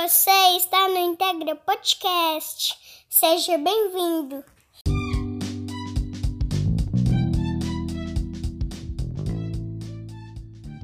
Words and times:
Você 0.00 0.30
está 0.56 0.88
no 0.88 0.96
Integra 0.96 1.56
Podcast. 1.56 2.76
Seja 3.10 3.58
bem-vindo. 3.58 4.44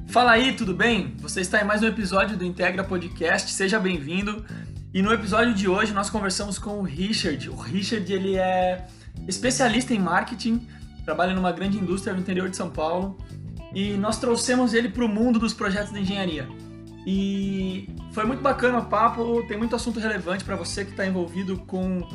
Fala 0.09 0.31
aí, 0.31 0.53
tudo 0.53 0.73
bem? 0.73 1.15
Você 1.19 1.39
está 1.39 1.61
em 1.61 1.63
mais 1.63 1.81
um 1.81 1.87
episódio 1.87 2.35
do 2.35 2.43
Integra 2.43 2.83
Podcast. 2.83 3.53
Seja 3.53 3.79
bem-vindo. 3.79 4.45
E 4.93 5.01
no 5.01 5.13
episódio 5.13 5.53
de 5.53 5.69
hoje 5.69 5.93
nós 5.93 6.09
conversamos 6.09 6.59
com 6.59 6.79
o 6.79 6.81
Richard. 6.81 7.49
O 7.49 7.55
Richard 7.55 8.11
ele 8.11 8.35
é 8.35 8.85
especialista 9.29 9.93
em 9.93 9.99
marketing, 9.99 10.67
trabalha 11.05 11.33
numa 11.33 11.53
grande 11.53 11.77
indústria 11.77 12.13
no 12.13 12.19
interior 12.19 12.49
de 12.49 12.57
São 12.57 12.69
Paulo 12.69 13.17
e 13.73 13.93
nós 13.93 14.19
trouxemos 14.19 14.73
ele 14.73 14.89
para 14.89 15.05
o 15.05 15.07
mundo 15.07 15.39
dos 15.39 15.53
projetos 15.53 15.93
de 15.93 16.01
engenharia. 16.01 16.64
E 17.05 17.87
foi 18.11 18.25
muito 18.25 18.41
bacana 18.41 18.79
o 18.79 18.85
papo, 18.85 19.43
tem 19.47 19.57
muito 19.57 19.75
assunto 19.75 19.99
relevante 19.99 20.43
para 20.43 20.55
você 20.55 20.83
que 20.83 20.91
está 20.91 21.05
envolvido 21.05 21.57
com. 21.59 22.07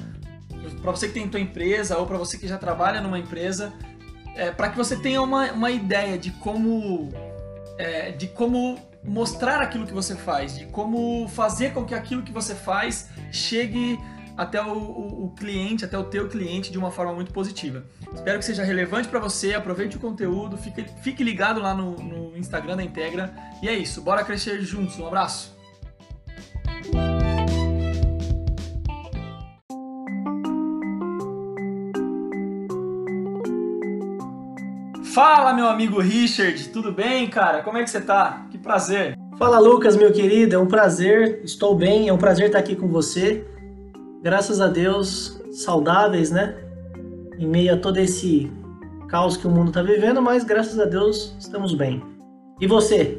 para 0.83 0.91
você 0.91 1.09
que 1.09 1.15
tem 1.15 1.29
tua 1.29 1.41
empresa 1.41 1.97
ou 1.97 2.07
para 2.07 2.19
você 2.19 2.37
que 2.37 2.49
já 2.49 2.59
trabalha 2.59 3.01
numa 3.01 3.19
empresa, 3.19 3.73
é, 4.35 4.51
para 4.51 4.69
que 4.71 4.77
você 4.77 4.97
tenha 4.97 5.23
uma, 5.23 5.53
uma 5.53 5.71
ideia 5.71 6.19
de 6.19 6.31
como. 6.33 7.09
É, 7.79 8.11
de 8.11 8.27
como 8.27 8.79
mostrar 9.03 9.63
aquilo 9.63 9.87
que 9.87 9.93
você 9.93 10.15
faz, 10.15 10.59
de 10.59 10.67
como 10.67 11.27
fazer 11.29 11.73
com 11.73 11.85
que 11.85 11.95
aquilo 11.95 12.23
que 12.23 12.33
você 12.33 12.55
faz 12.55 13.09
chegue 13.33 13.99
até 14.41 14.59
o, 14.63 14.73
o, 14.73 15.25
o, 15.27 15.31
cliente, 15.37 15.85
até 15.85 15.99
o 15.99 16.05
teu 16.05 16.27
cliente 16.27 16.73
de 16.73 16.79
uma 16.79 16.91
forma 16.91 17.13
muito 17.13 17.31
positiva. 17.31 17.85
Espero 18.15 18.39
que 18.39 18.45
seja 18.47 18.65
relevante 18.65 19.07
para 19.07 19.21
você, 19.21 19.53
aproveite 19.53 19.99
o 19.99 20.01
conteúdo, 20.01 20.57
fique, 20.57 20.83
fique 21.03 21.23
ligado 21.23 21.61
lá 21.61 21.75
no, 21.75 21.95
no 21.97 22.35
Instagram 22.39 22.79
da 22.79 22.83
Integra. 22.83 23.35
E 23.63 23.69
é 23.69 23.75
isso, 23.75 24.01
bora 24.01 24.25
crescer 24.25 24.63
juntos. 24.63 24.99
Um 24.99 25.07
abraço! 25.07 25.55
Fala, 35.13 35.53
meu 35.53 35.67
amigo 35.67 36.01
Richard, 36.01 36.67
tudo 36.71 36.91
bem, 36.93 37.29
cara? 37.29 37.63
Como 37.63 37.77
é 37.77 37.85
que 37.85 37.91
você 37.91 38.01
tá? 38.01 38.47
Que 38.51 38.57
prazer. 38.57 39.19
Fala, 39.37 39.59
Lucas, 39.59 39.97
meu 39.97 40.11
querido, 40.11 40.55
é 40.55 40.59
um 40.59 40.67
prazer, 40.67 41.43
estou 41.45 41.75
bem, 41.75 42.09
é 42.09 42.13
um 42.13 42.19
prazer 42.19 42.47
estar 42.47 42.59
aqui 42.59 42.75
com 42.75 42.89
você 42.89 43.47
graças 44.23 44.61
a 44.61 44.69
Deus, 44.69 45.41
saudáveis, 45.53 46.31
né? 46.31 46.57
Em 47.39 47.47
meio 47.47 47.75
a 47.75 47.77
todo 47.77 47.99
esse 47.99 48.51
caos 49.09 49.37
que 49.37 49.47
o 49.47 49.51
mundo 49.51 49.69
está 49.69 49.83
vivendo, 49.83 50.23
mas 50.23 50.45
graças 50.45 50.79
a 50.79 50.85
Deus 50.85 51.35
estamos 51.39 51.75
bem. 51.75 52.03
E 52.61 52.67
você? 52.67 53.19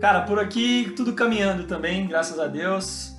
Cara, 0.00 0.22
por 0.22 0.38
aqui 0.38 0.92
tudo 0.96 1.14
caminhando 1.14 1.64
também, 1.64 2.06
graças 2.06 2.38
a 2.38 2.46
Deus. 2.48 3.16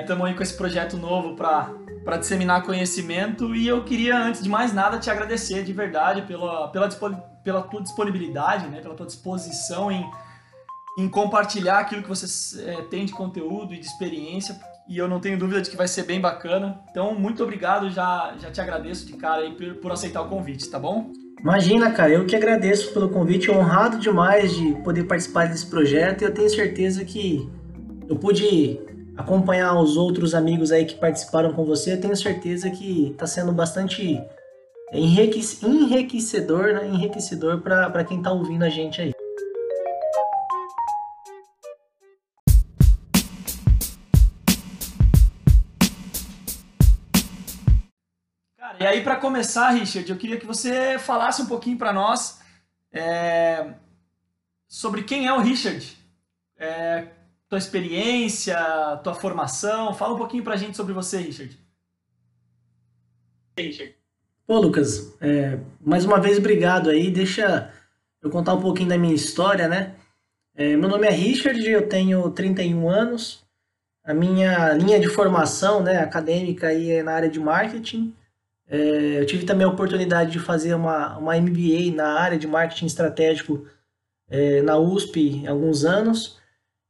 Estamos 0.00 0.24
é, 0.24 0.28
aí 0.28 0.34
com 0.34 0.42
esse 0.42 0.56
projeto 0.56 0.96
novo 0.96 1.36
para 1.36 2.16
disseminar 2.16 2.64
conhecimento 2.64 3.54
e 3.54 3.68
eu 3.68 3.84
queria, 3.84 4.18
antes 4.18 4.42
de 4.42 4.48
mais 4.48 4.72
nada, 4.72 4.98
te 4.98 5.10
agradecer 5.10 5.62
de 5.62 5.72
verdade 5.72 6.22
pela, 6.22 6.68
pela, 6.68 6.88
pela 7.44 7.62
tua 7.62 7.82
disponibilidade, 7.82 8.66
né, 8.68 8.80
pela 8.80 8.94
tua 8.94 9.06
disposição 9.06 9.92
em, 9.92 10.10
em 10.98 11.08
compartilhar 11.08 11.78
aquilo 11.78 12.02
que 12.02 12.08
você 12.08 12.64
é, 12.68 12.82
tem 12.82 13.04
de 13.04 13.12
conteúdo 13.12 13.72
e 13.72 13.78
de 13.78 13.86
experiência, 13.86 14.58
e 14.88 14.96
eu 14.96 15.06
não 15.06 15.20
tenho 15.20 15.38
dúvida 15.38 15.60
de 15.60 15.68
que 15.68 15.76
vai 15.76 15.86
ser 15.86 16.04
bem 16.04 16.20
bacana. 16.20 16.80
Então, 16.90 17.14
muito 17.14 17.42
obrigado, 17.42 17.90
já, 17.90 18.34
já 18.40 18.50
te 18.50 18.60
agradeço 18.60 19.06
de 19.06 19.12
cara 19.14 19.42
aí 19.42 19.52
por, 19.52 19.74
por 19.74 19.92
aceitar 19.92 20.22
o 20.22 20.28
convite, 20.28 20.68
tá 20.68 20.78
bom? 20.78 21.12
Imagina, 21.40 21.90
cara, 21.92 22.10
eu 22.10 22.26
que 22.26 22.34
agradeço 22.34 22.92
pelo 22.92 23.10
convite, 23.10 23.50
honrado 23.50 23.98
demais 23.98 24.54
de 24.54 24.74
poder 24.82 25.04
participar 25.04 25.46
desse 25.46 25.66
projeto 25.66 26.22
e 26.22 26.24
eu 26.24 26.34
tenho 26.34 26.50
certeza 26.50 27.04
que 27.04 27.48
eu 28.08 28.16
pude 28.16 28.80
acompanhar 29.16 29.78
os 29.80 29.96
outros 29.96 30.34
amigos 30.34 30.72
aí 30.72 30.84
que 30.84 30.94
participaram 30.94 31.52
com 31.52 31.64
você, 31.64 31.92
eu 31.92 32.00
tenho 32.00 32.16
certeza 32.16 32.70
que 32.70 33.10
está 33.10 33.26
sendo 33.26 33.52
bastante 33.52 34.20
enriquecedor, 34.92 36.72
né? 36.72 36.88
enriquecedor 36.88 37.60
para 37.60 38.04
quem 38.04 38.18
está 38.18 38.32
ouvindo 38.32 38.64
a 38.64 38.68
gente 38.68 39.00
aí. 39.00 39.12
E 48.80 48.86
aí, 48.86 49.02
para 49.02 49.16
começar, 49.16 49.70
Richard, 49.70 50.08
eu 50.08 50.16
queria 50.16 50.38
que 50.38 50.46
você 50.46 51.00
falasse 51.00 51.42
um 51.42 51.46
pouquinho 51.46 51.76
para 51.76 51.92
nós 51.92 52.38
é, 52.92 53.74
sobre 54.68 55.02
quem 55.02 55.26
é 55.26 55.32
o 55.32 55.40
Richard, 55.40 55.98
é, 56.56 57.08
tua 57.48 57.58
experiência, 57.58 58.56
tua 59.02 59.14
formação. 59.14 59.92
Fala 59.94 60.14
um 60.14 60.18
pouquinho 60.18 60.44
para 60.44 60.54
a 60.54 60.56
gente 60.56 60.76
sobre 60.76 60.92
você, 60.92 61.18
Richard. 61.18 61.58
Richard. 63.58 63.96
Pô, 64.46 64.60
Lucas, 64.60 65.12
é, 65.20 65.58
mais 65.80 66.04
uma 66.04 66.20
vez 66.20 66.38
obrigado 66.38 66.88
aí. 66.88 67.10
Deixa 67.10 67.74
eu 68.22 68.30
contar 68.30 68.54
um 68.54 68.60
pouquinho 68.60 68.90
da 68.90 68.96
minha 68.96 69.14
história, 69.14 69.66
né? 69.66 69.96
É, 70.54 70.76
meu 70.76 70.88
nome 70.88 71.04
é 71.04 71.10
Richard, 71.10 71.60
eu 71.68 71.88
tenho 71.88 72.30
31 72.30 72.88
anos. 72.88 73.44
A 74.04 74.14
minha 74.14 74.72
linha 74.74 75.00
de 75.00 75.08
formação 75.08 75.82
né, 75.82 75.98
acadêmica 75.98 76.68
aí 76.68 76.92
é 76.92 77.02
na 77.02 77.12
área 77.12 77.28
de 77.28 77.40
marketing. 77.40 78.14
É, 78.68 79.20
eu 79.20 79.26
tive 79.26 79.46
também 79.46 79.66
a 79.66 79.70
oportunidade 79.70 80.30
de 80.30 80.38
fazer 80.38 80.74
uma, 80.74 81.16
uma 81.16 81.36
MBA 81.36 81.94
na 81.94 82.20
área 82.20 82.38
de 82.38 82.46
marketing 82.46 82.86
estratégico 82.86 83.66
é, 84.28 84.60
na 84.62 84.78
USP 84.78 85.44
há 85.46 85.50
alguns 85.50 85.84
anos. 85.84 86.38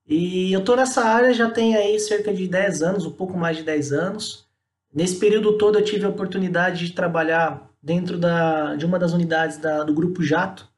E 0.06 0.52
eu 0.52 0.60
estou 0.60 0.76
nessa 0.76 1.04
área 1.04 1.32
já 1.32 1.50
tem 1.50 1.76
aí 1.76 1.98
cerca 2.00 2.32
de 2.32 2.48
10 2.48 2.82
anos, 2.82 3.06
um 3.06 3.12
pouco 3.12 3.36
mais 3.36 3.56
de 3.56 3.62
10 3.62 3.92
anos. 3.92 4.48
Nesse 4.92 5.16
período 5.18 5.58
todo 5.58 5.78
eu 5.78 5.84
tive 5.84 6.06
a 6.06 6.08
oportunidade 6.08 6.86
de 6.86 6.94
trabalhar 6.94 7.70
dentro 7.82 8.18
da, 8.18 8.74
de 8.74 8.84
uma 8.84 8.98
das 8.98 9.12
unidades 9.12 9.58
da, 9.58 9.84
do 9.84 9.94
Grupo 9.94 10.22
Jato, 10.22 10.68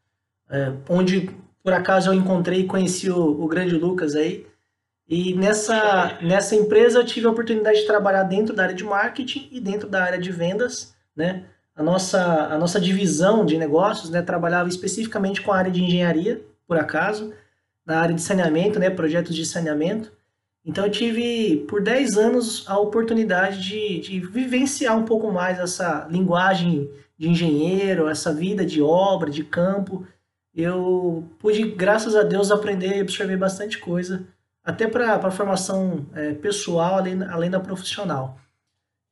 é, 0.51 0.73
onde 0.89 1.31
por 1.63 1.73
acaso 1.73 2.11
eu 2.11 2.15
encontrei 2.15 2.61
e 2.61 2.67
conheci 2.67 3.11
o, 3.11 3.43
o 3.43 3.47
grande 3.47 3.77
Lucas 3.77 4.15
aí. 4.15 4.47
E 5.11 5.35
nessa, 5.35 6.19
nessa 6.23 6.55
empresa 6.55 7.01
eu 7.01 7.05
tive 7.05 7.27
a 7.27 7.31
oportunidade 7.31 7.81
de 7.81 7.87
trabalhar 7.87 8.23
dentro 8.23 8.55
da 8.55 8.63
área 8.63 8.75
de 8.77 8.85
marketing 8.85 9.49
e 9.51 9.61
dentro 9.61 9.89
da 9.89 10.05
área 10.05 10.21
de 10.21 10.31
vendas, 10.31 10.95
né? 11.17 11.47
A 11.75 11.83
nossa, 11.83 12.23
a 12.47 12.57
nossa 12.57 12.81
divisão 12.81 13.45
de 13.45 13.59
negócios 13.59 14.09
né, 14.09 14.23
trabalhava 14.23 14.69
especificamente 14.69 15.43
com 15.43 15.51
a 15.51 15.57
área 15.57 15.71
de 15.71 15.83
engenharia, 15.83 16.41
por 16.65 16.79
acaso, 16.79 17.33
na 17.85 17.99
área 17.99 18.15
de 18.15 18.21
saneamento, 18.23 18.79
né, 18.79 18.89
projetos 18.89 19.35
de 19.35 19.45
saneamento. 19.45 20.13
Então 20.65 20.85
eu 20.85 20.91
tive 20.93 21.65
por 21.69 21.83
10 21.83 22.17
anos 22.17 22.65
a 22.69 22.79
oportunidade 22.79 23.61
de, 23.61 23.99
de 23.99 24.21
vivenciar 24.21 24.97
um 24.97 25.05
pouco 25.05 25.33
mais 25.33 25.59
essa 25.59 26.07
linguagem 26.09 26.89
de 27.19 27.29
engenheiro, 27.29 28.09
essa 28.09 28.33
vida 28.33 28.65
de 28.65 28.81
obra, 28.81 29.29
de 29.29 29.43
campo. 29.43 30.07
Eu 30.55 31.25
pude, 31.41 31.65
graças 31.73 32.15
a 32.15 32.23
Deus, 32.23 32.53
aprender 32.53 32.99
e 32.99 33.01
absorver 33.01 33.37
bastante 33.37 33.79
coisa 33.79 34.25
até 34.71 34.87
para 34.87 35.15
a 35.17 35.31
formação 35.31 36.07
é, 36.15 36.33
pessoal, 36.35 36.95
além, 36.95 37.23
além 37.25 37.51
da 37.51 37.61
profissional. 37.61 38.39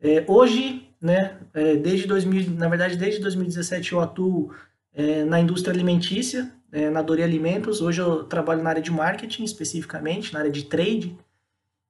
É, 0.00 0.24
hoje, 0.28 0.88
né, 1.00 1.36
é, 1.52 1.74
desde 1.74 2.06
2000, 2.06 2.52
na 2.52 2.69
verdade, 2.69 2.96
desde 2.96 3.20
2017 3.20 3.92
eu 3.92 4.00
atuo 4.00 4.54
é, 4.94 5.24
na 5.24 5.41
indústria 5.41 5.74
alimentícia, 5.74 6.52
é, 6.70 6.88
na 6.88 7.02
Dori 7.02 7.22
Alimentos. 7.22 7.80
Hoje 7.80 8.00
eu 8.00 8.24
trabalho 8.24 8.62
na 8.62 8.70
área 8.70 8.82
de 8.82 8.92
marketing, 8.92 9.44
especificamente, 9.44 10.32
na 10.32 10.41
área 10.41 10.50
de 10.50 10.64
trade. 10.64 11.16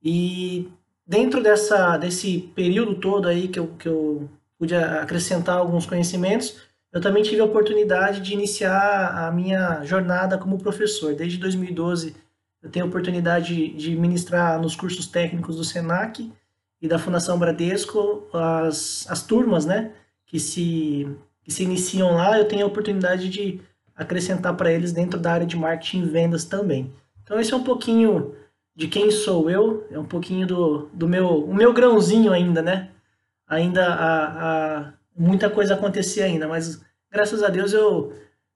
E 0.02 0.68
dentro 1.06 1.42
dessa, 1.42 1.98
desse 1.98 2.50
período 2.54 2.94
todo 2.94 3.28
aí 3.28 3.48
que 3.48 3.58
eu, 3.58 3.66
que 3.78 3.88
eu 3.88 4.30
pude 4.58 4.74
acrescentar 4.74 5.58
alguns 5.58 5.84
conhecimentos, 5.84 6.56
eu 6.90 7.02
também 7.02 7.22
tive 7.22 7.42
a 7.42 7.44
oportunidade 7.44 8.22
de 8.22 8.32
iniciar 8.32 9.26
a 9.26 9.30
minha 9.30 9.84
jornada 9.84 10.38
como 10.38 10.58
professor. 10.58 11.14
Desde 11.14 11.36
2012 11.36 12.16
eu 12.62 12.70
tenho 12.70 12.84
a 12.84 12.88
oportunidade 12.88 13.68
de 13.68 13.94
ministrar 13.96 14.60
nos 14.60 14.74
cursos 14.74 15.06
técnicos 15.06 15.56
do 15.56 15.64
SENAC 15.64 16.32
e 16.80 16.88
da 16.88 16.98
Fundação 16.98 17.38
Bradesco 17.38 18.26
as, 18.32 19.06
as 19.08 19.22
turmas, 19.22 19.64
né, 19.64 19.92
que 20.26 20.38
se, 20.40 21.08
que 21.42 21.52
se 21.52 21.62
iniciam 21.62 22.14
lá. 22.14 22.38
Eu 22.38 22.46
tenho 22.46 22.64
a 22.64 22.68
oportunidade 22.68 23.28
de 23.28 23.60
acrescentar 23.94 24.56
para 24.56 24.72
eles 24.72 24.92
dentro 24.92 25.18
da 25.18 25.32
área 25.32 25.46
de 25.46 25.56
marketing 25.56 26.02
e 26.02 26.06
vendas 26.06 26.44
também. 26.44 26.92
Então 27.22 27.38
esse 27.38 27.52
é 27.52 27.56
um 27.56 27.64
pouquinho 27.64 28.34
de 28.74 28.86
quem 28.86 29.10
sou 29.10 29.50
eu, 29.50 29.86
é 29.90 29.98
um 29.98 30.04
pouquinho 30.04 30.46
do, 30.46 30.88
do 30.92 31.08
meu, 31.08 31.44
o 31.44 31.52
meu 31.54 31.72
grãozinho 31.72 32.32
ainda, 32.32 32.62
né? 32.62 32.90
Ainda 33.46 33.86
há, 33.86 34.78
há 34.78 34.92
muita 35.16 35.50
coisa 35.50 35.74
acontecer 35.74 36.22
ainda, 36.22 36.46
mas 36.46 36.80
graças 37.10 37.42
a 37.42 37.48
Deus 37.48 37.72
eu, 37.72 38.12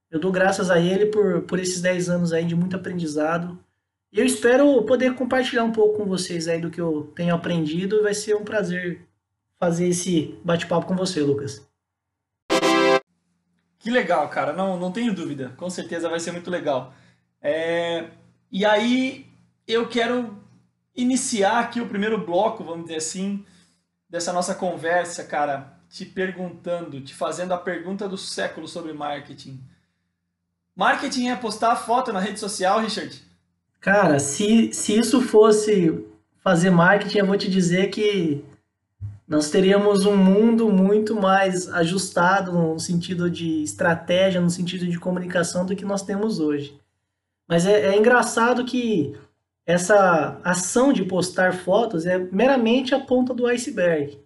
eu 0.09 0.19
dou 0.19 0.31
graças 0.31 0.71
a 0.71 0.79
ele 0.79 1.07
por, 1.07 1.41
por 1.41 1.59
esses 1.59 1.81
10 1.81 2.09
anos 2.09 2.31
aí 2.31 2.45
de 2.45 2.55
muito 2.55 2.75
aprendizado, 2.75 3.59
e 4.13 4.19
eu 4.19 4.25
espero 4.27 4.83
poder 4.83 5.15
compartilhar 5.15 5.63
um 5.63 5.71
pouco 5.71 5.97
com 5.97 6.05
vocês 6.05 6.47
aí 6.47 6.61
do 6.61 6.69
que 6.69 6.79
eu 6.79 7.11
tenho 7.15 7.33
aprendido. 7.33 8.03
Vai 8.03 8.13
ser 8.13 8.35
um 8.35 8.43
prazer 8.43 9.07
fazer 9.59 9.87
esse 9.87 10.39
bate-papo 10.45 10.85
com 10.85 10.95
você, 10.95 11.19
Lucas. 11.21 11.67
Que 13.79 13.89
legal, 13.89 14.29
cara. 14.29 14.53
Não, 14.53 14.79
não 14.79 14.91
tenho 14.91 15.15
dúvida. 15.15 15.55
Com 15.57 15.67
certeza 15.67 16.09
vai 16.09 16.19
ser 16.19 16.31
muito 16.31 16.51
legal. 16.51 16.93
É... 17.41 18.11
E 18.51 18.63
aí, 18.63 19.25
eu 19.67 19.89
quero 19.89 20.37
iniciar 20.95 21.61
aqui 21.61 21.81
o 21.81 21.89
primeiro 21.89 22.23
bloco, 22.23 22.63
vamos 22.63 22.85
dizer 22.85 22.97
assim, 22.97 23.43
dessa 24.07 24.31
nossa 24.31 24.53
conversa, 24.53 25.23
cara, 25.23 25.79
te 25.89 26.05
perguntando, 26.05 27.01
te 27.01 27.15
fazendo 27.15 27.51
a 27.51 27.57
pergunta 27.57 28.07
do 28.07 28.15
século 28.15 28.67
sobre 28.67 28.93
marketing. 28.93 29.59
Marketing 30.75 31.29
é 31.29 31.35
postar 31.35 31.75
foto 31.77 32.13
na 32.13 32.19
rede 32.19 32.39
social, 32.39 32.79
Richard? 32.79 33.32
Cara, 33.83 34.17
se, 34.17 34.71
se 34.71 34.97
isso 34.97 35.21
fosse 35.21 36.05
fazer 36.39 36.69
marketing, 36.69 37.17
eu 37.17 37.25
vou 37.25 37.37
te 37.37 37.49
dizer 37.49 37.89
que 37.89 38.41
nós 39.27 39.51
teríamos 39.51 40.05
um 40.05 40.15
mundo 40.15 40.69
muito 40.69 41.13
mais 41.13 41.67
ajustado 41.67 42.53
no 42.53 42.79
sentido 42.79 43.29
de 43.29 43.61
estratégia, 43.61 44.39
no 44.39 44.49
sentido 44.49 44.87
de 44.87 44.97
comunicação 44.97 45.65
do 45.65 45.75
que 45.75 45.83
nós 45.83 46.01
temos 46.01 46.39
hoje. 46.39 46.79
Mas 47.45 47.65
é, 47.65 47.93
é 47.93 47.97
engraçado 47.97 48.63
que 48.63 49.17
essa 49.65 50.39
ação 50.45 50.93
de 50.93 51.03
postar 51.03 51.51
fotos 51.51 52.05
é 52.05 52.17
meramente 52.17 52.95
a 52.95 52.99
ponta 53.01 53.33
do 53.33 53.45
iceberg. 53.47 54.17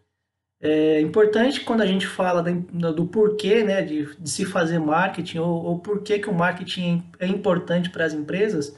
É 0.61 1.01
importante 1.01 1.61
quando 1.61 1.81
a 1.81 1.87
gente 1.87 2.05
fala 2.05 2.43
do 2.43 3.07
porquê 3.07 3.63
né, 3.63 3.81
de, 3.81 4.05
de 4.17 4.29
se 4.29 4.45
fazer 4.45 4.77
marketing 4.77 5.39
ou, 5.39 5.65
ou 5.65 5.79
porquê 5.79 6.19
que 6.19 6.29
o 6.29 6.33
marketing 6.33 7.03
é 7.19 7.25
importante 7.25 7.89
para 7.89 8.05
as 8.05 8.13
empresas, 8.13 8.75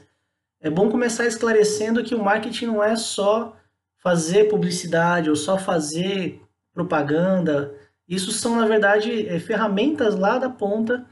é 0.60 0.68
bom 0.68 0.90
começar 0.90 1.26
esclarecendo 1.26 2.04
que 2.04 2.14
o 2.14 2.22
marketing 2.22 2.66
não 2.66 2.84
é 2.84 2.94
só 2.94 3.56
fazer 3.96 4.44
publicidade 4.48 5.30
ou 5.30 5.36
só 5.36 5.56
fazer 5.56 6.42
propaganda. 6.72 7.74
Isso 8.06 8.30
são, 8.30 8.56
na 8.56 8.66
verdade, 8.66 9.26
é, 9.26 9.38
ferramentas 9.38 10.16
lá 10.16 10.38
da 10.38 10.50
ponta 10.50 11.06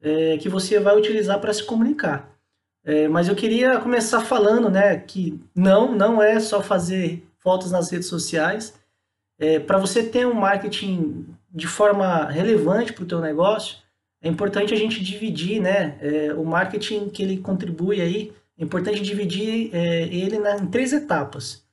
é, 0.00 0.38
que 0.38 0.48
você 0.48 0.78
vai 0.78 0.96
utilizar 0.96 1.38
para 1.40 1.52
se 1.52 1.64
comunicar. 1.64 2.30
É, 2.84 3.08
mas 3.08 3.28
eu 3.28 3.34
queria 3.34 3.78
começar 3.80 4.20
falando 4.20 4.68
né, 4.68 4.98
que 4.98 5.40
não, 5.54 5.94
não 5.94 6.22
é 6.22 6.38
só 6.38 6.62
fazer 6.62 7.26
fotos 7.38 7.70
nas 7.70 7.90
redes 7.90 8.08
sociais. 8.08 8.74
É, 9.38 9.58
para 9.58 9.78
você 9.78 10.02
ter 10.02 10.26
um 10.26 10.34
marketing 10.34 11.26
de 11.50 11.66
forma 11.66 12.26
relevante 12.26 12.92
para 12.92 13.04
o 13.04 13.06
teu 13.06 13.20
negócio, 13.20 13.78
é 14.22 14.28
importante 14.28 14.72
a 14.72 14.76
gente 14.76 15.02
dividir 15.02 15.60
né, 15.60 15.98
é, 16.00 16.34
o 16.34 16.44
marketing 16.44 17.08
que 17.08 17.22
ele 17.22 17.38
contribui 17.38 18.00
aí, 18.00 18.32
é 18.58 18.64
importante 18.64 19.00
dividir 19.00 19.70
é, 19.72 20.04
ele 20.04 20.38
na, 20.38 20.56
em 20.56 20.66
três 20.66 20.92
etapas. 20.92 21.64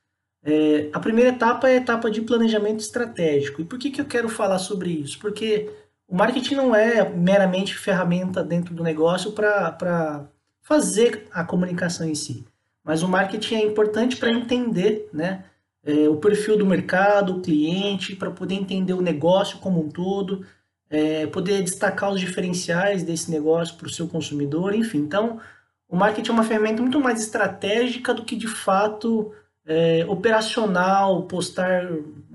É, 0.44 0.90
a 0.92 1.00
primeira 1.00 1.30
etapa 1.30 1.70
é 1.70 1.74
a 1.74 1.78
etapa 1.78 2.10
de 2.10 2.22
planejamento 2.22 2.80
estratégico. 2.80 3.62
E 3.62 3.66
por 3.66 3.78
que, 3.78 3.92
que 3.92 4.02
eu 4.02 4.06
quero 4.06 4.28
falar 4.28 4.58
sobre 4.58 4.90
isso? 4.90 5.20
Porque 5.20 5.70
o 6.08 6.16
marketing 6.16 6.56
não 6.56 6.76
é 6.76 7.08
meramente 7.08 7.76
ferramenta 7.76 8.44
dentro 8.44 8.74
do 8.74 8.84
negócio 8.84 9.32
para 9.32 10.28
fazer 10.62 11.28
a 11.32 11.44
comunicação 11.44 12.08
em 12.08 12.16
si. 12.16 12.46
Mas 12.84 13.04
o 13.04 13.08
marketing 13.08 13.56
é 13.56 13.66
importante 13.66 14.18
para 14.18 14.32
entender 14.32 15.08
né, 15.14 15.46
é, 15.84 16.10
o 16.10 16.16
perfil 16.18 16.58
do 16.58 16.66
mercado, 16.66 17.38
o 17.38 17.42
cliente, 17.42 18.16
para 18.16 18.32
poder 18.32 18.56
entender 18.56 18.94
o 18.94 19.02
negócio 19.02 19.60
como 19.60 19.80
um 19.80 19.90
todo, 19.90 20.44
é, 20.90 21.28
poder 21.28 21.64
destacar 21.64 22.12
os 22.12 22.20
diferenciais 22.20 23.04
desse 23.04 23.30
negócio 23.30 23.76
para 23.76 23.88
o 23.88 23.92
seu 23.92 24.08
consumidor, 24.08 24.74
enfim. 24.74 24.98
Então, 24.98 25.40
o 25.92 25.96
marketing 25.98 26.30
é 26.30 26.34
uma 26.34 26.46
ferramenta 26.46 26.82
muito 26.82 27.02
mais 27.02 27.22
estratégica 27.22 28.14
do 28.14 28.24
que 28.24 28.38
de 28.38 28.48
fato 28.48 29.34
é, 29.66 30.06
operacional, 30.08 31.24
postar 31.24 31.86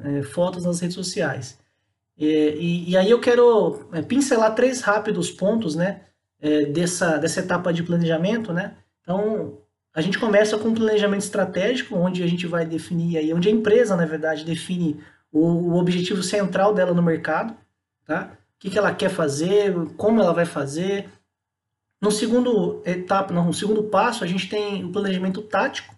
é, 0.04 0.22
fotos 0.22 0.62
nas 0.62 0.78
redes 0.78 0.94
sociais. 0.94 1.58
E, 2.18 2.90
e, 2.90 2.96
aí 2.96 3.10
eu 3.10 3.18
quero 3.18 3.88
é, 3.94 4.02
pincelar 4.02 4.54
três 4.54 4.82
rápidos 4.82 5.30
pontos, 5.30 5.74
né, 5.74 6.02
é, 6.38 6.66
dessa, 6.66 7.16
dessa 7.16 7.40
etapa 7.40 7.72
de 7.72 7.82
planejamento, 7.82 8.52
né. 8.52 8.76
Então, 9.00 9.58
a 9.94 10.02
gente 10.02 10.18
começa 10.18 10.58
com 10.58 10.68
um 10.68 10.74
planejamento 10.74 11.22
estratégico, 11.22 11.96
onde 11.96 12.22
a 12.22 12.26
gente 12.26 12.46
vai 12.46 12.66
definir 12.66 13.16
aí, 13.16 13.32
onde 13.32 13.48
a 13.48 13.52
empresa, 13.52 13.96
na 13.96 14.04
verdade, 14.04 14.44
define 14.44 15.00
o, 15.32 15.40
o 15.40 15.76
objetivo 15.76 16.22
central 16.22 16.74
dela 16.74 16.92
no 16.92 17.02
mercado, 17.02 17.56
tá? 18.04 18.32
O 18.56 18.58
que, 18.58 18.70
que 18.70 18.78
ela 18.78 18.94
quer 18.94 19.10
fazer, 19.10 19.74
como 19.96 20.20
ela 20.20 20.32
vai 20.32 20.46
fazer. 20.46 21.08
No 22.06 22.12
segundo 22.12 22.82
etapa, 22.86 23.34
no 23.34 23.52
segundo 23.52 23.82
passo, 23.82 24.22
a 24.22 24.28
gente 24.28 24.48
tem 24.48 24.84
o 24.84 24.92
planejamento 24.92 25.42
tático, 25.42 25.92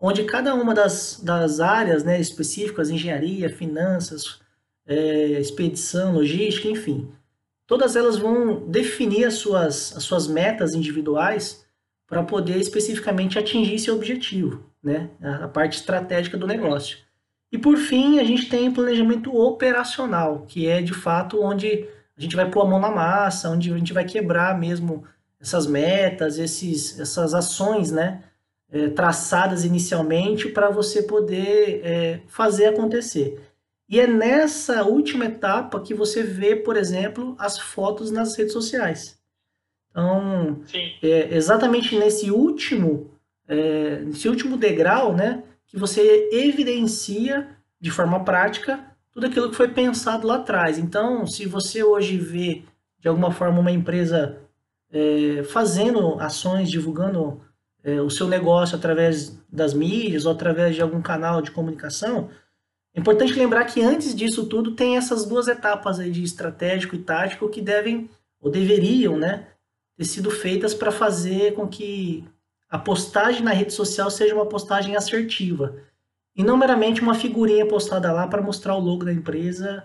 onde 0.00 0.24
cada 0.24 0.54
uma 0.54 0.72
das, 0.72 1.20
das 1.22 1.60
áreas 1.60 2.02
né, 2.02 2.18
específicas, 2.18 2.88
engenharia, 2.88 3.50
finanças, 3.50 4.40
é, 4.86 5.38
expedição, 5.38 6.14
logística, 6.14 6.66
enfim, 6.66 7.12
todas 7.66 7.94
elas 7.94 8.16
vão 8.16 8.66
definir 8.70 9.26
as 9.26 9.34
suas, 9.34 9.94
as 9.94 10.04
suas 10.04 10.26
metas 10.26 10.72
individuais 10.72 11.66
para 12.06 12.22
poder 12.22 12.56
especificamente 12.56 13.38
atingir 13.38 13.78
seu 13.78 13.96
objetivo, 13.96 14.64
né, 14.82 15.10
a 15.20 15.46
parte 15.46 15.76
estratégica 15.76 16.38
do 16.38 16.46
negócio. 16.46 16.96
E 17.52 17.58
por 17.58 17.76
fim, 17.76 18.18
a 18.18 18.24
gente 18.24 18.48
tem 18.48 18.68
o 18.68 18.72
planejamento 18.72 19.36
operacional, 19.36 20.46
que 20.48 20.66
é 20.66 20.80
de 20.80 20.94
fato 20.94 21.38
onde 21.42 21.86
a 22.16 22.22
gente 22.22 22.34
vai 22.34 22.50
pôr 22.50 22.62
a 22.62 22.64
mão 22.64 22.80
na 22.80 22.90
massa, 22.90 23.50
onde 23.50 23.70
a 23.70 23.76
gente 23.76 23.92
vai 23.92 24.06
quebrar 24.06 24.58
mesmo 24.58 25.04
essas 25.44 25.66
metas, 25.66 26.38
esses, 26.38 26.98
essas 26.98 27.34
ações, 27.34 27.92
né, 27.92 28.22
é, 28.72 28.88
traçadas 28.88 29.62
inicialmente 29.62 30.48
para 30.48 30.70
você 30.70 31.02
poder 31.02 31.82
é, 31.84 32.20
fazer 32.26 32.66
acontecer. 32.66 33.38
E 33.86 34.00
é 34.00 34.06
nessa 34.06 34.82
última 34.84 35.26
etapa 35.26 35.80
que 35.80 35.92
você 35.92 36.22
vê, 36.22 36.56
por 36.56 36.78
exemplo, 36.78 37.36
as 37.38 37.58
fotos 37.58 38.10
nas 38.10 38.34
redes 38.34 38.54
sociais. 38.54 39.18
Então, 39.90 40.62
é 41.02 41.36
exatamente 41.36 41.94
nesse 41.94 42.30
último, 42.30 43.10
é, 43.46 43.98
nesse 43.98 44.30
último 44.30 44.56
degrau, 44.56 45.14
né, 45.14 45.42
que 45.66 45.76
você 45.78 46.30
evidencia 46.32 47.48
de 47.78 47.90
forma 47.90 48.24
prática 48.24 48.82
tudo 49.12 49.26
aquilo 49.26 49.50
que 49.50 49.56
foi 49.56 49.68
pensado 49.68 50.26
lá 50.26 50.36
atrás. 50.36 50.78
Então, 50.78 51.26
se 51.26 51.44
você 51.44 51.84
hoje 51.84 52.16
vê 52.16 52.62
de 52.98 53.08
alguma 53.08 53.30
forma 53.30 53.60
uma 53.60 53.70
empresa 53.70 54.40
é, 54.94 55.42
fazendo 55.42 56.20
ações, 56.20 56.70
divulgando 56.70 57.40
é, 57.82 58.00
o 58.00 58.08
seu 58.08 58.28
negócio 58.28 58.76
através 58.76 59.36
das 59.50 59.74
mídias 59.74 60.24
ou 60.24 60.30
através 60.30 60.76
de 60.76 60.80
algum 60.80 61.02
canal 61.02 61.42
de 61.42 61.50
comunicação, 61.50 62.30
é 62.94 63.00
importante 63.00 63.34
lembrar 63.34 63.64
que 63.64 63.82
antes 63.82 64.14
disso 64.14 64.46
tudo 64.46 64.76
tem 64.76 64.96
essas 64.96 65.26
duas 65.26 65.48
etapas 65.48 65.98
aí 65.98 66.12
de 66.12 66.22
estratégico 66.22 66.94
e 66.94 67.00
tático 67.00 67.48
que 67.48 67.60
devem 67.60 68.08
ou 68.40 68.48
deveriam, 68.48 69.16
né, 69.18 69.48
ter 69.96 70.04
sido 70.04 70.30
feitas 70.30 70.72
para 70.72 70.92
fazer 70.92 71.54
com 71.54 71.66
que 71.66 72.24
a 72.70 72.78
postagem 72.78 73.42
na 73.42 73.52
rede 73.52 73.72
social 73.72 74.08
seja 74.10 74.34
uma 74.34 74.46
postagem 74.46 74.94
assertiva 74.94 75.74
e 76.36 76.44
não 76.44 76.56
meramente 76.56 77.00
uma 77.00 77.14
figurinha 77.14 77.66
postada 77.66 78.12
lá 78.12 78.28
para 78.28 78.42
mostrar 78.42 78.76
o 78.76 78.80
logo 78.80 79.04
da 79.04 79.12
empresa 79.12 79.84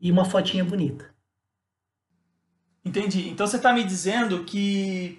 e 0.00 0.10
uma 0.10 0.24
fotinha 0.24 0.64
bonita. 0.64 1.15
Entendi. 2.86 3.28
Então 3.28 3.44
você 3.48 3.56
está 3.56 3.72
me 3.72 3.82
dizendo 3.82 4.44
que 4.44 5.18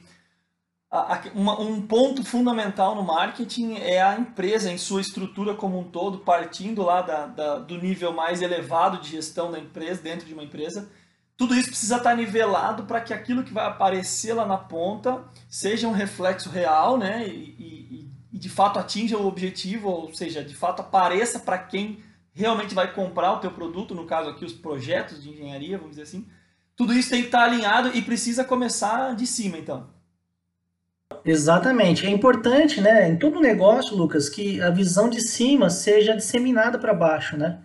um 1.36 1.82
ponto 1.82 2.24
fundamental 2.24 2.96
no 2.96 3.04
marketing 3.04 3.76
é 3.76 4.02
a 4.02 4.18
empresa 4.18 4.72
em 4.72 4.78
sua 4.78 5.02
estrutura 5.02 5.54
como 5.54 5.78
um 5.78 5.84
todo, 5.84 6.20
partindo 6.20 6.82
lá 6.82 7.02
da, 7.02 7.26
da, 7.26 7.60
do 7.60 7.78
nível 7.78 8.14
mais 8.14 8.42
elevado 8.42 9.02
de 9.02 9.10
gestão 9.10 9.52
da 9.52 9.60
empresa, 9.60 10.02
dentro 10.02 10.26
de 10.26 10.34
uma 10.34 10.46
empresa. 10.46 10.90
Tudo 11.36 11.54
isso 11.54 11.68
precisa 11.68 11.98
estar 11.98 12.16
nivelado 12.16 12.84
para 12.84 13.02
que 13.02 13.14
aquilo 13.14 13.44
que 13.44 13.54
vai 13.54 13.66
aparecer 13.66 14.34
lá 14.34 14.46
na 14.46 14.58
ponta 14.58 15.26
seja 15.50 15.90
um 15.90 15.92
reflexo 15.92 16.50
real 16.50 16.98
né? 16.98 17.28
e, 17.28 17.54
e, 17.60 18.12
e 18.32 18.40
de 18.40 18.48
fato 18.48 18.80
atinja 18.80 19.18
o 19.18 19.28
objetivo, 19.28 19.90
ou 19.90 20.14
seja, 20.14 20.42
de 20.42 20.56
fato 20.56 20.80
apareça 20.80 21.38
para 21.38 21.58
quem 21.58 22.02
realmente 22.34 22.74
vai 22.74 22.94
comprar 22.94 23.34
o 23.34 23.40
teu 23.40 23.52
produto, 23.52 23.94
no 23.94 24.06
caso 24.06 24.30
aqui 24.30 24.46
os 24.46 24.54
projetos 24.54 25.22
de 25.22 25.32
engenharia, 25.32 25.78
vamos 25.78 25.98
dizer 25.98 26.04
assim. 26.04 26.26
Tudo 26.78 26.94
isso 26.94 27.10
tem 27.10 27.22
que 27.22 27.28
estar 27.28 27.44
alinhado 27.44 27.90
e 27.98 28.04
precisa 28.04 28.44
começar 28.44 29.16
de 29.16 29.26
cima, 29.26 29.58
então. 29.58 29.90
Exatamente. 31.26 32.06
É 32.06 32.10
importante, 32.10 32.80
né, 32.80 33.10
em 33.10 33.18
todo 33.18 33.42
negócio, 33.42 33.98
Lucas, 33.98 34.30
que 34.30 34.62
a 34.62 34.70
visão 34.70 35.10
de 35.10 35.20
cima 35.20 35.72
seja 35.72 36.16
disseminada 36.16 36.78
para 36.78 36.94
baixo, 36.94 37.36
né? 37.36 37.64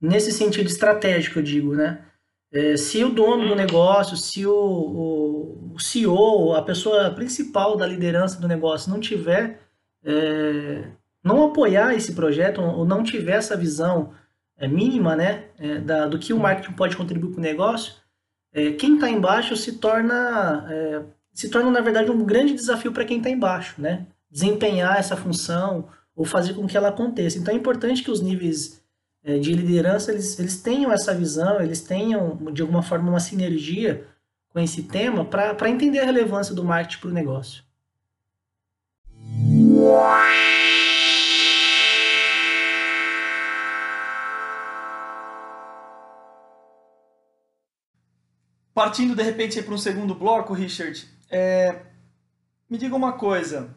Nesse 0.00 0.30
sentido 0.30 0.68
estratégico, 0.68 1.40
eu 1.40 1.42
digo, 1.42 1.74
né? 1.74 2.04
É, 2.52 2.76
se 2.76 3.02
o 3.02 3.08
dono 3.08 3.48
do 3.48 3.56
negócio, 3.56 4.16
se 4.16 4.46
o, 4.46 4.54
o, 4.54 5.72
o, 5.74 5.80
CEO, 5.80 6.54
a 6.54 6.62
pessoa 6.62 7.10
principal 7.10 7.76
da 7.76 7.84
liderança 7.84 8.40
do 8.40 8.46
negócio 8.46 8.88
não 8.88 9.00
tiver, 9.00 9.60
é, 10.04 10.84
não 11.22 11.44
apoiar 11.44 11.94
esse 11.94 12.12
projeto 12.12 12.60
ou 12.60 12.84
não 12.84 13.02
tiver 13.02 13.38
essa 13.38 13.56
visão 13.56 14.12
é, 14.56 14.68
mínima, 14.68 15.16
né, 15.16 15.46
é, 15.58 15.80
da, 15.80 16.06
do 16.06 16.16
que 16.16 16.32
o 16.32 16.38
marketing 16.38 16.74
pode 16.74 16.96
contribuir 16.96 17.32
para 17.32 17.40
o 17.40 17.42
negócio, 17.42 17.94
é, 18.54 18.70
quem 18.70 18.94
está 18.94 19.10
embaixo 19.10 19.56
se 19.56 19.72
torna 19.72 20.66
é, 20.70 21.02
se 21.32 21.48
torna, 21.48 21.70
na 21.70 21.80
verdade, 21.80 22.10
um 22.12 22.24
grande 22.24 22.54
desafio 22.54 22.92
para 22.92 23.04
quem 23.04 23.18
está 23.18 23.28
embaixo, 23.28 23.74
né? 23.76 24.06
Desempenhar 24.30 24.96
essa 24.96 25.16
função 25.16 25.88
ou 26.14 26.24
fazer 26.24 26.54
com 26.54 26.64
que 26.64 26.76
ela 26.76 26.88
aconteça. 26.88 27.36
Então 27.36 27.52
é 27.52 27.56
importante 27.56 28.04
que 28.04 28.10
os 28.10 28.20
níveis 28.20 28.80
é, 29.24 29.36
de 29.36 29.52
liderança 29.52 30.12
eles, 30.12 30.38
eles 30.38 30.62
tenham 30.62 30.92
essa 30.92 31.12
visão, 31.12 31.60
eles 31.60 31.80
tenham, 31.80 32.36
de 32.52 32.62
alguma 32.62 32.82
forma, 32.82 33.10
uma 33.10 33.18
sinergia 33.18 34.06
com 34.50 34.60
esse 34.60 34.84
tema 34.84 35.24
para 35.24 35.68
entender 35.68 35.98
a 35.98 36.04
relevância 36.04 36.54
do 36.54 36.62
marketing 36.62 37.00
para 37.00 37.10
o 37.10 37.12
negócio. 37.12 37.64
Partindo 48.74 49.14
de 49.14 49.22
repente 49.22 49.62
para 49.62 49.72
um 49.72 49.78
segundo 49.78 50.14
bloco, 50.14 50.52
Richard, 50.52 51.06
é, 51.30 51.80
me 52.68 52.76
diga 52.76 52.96
uma 52.96 53.12
coisa. 53.12 53.72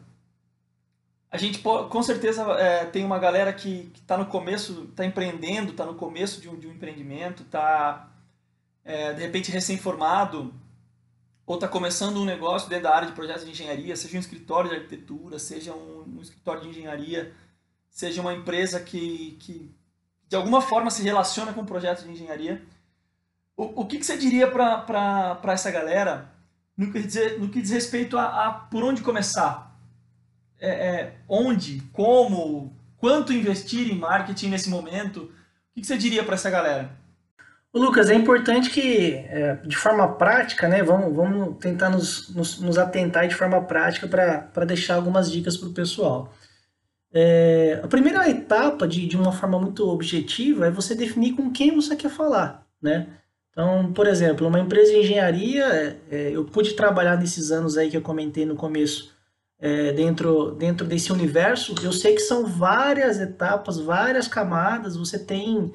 A 1.30 1.36
gente 1.36 1.60
com 1.60 2.02
certeza 2.02 2.42
é, 2.54 2.84
tem 2.86 3.04
uma 3.04 3.18
galera 3.18 3.52
que 3.52 3.92
está 3.94 4.18
no 4.18 4.26
começo, 4.26 4.88
está 4.90 5.04
empreendendo, 5.04 5.70
está 5.70 5.86
no 5.86 5.94
começo 5.94 6.40
de 6.40 6.48
um, 6.48 6.58
de 6.58 6.66
um 6.66 6.72
empreendimento, 6.72 7.42
está 7.44 8.10
é, 8.84 9.12
de 9.12 9.22
repente 9.22 9.52
recém-formado, 9.52 10.52
ou 11.46 11.54
está 11.54 11.68
começando 11.68 12.16
um 12.16 12.24
negócio 12.24 12.68
dentro 12.68 12.84
da 12.84 12.96
área 12.96 13.08
de 13.08 13.14
projetos 13.14 13.44
de 13.44 13.50
engenharia, 13.50 13.94
seja 13.94 14.16
um 14.16 14.20
escritório 14.20 14.70
de 14.70 14.76
arquitetura, 14.76 15.38
seja 15.38 15.72
um, 15.74 16.16
um 16.16 16.22
escritório 16.22 16.62
de 16.62 16.70
engenharia, 16.70 17.32
seja 17.88 18.20
uma 18.20 18.34
empresa 18.34 18.80
que, 18.80 19.36
que 19.40 19.70
de 20.26 20.34
alguma 20.34 20.60
forma 20.60 20.90
se 20.90 21.02
relaciona 21.02 21.52
com 21.52 21.64
projetos 21.64 22.04
de 22.04 22.10
engenharia. 22.10 22.62
O, 23.58 23.82
o 23.82 23.86
que, 23.86 23.98
que 23.98 24.06
você 24.06 24.16
diria 24.16 24.48
para 24.48 25.40
essa 25.48 25.68
galera 25.68 26.30
no 26.76 26.92
que, 26.92 27.02
diz, 27.02 27.40
no 27.40 27.48
que 27.48 27.60
diz 27.60 27.72
respeito 27.72 28.16
a, 28.16 28.46
a 28.46 28.52
por 28.52 28.84
onde 28.84 29.02
começar? 29.02 29.76
É, 30.60 30.68
é, 30.68 31.14
onde, 31.28 31.82
como, 31.92 32.72
quanto 32.98 33.32
investir 33.32 33.90
em 33.90 33.98
marketing 33.98 34.50
nesse 34.50 34.70
momento? 34.70 35.22
O 35.24 35.30
que, 35.74 35.80
que 35.80 35.86
você 35.88 35.98
diria 35.98 36.22
para 36.22 36.34
essa 36.36 36.48
galera? 36.48 36.90
Lucas, 37.74 38.08
é 38.08 38.14
importante 38.14 38.70
que, 38.70 39.14
é, 39.14 39.56
de 39.56 39.76
forma 39.76 40.14
prática, 40.14 40.68
né, 40.68 40.82
vamos, 40.82 41.14
vamos 41.14 41.58
tentar 41.58 41.90
nos, 41.90 42.32
nos, 42.32 42.60
nos 42.60 42.78
atentar 42.78 43.26
de 43.26 43.34
forma 43.34 43.60
prática 43.64 44.06
para 44.06 44.64
deixar 44.64 44.94
algumas 44.94 45.30
dicas 45.30 45.56
para 45.56 45.68
o 45.68 45.74
pessoal. 45.74 46.32
É, 47.12 47.80
a 47.82 47.88
primeira 47.88 48.28
etapa, 48.30 48.86
de, 48.86 49.06
de 49.06 49.16
uma 49.16 49.32
forma 49.32 49.58
muito 49.58 49.88
objetiva, 49.88 50.68
é 50.68 50.70
você 50.70 50.94
definir 50.94 51.34
com 51.34 51.50
quem 51.50 51.74
você 51.74 51.96
quer 51.96 52.10
falar, 52.10 52.64
né? 52.80 53.08
Então, 53.58 53.92
por 53.92 54.06
exemplo, 54.06 54.46
uma 54.46 54.60
empresa 54.60 54.92
de 54.92 54.98
engenharia, 54.98 55.64
é, 55.66 55.96
é, 56.12 56.30
eu 56.30 56.44
pude 56.44 56.74
trabalhar 56.74 57.16
nesses 57.16 57.50
anos 57.50 57.76
aí 57.76 57.90
que 57.90 57.96
eu 57.96 58.02
comentei 58.02 58.46
no 58.46 58.54
começo, 58.54 59.12
é, 59.58 59.92
dentro, 59.92 60.52
dentro 60.52 60.86
desse 60.86 61.12
universo, 61.12 61.74
eu 61.82 61.90
sei 61.90 62.14
que 62.14 62.20
são 62.20 62.46
várias 62.46 63.18
etapas, 63.18 63.80
várias 63.80 64.28
camadas, 64.28 64.96
você 64.96 65.18
tem 65.18 65.72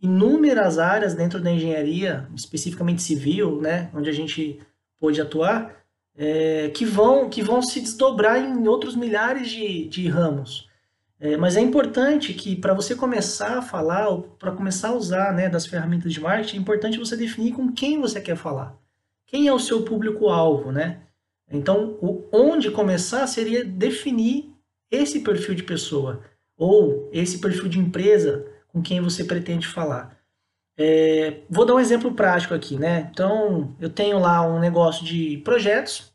inúmeras 0.00 0.78
áreas 0.78 1.12
dentro 1.16 1.40
da 1.40 1.50
engenharia, 1.50 2.28
especificamente 2.36 3.02
civil, 3.02 3.60
né, 3.60 3.90
onde 3.92 4.08
a 4.08 4.12
gente 4.12 4.60
pôde 5.00 5.20
atuar, 5.20 5.74
é, 6.16 6.70
que, 6.72 6.84
vão, 6.84 7.28
que 7.28 7.42
vão 7.42 7.60
se 7.60 7.80
desdobrar 7.80 8.38
em 8.38 8.68
outros 8.68 8.94
milhares 8.94 9.50
de, 9.50 9.88
de 9.88 10.06
ramos. 10.06 10.70
É, 11.20 11.36
mas 11.36 11.56
é 11.56 11.60
importante 11.60 12.34
que 12.34 12.56
para 12.56 12.74
você 12.74 12.94
começar 12.94 13.58
a 13.58 13.62
falar, 13.62 14.08
ou 14.08 14.22
para 14.22 14.52
começar 14.52 14.88
a 14.88 14.94
usar 14.94 15.32
né, 15.32 15.48
das 15.48 15.66
ferramentas 15.66 16.12
de 16.12 16.20
marketing, 16.20 16.56
é 16.56 16.60
importante 16.60 16.98
você 16.98 17.16
definir 17.16 17.52
com 17.52 17.72
quem 17.72 18.00
você 18.00 18.20
quer 18.20 18.36
falar. 18.36 18.76
Quem 19.26 19.46
é 19.46 19.52
o 19.52 19.58
seu 19.58 19.82
público-alvo, 19.84 20.70
né? 20.70 21.00
Então, 21.50 21.96
o, 22.00 22.24
onde 22.32 22.70
começar 22.70 23.26
seria 23.26 23.64
definir 23.64 24.52
esse 24.90 25.20
perfil 25.20 25.54
de 25.54 25.62
pessoa 25.62 26.22
ou 26.56 27.08
esse 27.12 27.38
perfil 27.38 27.68
de 27.68 27.78
empresa 27.78 28.46
com 28.68 28.82
quem 28.82 29.00
você 29.00 29.24
pretende 29.24 29.66
falar. 29.66 30.18
É, 30.76 31.42
vou 31.48 31.64
dar 31.64 31.74
um 31.74 31.80
exemplo 31.80 32.12
prático 32.14 32.54
aqui, 32.54 32.76
né? 32.76 33.08
Então, 33.12 33.74
eu 33.80 33.88
tenho 33.88 34.18
lá 34.18 34.42
um 34.42 34.58
negócio 34.58 35.04
de 35.04 35.38
projetos, 35.38 36.12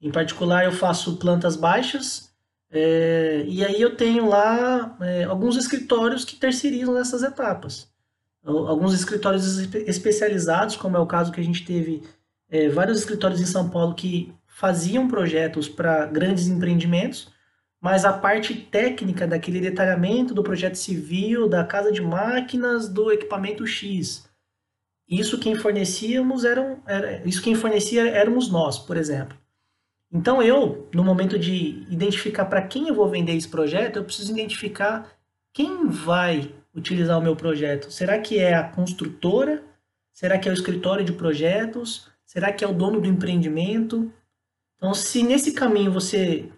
em 0.00 0.10
particular 0.10 0.64
eu 0.64 0.72
faço 0.72 1.16
plantas 1.18 1.56
baixas, 1.56 2.27
é, 2.70 3.44
e 3.46 3.64
aí 3.64 3.80
eu 3.80 3.96
tenho 3.96 4.28
lá 4.28 4.96
é, 5.00 5.24
alguns 5.24 5.56
escritórios 5.56 6.24
que 6.24 6.36
terceirizam 6.36 6.98
essas 6.98 7.22
etapas. 7.22 7.88
Alguns 8.44 8.94
escritórios 8.94 9.58
especializados, 9.74 10.76
como 10.76 10.96
é 10.96 11.00
o 11.00 11.06
caso 11.06 11.32
que 11.32 11.40
a 11.40 11.44
gente 11.44 11.64
teve 11.64 12.02
é, 12.48 12.68
vários 12.68 12.98
escritórios 12.98 13.40
em 13.40 13.46
São 13.46 13.68
Paulo 13.68 13.94
que 13.94 14.32
faziam 14.46 15.06
projetos 15.06 15.68
para 15.68 16.06
grandes 16.06 16.48
empreendimentos, 16.48 17.30
mas 17.80 18.04
a 18.04 18.12
parte 18.12 18.54
técnica 18.54 19.26
daquele 19.26 19.60
detalhamento 19.60 20.34
do 20.34 20.42
projeto 20.42 20.74
civil, 20.74 21.48
da 21.48 21.62
casa 21.64 21.92
de 21.92 22.00
máquinas, 22.00 22.88
do 22.88 23.12
equipamento 23.12 23.66
X. 23.66 24.28
Isso 25.08 25.38
quem 25.38 25.54
fornecíamos 25.54 26.44
eram, 26.44 26.82
era, 26.86 27.22
isso 27.26 27.40
quem 27.40 27.54
fornecia 27.54 28.08
éramos 28.08 28.50
nós, 28.50 28.78
por 28.78 28.96
exemplo. 28.96 29.37
Então 30.10 30.42
eu, 30.42 30.88
no 30.94 31.04
momento 31.04 31.38
de 31.38 31.84
identificar 31.90 32.46
para 32.46 32.62
quem 32.62 32.88
eu 32.88 32.94
vou 32.94 33.08
vender 33.08 33.34
esse 33.34 33.48
projeto, 33.48 33.96
eu 33.96 34.04
preciso 34.04 34.32
identificar 34.32 35.10
quem 35.52 35.86
vai 35.86 36.54
utilizar 36.74 37.18
o 37.18 37.22
meu 37.22 37.36
projeto. 37.36 37.90
Será 37.90 38.18
que 38.18 38.38
é 38.38 38.54
a 38.54 38.64
construtora? 38.64 39.62
Será 40.12 40.38
que 40.38 40.48
é 40.48 40.52
o 40.52 40.54
escritório 40.54 41.04
de 41.04 41.12
projetos? 41.12 42.08
Será 42.24 42.52
que 42.52 42.64
é 42.64 42.68
o 42.68 42.72
dono 42.72 43.00
do 43.00 43.06
empreendimento? 43.06 44.10
Então, 44.76 44.94
se 44.94 45.22
nesse 45.22 45.52
caminho 45.52 45.92
você, 45.92 46.50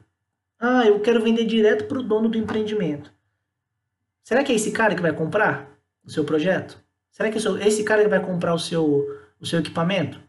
ah, 0.58 0.86
eu 0.86 1.00
quero 1.00 1.22
vender 1.22 1.44
direto 1.44 1.86
para 1.86 1.98
o 1.98 2.02
dono 2.02 2.28
do 2.28 2.38
empreendimento, 2.38 3.12
será 4.22 4.44
que 4.44 4.52
é 4.52 4.54
esse 4.54 4.70
cara 4.70 4.94
que 4.94 5.02
vai 5.02 5.12
comprar 5.12 5.76
o 6.04 6.10
seu 6.10 6.24
projeto? 6.24 6.78
Será 7.10 7.30
que 7.30 7.38
é 7.38 7.66
esse 7.66 7.82
cara 7.82 8.02
que 8.02 8.08
vai 8.08 8.24
comprar 8.24 8.54
o 8.54 8.58
seu, 8.58 9.06
o 9.40 9.46
seu 9.46 9.58
equipamento? 9.58 10.20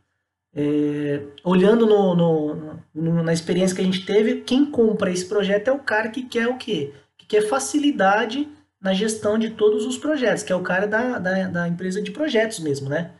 É, 0.53 1.21
olhando 1.43 1.85
no, 1.85 2.15
no, 2.15 2.79
no, 2.93 3.23
na 3.23 3.31
experiência 3.31 3.75
que 3.75 3.81
a 3.81 3.85
gente 3.85 4.05
teve, 4.05 4.41
quem 4.41 4.65
compra 4.65 5.11
esse 5.11 5.25
projeto 5.25 5.69
é 5.69 5.71
o 5.71 5.79
cara 5.79 6.09
que 6.09 6.23
quer 6.23 6.47
o 6.47 6.57
quê? 6.57 6.93
Que 7.17 7.25
quer 7.25 7.47
facilidade 7.47 8.47
na 8.79 8.93
gestão 8.93 9.37
de 9.37 9.51
todos 9.51 9.85
os 9.85 9.97
projetos, 9.97 10.43
que 10.43 10.51
é 10.51 10.55
o 10.55 10.63
cara 10.63 10.87
da, 10.87 11.19
da, 11.19 11.47
da 11.47 11.67
empresa 11.67 12.01
de 12.01 12.11
projetos 12.11 12.59
mesmo, 12.59 12.89
né? 12.89 13.11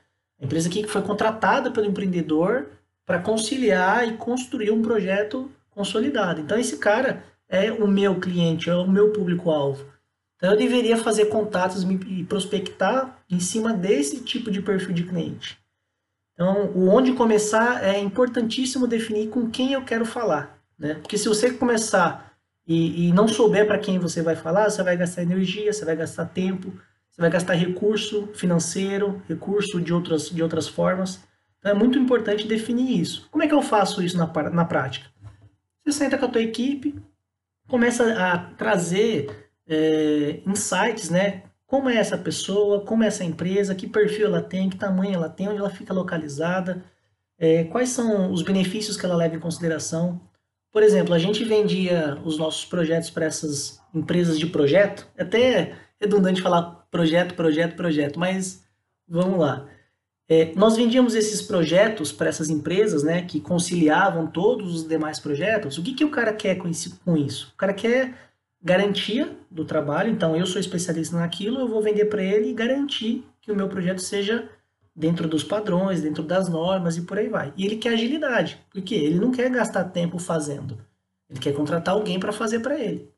A 0.41 0.45
empresa 0.45 0.69
que 0.69 0.87
foi 0.87 1.01
contratada 1.03 1.69
pelo 1.71 1.85
empreendedor 1.85 2.67
para 3.05 3.19
conciliar 3.19 4.07
e 4.07 4.17
construir 4.17 4.71
um 4.71 4.81
projeto 4.81 5.49
consolidado. 5.69 6.41
Então 6.41 6.57
esse 6.57 6.77
cara 6.77 7.23
é 7.47 7.71
o 7.71 7.87
meu 7.87 8.19
cliente, 8.19 8.69
é 8.69 8.75
o 8.75 8.89
meu 8.89 9.11
público-alvo. 9.11 9.85
Então 10.37 10.51
eu 10.51 10.57
deveria 10.57 10.97
fazer 10.97 11.25
contatos 11.25 11.83
e 11.83 12.23
prospectar 12.23 13.19
em 13.29 13.39
cima 13.39 13.73
desse 13.73 14.21
tipo 14.23 14.49
de 14.49 14.61
perfil 14.61 14.93
de 14.93 15.03
cliente. 15.03 15.60
Então, 16.33 16.71
o 16.73 16.89
onde 16.89 17.13
começar 17.13 17.83
é 17.83 17.99
importantíssimo 17.99 18.87
definir 18.87 19.29
com 19.29 19.49
quem 19.49 19.73
eu 19.73 19.83
quero 19.83 20.05
falar. 20.05 20.57
Né? 20.77 20.95
Porque 20.95 21.17
se 21.17 21.27
você 21.27 21.51
começar 21.51 22.33
e, 22.67 23.07
e 23.07 23.13
não 23.13 23.27
souber 23.27 23.67
para 23.67 23.77
quem 23.77 23.99
você 23.99 24.21
vai 24.21 24.35
falar, 24.35 24.69
você 24.69 24.81
vai 24.81 24.97
gastar 24.97 25.21
energia, 25.21 25.71
você 25.71 25.85
vai 25.85 25.95
gastar 25.95 26.25
tempo, 26.25 26.73
você 27.09 27.21
vai 27.21 27.29
gastar 27.29 27.53
recurso 27.53 28.29
financeiro, 28.33 29.21
recurso 29.27 29.79
de 29.79 29.93
outras, 29.93 30.29
de 30.29 30.41
outras 30.41 30.67
formas. 30.67 31.21
Então, 31.59 31.71
é 31.71 31.75
muito 31.75 31.99
importante 31.99 32.47
definir 32.47 32.99
isso. 32.99 33.27
Como 33.29 33.43
é 33.43 33.47
que 33.47 33.53
eu 33.53 33.61
faço 33.61 34.01
isso 34.01 34.17
na, 34.17 34.25
na 34.49 34.65
prática? 34.65 35.07
Você 35.83 35.91
senta 35.91 36.17
com 36.17 36.25
a 36.25 36.29
tua 36.29 36.41
equipe, 36.41 36.95
começa 37.67 38.13
a 38.13 38.37
trazer 38.37 39.51
é, 39.67 40.41
insights, 40.45 41.09
né? 41.09 41.43
Como 41.71 41.89
é 41.89 41.95
essa 41.95 42.17
pessoa, 42.17 42.81
como 42.81 43.01
é 43.01 43.07
essa 43.07 43.23
empresa, 43.23 43.73
que 43.73 43.87
perfil 43.87 44.25
ela 44.25 44.41
tem, 44.41 44.69
que 44.69 44.75
tamanho 44.75 45.13
ela 45.13 45.29
tem, 45.29 45.47
onde 45.47 45.59
ela 45.59 45.69
fica 45.69 45.93
localizada, 45.93 46.83
é, 47.39 47.63
quais 47.63 47.87
são 47.87 48.29
os 48.29 48.41
benefícios 48.41 48.97
que 48.97 49.05
ela 49.05 49.15
leva 49.15 49.37
em 49.37 49.39
consideração. 49.39 50.19
Por 50.69 50.83
exemplo, 50.83 51.13
a 51.13 51.17
gente 51.17 51.45
vendia 51.45 52.19
os 52.25 52.37
nossos 52.37 52.65
projetos 52.65 53.09
para 53.09 53.23
essas 53.23 53.79
empresas 53.95 54.37
de 54.37 54.47
projeto, 54.47 55.07
é 55.15 55.23
até 55.23 55.75
redundante 55.97 56.41
falar 56.41 56.85
projeto, 56.91 57.35
projeto, 57.35 57.77
projeto, 57.77 58.19
mas 58.19 58.65
vamos 59.07 59.39
lá. 59.39 59.65
É, 60.27 60.51
nós 60.55 60.75
vendíamos 60.75 61.15
esses 61.15 61.41
projetos 61.41 62.11
para 62.11 62.27
essas 62.27 62.49
empresas, 62.49 63.01
né, 63.01 63.21
que 63.21 63.39
conciliavam 63.39 64.27
todos 64.27 64.75
os 64.75 64.85
demais 64.85 65.21
projetos. 65.21 65.77
O 65.77 65.83
que, 65.83 65.93
que 65.93 66.03
o 66.03 66.11
cara 66.11 66.33
quer 66.33 66.55
com 66.55 66.67
isso? 66.67 66.99
Com 67.05 67.15
isso? 67.15 67.53
O 67.53 67.57
cara 67.57 67.73
quer 67.73 68.13
garantia 68.61 69.35
do 69.49 69.65
trabalho. 69.65 70.11
Então, 70.11 70.35
eu 70.35 70.45
sou 70.45 70.59
especialista 70.59 71.17
naquilo, 71.17 71.59
eu 71.59 71.67
vou 71.67 71.81
vender 71.81 72.05
para 72.05 72.23
ele 72.23 72.49
e 72.49 72.53
garantir 72.53 73.25
que 73.41 73.51
o 73.51 73.55
meu 73.55 73.67
projeto 73.67 73.99
seja 73.99 74.49
dentro 74.95 75.27
dos 75.27 75.43
padrões, 75.43 76.01
dentro 76.01 76.21
das 76.21 76.49
normas 76.49 76.97
e 76.97 77.01
por 77.01 77.17
aí 77.17 77.29
vai. 77.29 77.53
E 77.57 77.65
ele 77.65 77.77
quer 77.77 77.93
agilidade, 77.93 78.59
porque 78.71 78.93
ele 78.93 79.19
não 79.19 79.31
quer 79.31 79.49
gastar 79.49 79.85
tempo 79.85 80.19
fazendo. 80.19 80.77
Ele 81.29 81.39
quer 81.39 81.53
contratar 81.53 81.95
alguém 81.95 82.19
para 82.19 82.31
fazer 82.31 82.59
para 82.59 82.77
ele. 82.77 83.09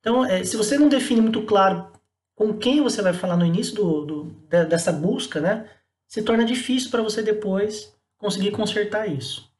Então, 0.00 0.24
é, 0.24 0.44
se 0.44 0.56
você 0.56 0.76
não 0.76 0.88
define 0.88 1.20
muito 1.20 1.42
claro 1.42 1.90
com 2.34 2.52
quem 2.52 2.82
você 2.82 3.00
vai 3.00 3.12
falar 3.12 3.36
no 3.36 3.46
início 3.46 3.74
do, 3.74 4.04
do 4.04 4.24
dessa 4.48 4.92
busca, 4.92 5.40
né, 5.40 5.68
se 6.06 6.22
torna 6.22 6.44
difícil 6.44 6.90
para 6.90 7.02
você 7.02 7.22
depois 7.22 7.94
conseguir 8.18 8.50
consertar 8.50 9.08
isso. 9.08 9.50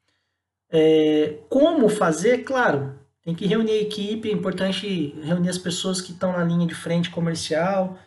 É, 0.69 1.39
como 1.49 1.87
fazer? 1.87 2.39
Claro, 2.43 2.99
tem 3.25 3.33
que 3.33 3.47
reunir 3.47 3.71
a 3.71 3.81
equipe, 3.81 4.29
é 4.29 4.31
importante 4.31 5.15
reunir 5.23 5.49
as 5.49 5.57
pessoas 5.57 5.99
que 5.99 6.11
estão 6.11 6.31
na 6.31 6.43
linha 6.43 6.67
de 6.67 6.75
frente 6.75 7.09
comercial, 7.09 7.97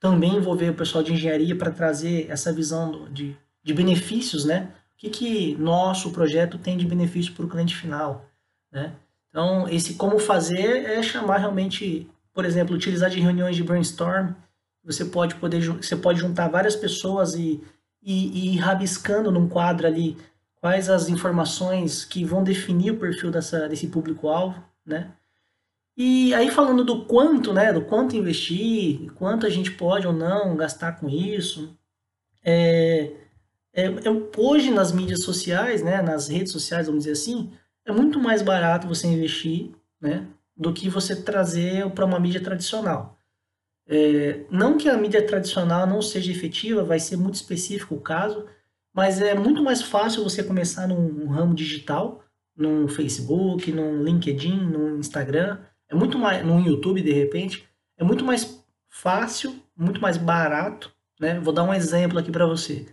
também 0.00 0.36
envolver 0.36 0.70
o 0.70 0.74
pessoal 0.74 1.04
de 1.04 1.12
engenharia 1.12 1.54
para 1.54 1.70
trazer 1.70 2.30
essa 2.30 2.50
visão 2.50 3.06
de, 3.12 3.36
de 3.62 3.74
benefícios, 3.74 4.46
né? 4.46 4.70
O 4.94 4.96
que, 4.96 5.10
que 5.10 5.54
nosso 5.56 6.10
projeto 6.12 6.56
tem 6.56 6.78
de 6.78 6.86
benefício 6.86 7.34
para 7.34 7.44
o 7.44 7.48
cliente 7.48 7.76
final, 7.76 8.24
né? 8.72 8.94
Então, 9.28 9.68
esse 9.68 9.94
como 9.94 10.18
fazer 10.18 10.86
é 10.86 11.02
chamar 11.02 11.38
realmente, 11.38 12.08
por 12.32 12.46
exemplo, 12.46 12.74
utilizar 12.74 13.10
de 13.10 13.20
reuniões 13.20 13.56
de 13.56 13.62
brainstorm. 13.62 14.32
Você 14.82 15.04
pode 15.04 15.34
poder, 15.34 15.60
você 15.68 15.96
pode 15.96 16.20
juntar 16.20 16.48
várias 16.48 16.76
pessoas 16.76 17.34
e, 17.34 17.62
e, 18.02 18.28
e 18.28 18.54
ir 18.54 18.58
rabiscando 18.58 19.30
num 19.30 19.48
quadro 19.48 19.86
ali 19.86 20.16
quais 20.64 20.88
as 20.88 21.10
informações 21.10 22.06
que 22.06 22.24
vão 22.24 22.42
definir 22.42 22.92
o 22.92 22.96
perfil 22.96 23.30
dessa, 23.30 23.68
desse 23.68 23.86
público-alvo, 23.88 24.64
né? 24.86 25.12
E 25.94 26.32
aí 26.32 26.50
falando 26.50 26.82
do 26.82 27.04
quanto, 27.04 27.52
né, 27.52 27.70
do 27.70 27.82
quanto 27.82 28.16
investir, 28.16 29.12
quanto 29.12 29.44
a 29.44 29.50
gente 29.50 29.72
pode 29.72 30.06
ou 30.06 30.12
não 30.14 30.56
gastar 30.56 30.92
com 30.92 31.06
isso, 31.06 31.76
é, 32.42 33.12
é, 33.74 33.84
é, 33.84 34.10
hoje 34.38 34.70
nas 34.70 34.90
mídias 34.90 35.22
sociais, 35.22 35.82
né, 35.82 36.00
nas 36.00 36.28
redes 36.28 36.50
sociais, 36.50 36.86
vamos 36.86 37.04
dizer 37.04 37.12
assim, 37.12 37.52
é 37.84 37.92
muito 37.92 38.18
mais 38.18 38.40
barato 38.40 38.88
você 38.88 39.06
investir, 39.06 39.70
né, 40.00 40.26
do 40.56 40.72
que 40.72 40.88
você 40.88 41.14
trazer 41.14 41.90
para 41.90 42.06
uma 42.06 42.18
mídia 42.18 42.42
tradicional. 42.42 43.18
É, 43.86 44.46
não 44.50 44.78
que 44.78 44.88
a 44.88 44.96
mídia 44.96 45.26
tradicional 45.26 45.86
não 45.86 46.00
seja 46.00 46.32
efetiva, 46.32 46.82
vai 46.82 46.98
ser 46.98 47.18
muito 47.18 47.34
específico 47.34 47.96
o 47.96 48.00
caso, 48.00 48.46
mas 48.94 49.20
é 49.20 49.34
muito 49.34 49.62
mais 49.62 49.82
fácil 49.82 50.22
você 50.22 50.42
começar 50.42 50.86
num 50.86 51.26
ramo 51.26 51.54
digital, 51.54 52.22
no 52.56 52.86
Facebook, 52.86 53.72
no 53.72 54.02
LinkedIn, 54.02 54.56
no 54.56 54.96
Instagram, 54.98 55.58
é 55.88 55.94
muito 55.94 56.18
mais 56.18 56.46
no 56.46 56.60
YouTube 56.60 57.02
de 57.02 57.12
repente, 57.12 57.68
é 57.98 58.04
muito 58.04 58.24
mais 58.24 58.64
fácil, 58.88 59.56
muito 59.76 60.00
mais 60.00 60.16
barato, 60.16 60.92
né? 61.20 61.40
Vou 61.40 61.52
dar 61.52 61.64
um 61.64 61.74
exemplo 61.74 62.18
aqui 62.18 62.30
para 62.30 62.46
você. 62.46 62.86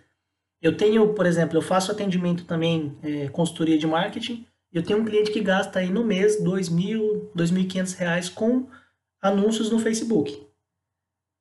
Eu 0.59 0.75
tenho, 0.75 1.13
por 1.13 1.25
exemplo, 1.25 1.57
eu 1.57 1.61
faço 1.61 1.91
atendimento 1.91 2.45
também, 2.45 2.97
é, 3.03 3.27
consultoria 3.29 3.77
de 3.77 3.85
marketing, 3.85 4.45
eu 4.71 4.83
tenho 4.83 4.99
um 4.99 5.05
cliente 5.05 5.31
que 5.31 5.41
gasta 5.41 5.79
aí 5.79 5.89
no 5.89 6.03
mês 6.03 6.39
R$ 6.39 6.45
2.000, 6.45 7.31
2.500 7.35 7.97
reais 7.97 8.29
com 8.29 8.67
anúncios 9.21 9.69
no 9.69 9.79
Facebook. 9.79 10.47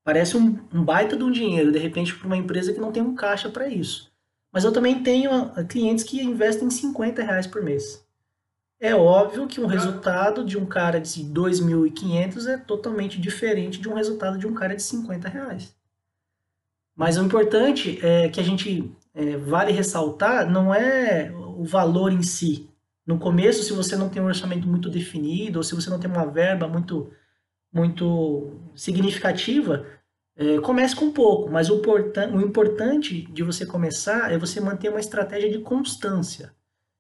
Parece 0.05 0.37
um, 0.37 0.59
um, 0.73 0.85
baita 0.85 1.17
de 1.17 1.23
um 1.23 1.31
dinheiro, 1.31 1.71
de 1.71 1.79
repente, 1.79 2.15
para 2.15 2.27
uma 2.27 2.37
empresa 2.37 2.73
que 2.73 2.81
não 2.81 2.91
tem 2.91 3.03
um 3.03 3.15
caixa 3.15 3.49
para 3.49 3.69
isso. 3.69 4.10
Mas 4.53 4.65
eu 4.65 4.73
também 4.73 5.03
tenho 5.03 5.31
ah, 5.33 5.65
clientes 5.65 6.05
que 6.05 6.23
investem 6.23 6.71
50 6.71 7.23
reais 7.23 7.47
por 7.47 7.63
mês. 7.63 8.05
É 8.81 8.95
óbvio 8.95 9.47
que 9.47 9.61
um 9.61 9.67
resultado 9.67 10.45
de 10.45 10.57
um 10.57 10.65
cara 10.65 10.99
de 10.99 11.23
2.500 11.23 12.47
é 12.47 12.57
totalmente 12.57 13.21
diferente 13.21 13.81
de 13.81 13.89
um 13.89 13.95
resultado 13.95 14.39
de 14.39 14.47
um 14.47 14.55
cara 14.55 14.75
de 14.75 14.83
50 14.83 15.29
reais. 15.29 15.75
Mas 16.97 17.19
o 17.19 17.25
importante 17.25 17.99
é 18.03 18.29
que 18.29 18.41
a 18.41 18.43
gente 18.43 18.91
é, 19.15 19.37
vale 19.37 19.73
ressaltar 19.73 20.51
não 20.51 20.75
é 20.75 21.31
o 21.31 21.65
valor 21.65 22.11
em 22.11 22.23
si, 22.23 22.71
no 23.11 23.19
começo, 23.19 23.65
se 23.65 23.73
você 23.73 23.97
não 23.97 24.09
tem 24.09 24.23
um 24.23 24.27
orçamento 24.27 24.69
muito 24.69 24.89
definido, 24.89 25.59
ou 25.59 25.63
se 25.65 25.75
você 25.75 25.91
não 25.91 25.99
tem 25.99 26.09
uma 26.09 26.25
verba 26.27 26.69
muito, 26.69 27.11
muito 27.73 28.53
significativa, 28.73 29.85
é, 30.37 30.59
comece 30.61 30.97
com 30.97 31.13
pouco. 31.13 31.51
Mas 31.51 31.71
o, 31.71 31.77
importan 31.77 32.31
o 32.33 32.41
importante 32.41 33.23
de 33.33 33.43
você 33.43 33.67
começar 33.67 34.33
é 34.33 34.39
você 34.39 34.61
manter 34.61 34.89
uma 34.89 35.01
estratégia 35.01 35.51
de 35.51 35.59
constância. 35.59 36.55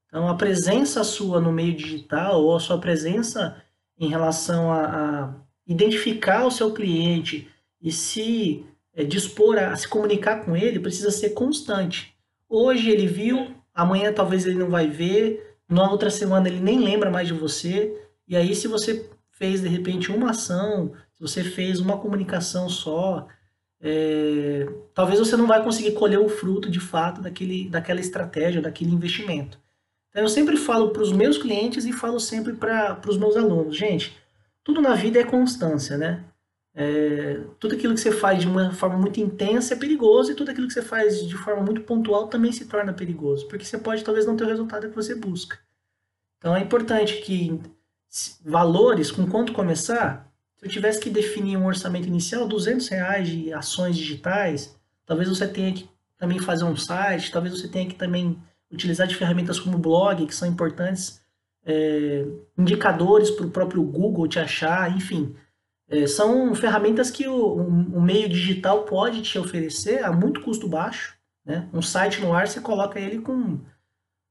Então, 0.06 0.28
a 0.28 0.34
presença 0.34 1.04
sua 1.04 1.40
no 1.40 1.52
meio 1.52 1.74
digital, 1.74 2.42
ou 2.42 2.56
a 2.56 2.60
sua 2.60 2.80
presença 2.80 3.62
em 3.98 4.08
relação 4.08 4.72
a, 4.72 4.84
a 4.84 5.34
identificar 5.66 6.44
o 6.46 6.50
seu 6.50 6.72
cliente 6.72 7.48
e 7.80 7.92
se 7.92 8.66
é, 8.92 9.04
dispor 9.04 9.56
a, 9.56 9.72
a 9.72 9.76
se 9.76 9.86
comunicar 9.86 10.44
com 10.44 10.56
ele, 10.56 10.80
precisa 10.80 11.10
ser 11.10 11.30
constante. 11.30 12.14
Hoje 12.48 12.90
ele 12.90 13.06
viu, 13.06 13.54
amanhã 13.72 14.12
talvez 14.12 14.44
ele 14.44 14.58
não 14.58 14.68
vai 14.68 14.88
ver, 14.88 15.56
na 15.68 15.88
outra 15.88 16.10
semana 16.10 16.48
ele 16.48 16.58
nem 16.58 16.80
lembra 16.80 17.10
mais 17.10 17.28
de 17.28 17.34
você. 17.34 17.96
E 18.26 18.36
aí, 18.36 18.54
se 18.54 18.66
você 18.66 19.08
fez 19.30 19.60
de 19.60 19.68
repente 19.68 20.10
uma 20.10 20.30
ação, 20.30 20.92
se 21.20 21.42
você 21.42 21.44
fez 21.44 21.80
uma 21.80 21.98
comunicação 21.98 22.68
só, 22.68 23.28
é, 23.80 24.66
talvez 24.94 25.18
você 25.18 25.36
não 25.36 25.46
vai 25.46 25.62
conseguir 25.62 25.92
colher 25.92 26.18
o 26.18 26.28
fruto 26.28 26.70
de 26.70 26.80
fato 26.80 27.20
daquele, 27.20 27.68
daquela 27.68 28.00
estratégia, 28.00 28.62
daquele 28.62 28.90
investimento. 28.90 29.58
Então, 30.08 30.22
eu 30.22 30.28
sempre 30.28 30.56
falo 30.56 30.90
para 30.90 31.02
os 31.02 31.12
meus 31.12 31.38
clientes 31.38 31.84
e 31.84 31.92
falo 31.92 32.18
sempre 32.18 32.54
para 32.54 33.00
os 33.06 33.18
meus 33.18 33.36
alunos, 33.36 33.76
gente, 33.76 34.16
tudo 34.64 34.80
na 34.80 34.94
vida 34.94 35.20
é 35.20 35.24
constância, 35.24 35.96
né? 35.96 36.24
É, 36.72 37.40
tudo 37.58 37.74
aquilo 37.74 37.94
que 37.94 38.00
você 38.00 38.12
faz 38.12 38.40
de 38.40 38.46
uma 38.46 38.72
forma 38.72 38.96
muito 38.96 39.20
intensa 39.20 39.74
é 39.74 39.76
perigoso 39.76 40.30
e 40.30 40.34
tudo 40.34 40.52
aquilo 40.52 40.68
que 40.68 40.72
você 40.72 40.82
faz 40.82 41.26
de 41.26 41.36
forma 41.36 41.62
muito 41.62 41.80
pontual 41.82 42.28
também 42.28 42.52
se 42.52 42.66
torna 42.66 42.92
perigoso, 42.92 43.48
porque 43.48 43.64
você 43.64 43.76
pode 43.76 44.04
talvez 44.04 44.24
não 44.24 44.36
ter 44.36 44.44
o 44.44 44.48
resultado 44.48 44.88
que 44.88 44.94
você 44.94 45.14
busca. 45.14 45.58
Então 46.38 46.54
é 46.54 46.60
importante 46.60 47.20
que 47.22 47.60
valores, 48.44 49.10
com 49.10 49.26
quanto 49.26 49.52
começar, 49.52 50.29
se 50.60 50.66
eu 50.66 50.70
tivesse 50.70 51.00
que 51.00 51.08
definir 51.08 51.56
um 51.56 51.64
orçamento 51.64 52.06
inicial, 52.06 52.46
200 52.46 52.86
reais 52.88 53.28
de 53.28 53.52
ações 53.52 53.96
digitais, 53.96 54.76
talvez 55.06 55.26
você 55.26 55.48
tenha 55.48 55.72
que 55.72 55.88
também 56.18 56.38
fazer 56.38 56.64
um 56.64 56.76
site, 56.76 57.32
talvez 57.32 57.58
você 57.58 57.66
tenha 57.66 57.88
que 57.88 57.94
também 57.94 58.38
utilizar 58.70 59.06
de 59.06 59.16
ferramentas 59.16 59.58
como 59.58 59.78
blog, 59.78 60.26
que 60.26 60.34
são 60.34 60.46
importantes, 60.46 61.22
é, 61.64 62.26
indicadores 62.58 63.30
para 63.30 63.46
o 63.46 63.50
próprio 63.50 63.82
Google 63.82 64.28
te 64.28 64.38
achar, 64.38 64.94
enfim. 64.94 65.34
É, 65.88 66.06
são 66.06 66.54
ferramentas 66.54 67.10
que 67.10 67.26
o, 67.26 67.54
o, 67.54 68.00
meio 68.00 68.28
digital 68.28 68.84
pode 68.84 69.22
te 69.22 69.38
oferecer 69.38 70.04
a 70.04 70.12
muito 70.12 70.42
custo 70.42 70.68
baixo. 70.68 71.16
Né? 71.44 71.68
Um 71.72 71.80
site 71.80 72.20
no 72.20 72.34
ar, 72.34 72.46
você 72.46 72.60
coloca 72.60 73.00
ele 73.00 73.18
com 73.18 73.60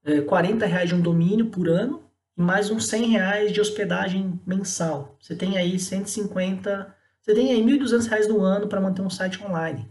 é, 0.06 0.22
40 0.22 0.66
reais 0.68 0.90
de 0.90 0.96
um 0.96 1.02
domínio 1.02 1.48
por 1.48 1.68
ano 1.68 2.04
mais 2.40 2.72
uns 2.72 2.88
100 2.88 3.06
reais 3.08 3.52
de 3.52 3.60
hospedagem 3.60 4.40
mensal. 4.46 5.18
Você 5.20 5.36
tem 5.36 5.58
aí 5.58 5.78
150, 5.78 6.96
você 7.20 7.34
tem 7.34 7.52
aí 7.52 7.62
1.200 7.62 8.08
reais 8.08 8.28
no 8.30 8.42
ano 8.42 8.68
para 8.68 8.80
manter 8.80 9.02
um 9.02 9.10
site 9.10 9.44
online. 9.44 9.86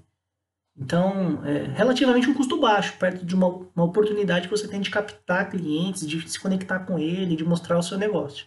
Então, 0.74 1.44
é 1.44 1.64
relativamente 1.76 2.30
um 2.30 2.34
custo 2.34 2.58
baixo, 2.58 2.96
perto 2.98 3.26
de 3.26 3.34
uma, 3.34 3.48
uma 3.76 3.84
oportunidade 3.84 4.48
que 4.48 4.56
você 4.56 4.66
tem 4.66 4.80
de 4.80 4.88
captar 4.88 5.50
clientes, 5.50 6.08
de 6.08 6.26
se 6.26 6.40
conectar 6.40 6.78
com 6.80 6.98
ele, 6.98 7.36
de 7.36 7.44
mostrar 7.44 7.76
o 7.76 7.82
seu 7.82 7.98
negócio. 7.98 8.46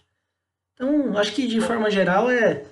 Então, 0.74 1.16
acho 1.16 1.32
que 1.32 1.46
de 1.46 1.60
forma 1.60 1.88
geral 1.88 2.28
é 2.28 2.64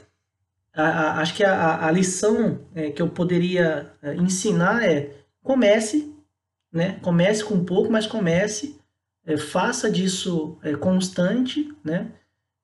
a, 0.75 0.83
a, 0.83 1.21
acho 1.21 1.35
que 1.35 1.45
a, 1.45 1.87
a 1.87 1.90
lição 1.93 2.61
é, 2.75 2.90
que 2.90 3.03
eu 3.03 3.09
poderia 3.09 3.93
é, 4.03 4.14
ensinar 4.16 4.83
é 4.83 5.14
comece, 5.43 6.12
né? 6.73 6.99
Comece 7.03 7.45
com 7.45 7.64
pouco, 7.64 7.93
mas 7.93 8.07
comece, 8.07 8.80
é, 9.26 9.37
faça 9.37 9.90
disso 9.90 10.59
é, 10.62 10.74
constante, 10.74 11.72
né? 11.85 12.12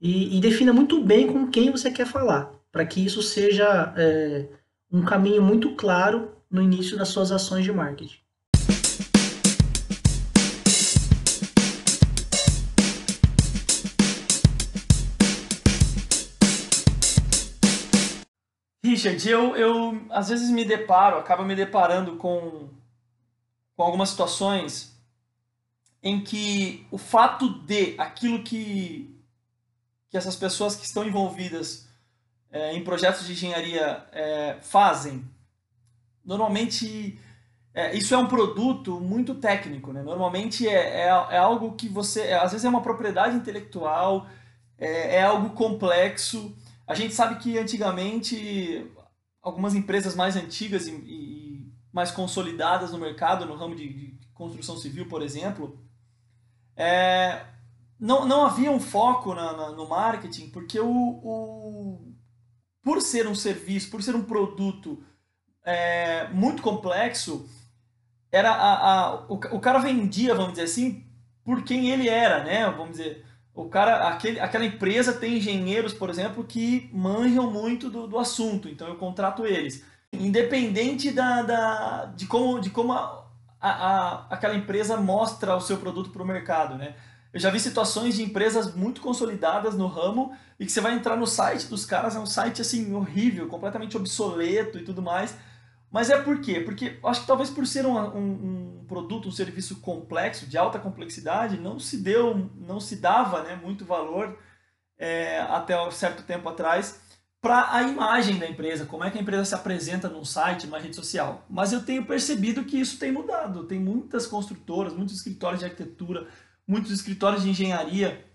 E, 0.01 0.37
e, 0.37 0.40
defina 0.40 0.73
muito 0.73 1.03
bem 1.03 1.27
com 1.27 1.49
quem 1.49 1.71
você 1.71 1.90
quer 1.90 2.07
falar, 2.07 2.53
para 2.71 2.85
que 2.85 3.05
isso 3.05 3.23
seja 3.23 3.95
é, 3.97 4.47
um 4.92 5.03
caminho 5.03 5.42
muito 5.42 5.75
claro 5.75 6.33
no 6.51 6.61
início 6.61 6.99
das 6.99 7.09
suas 7.09 7.33
ações 7.33 7.64
de 7.64 7.73
marketing. 7.73 8.19
Richard, 18.85 19.29
eu, 19.29 19.57
eu 19.57 20.07
às 20.11 20.29
vezes 20.29 20.51
me 20.51 20.64
deparo, 20.64 21.19
acabo 21.19 21.42
me 21.42 21.55
deparando 21.55 22.16
com, 22.16 22.69
com 23.77 23.83
algumas 23.83 24.11
situações 24.11 24.96
em 26.03 26.23
que 26.23 26.87
o 26.91 26.99
fato 26.99 27.49
de 27.65 27.95
aquilo 27.99 28.43
que, 28.43 29.19
que 30.09 30.17
essas 30.17 30.37
pessoas 30.37 30.77
que 30.77 30.85
estão 30.85 31.05
envolvidas 31.05 31.89
é, 32.51 32.75
em 32.75 32.85
projetos 32.85 33.27
de 33.27 33.33
engenharia 33.33 34.07
é, 34.13 34.59
fazem, 34.61 35.25
normalmente 36.25 37.19
é, 37.75 37.97
isso 37.97 38.15
é 38.15 38.19
um 38.19 38.27
produto 38.29 39.01
muito 39.01 39.35
técnico, 39.35 39.93
né? 39.93 40.03
Normalmente 40.03 40.67
é, 40.69 41.03
é, 41.03 41.07
é 41.07 41.39
algo 41.39 41.75
que 41.75 41.89
você, 41.89 42.23
é, 42.23 42.35
às 42.37 42.53
vezes 42.53 42.65
é 42.65 42.69
uma 42.69 42.83
propriedade 42.83 43.37
intelectual, 43.37 44.27
é, 44.79 45.17
é 45.17 45.25
algo 45.25 45.51
complexo 45.51 46.55
a 46.87 46.95
gente 46.95 47.15
sabe 47.15 47.41
que 47.41 47.59
antigamente 47.59 48.87
algumas 49.43 49.75
empresas 49.75 50.15
mais 50.15 50.37
antigas 50.37 50.87
e, 50.87 50.93
e 50.93 51.73
mais 51.93 52.11
consolidadas 52.11 52.93
no 52.93 52.99
mercado, 52.99 53.45
no 53.45 53.57
ramo 53.57 53.75
de, 53.75 53.93
de 53.93 54.27
construção 54.33 54.77
civil, 54.77 55.09
por 55.09 55.21
exemplo, 55.21 55.81
é, 56.77 57.45
não, 57.99 58.27
não 58.27 58.45
havia 58.45 58.71
um 58.71 58.79
foco 58.79 59.35
na, 59.35 59.53
na, 59.53 59.71
no 59.73 59.89
marketing, 59.89 60.51
porque 60.51 60.79
o, 60.79 60.87
o, 60.89 62.15
por 62.83 63.01
ser 63.01 63.27
um 63.27 63.35
serviço, 63.35 63.91
por 63.91 64.03
ser 64.03 64.15
um 64.15 64.25
produto 64.25 65.03
é, 65.65 66.29
muito 66.29 66.62
complexo, 66.62 67.49
era 68.31 68.51
a, 68.51 68.91
a, 68.91 69.15
o, 69.27 69.35
o 69.35 69.61
cara 69.61 69.79
vendia, 69.79 70.35
vamos 70.35 70.53
dizer 70.53 70.65
assim, 70.65 71.05
por 71.45 71.62
quem 71.65 71.91
ele 71.91 72.09
era, 72.09 72.45
né? 72.45 72.69
Vamos 72.71 72.99
dizer, 72.99 73.25
o 73.55 73.69
cara, 73.69 74.09
aquele, 74.09 74.39
aquela 74.39 74.65
empresa 74.67 75.15
tem 75.15 75.39
engenheiros, 75.39 75.95
por 75.95 76.11
exemplo, 76.11 76.45
que 76.45 76.91
manjam 76.93 77.51
muito 77.51 77.89
do, 77.89 78.07
do 78.07 78.19
assunto, 78.19 78.69
então 78.69 78.87
eu 78.89 78.97
contrato 78.97 79.47
eles. 79.47 79.83
Independente 80.12 81.11
da, 81.11 81.43
da, 81.43 82.05
de 82.07 82.27
como, 82.27 82.61
de 82.61 82.71
como 82.71 82.93
a, 82.93 83.26
a, 83.61 83.71
a 83.71 84.27
aquela 84.31 84.55
empresa 84.55 84.97
mostra 84.97 85.57
o 85.57 85.61
seu 85.61 85.79
produto 85.79 86.11
para 86.11 86.23
o 86.23 86.27
mercado, 86.27 86.77
né? 86.77 86.95
Eu 87.33 87.40
já 87.40 87.51
vi 87.51 87.61
situações 87.61 88.14
de 88.14 88.23
empresas 88.23 88.75
muito 88.75 89.01
consolidadas 89.01 89.75
no 89.75 89.87
ramo 89.87 90.35
e 90.59 90.64
que 90.64 90.73
você 90.73 90.81
vai 90.81 90.95
entrar 90.95 91.16
no 91.16 91.27
site 91.27 91.66
dos 91.66 91.85
caras, 91.85 92.16
é 92.16 92.19
um 92.19 92.27
site 92.27 92.62
assim 92.62 92.95
horrível, 92.95 93.47
completamente 93.47 93.97
obsoleto 93.97 94.79
e 94.79 94.85
tudo 94.85 95.03
mais. 95.03 95.37
Mas 95.90 96.11
é 96.11 96.21
por 96.21 96.40
quê? 96.40 96.61
Porque 96.61 96.99
acho 97.05 97.21
que 97.21 97.27
talvez 97.27 97.51
por 97.51 97.66
ser 97.66 97.87
um, 97.87 97.97
um, 97.97 98.81
um, 98.81 98.85
produto, 98.88 99.29
um 99.29 99.33
serviço 99.33 99.81
complexo, 99.81 100.47
de 100.47 100.57
alta 100.57 100.79
complexidade, 100.79 101.59
não 101.59 101.79
se 101.79 101.99
deu, 101.99 102.51
não 102.57 102.81
se 102.81 102.97
dava 102.97 103.42
né, 103.42 103.55
muito 103.62 103.85
valor 103.85 104.38
é, 104.99 105.40
até 105.40 105.81
um 105.81 105.90
certo 105.90 106.23
tempo 106.23 106.49
atrás 106.49 107.01
para 107.47 107.73
a 107.77 107.83
imagem 107.85 108.41
da 108.41 108.49
empresa, 108.49 108.87
como 108.87 109.05
é 109.05 109.11
que 109.11 109.19
a 109.19 109.21
empresa 109.21 109.45
se 109.45 109.55
apresenta 109.55 110.09
num 110.09 110.25
site, 110.25 110.67
numa 110.67 110.81
rede 110.81 110.97
social. 110.97 111.47
Mas 111.49 111.73
eu 111.73 111.81
tenho 111.85 112.05
percebido 112.05 112.65
que 112.65 112.77
isso 112.77 112.99
tem 112.99 113.13
mudado. 113.13 113.63
Tem 113.69 113.79
muitas 113.79 114.27
construtoras, 114.27 114.93
muitos 114.93 115.15
escritórios 115.15 115.61
de 115.61 115.67
arquitetura, 115.67 116.27
muitos 116.67 116.91
escritórios 116.91 117.45
de 117.45 117.51
engenharia, 117.51 118.27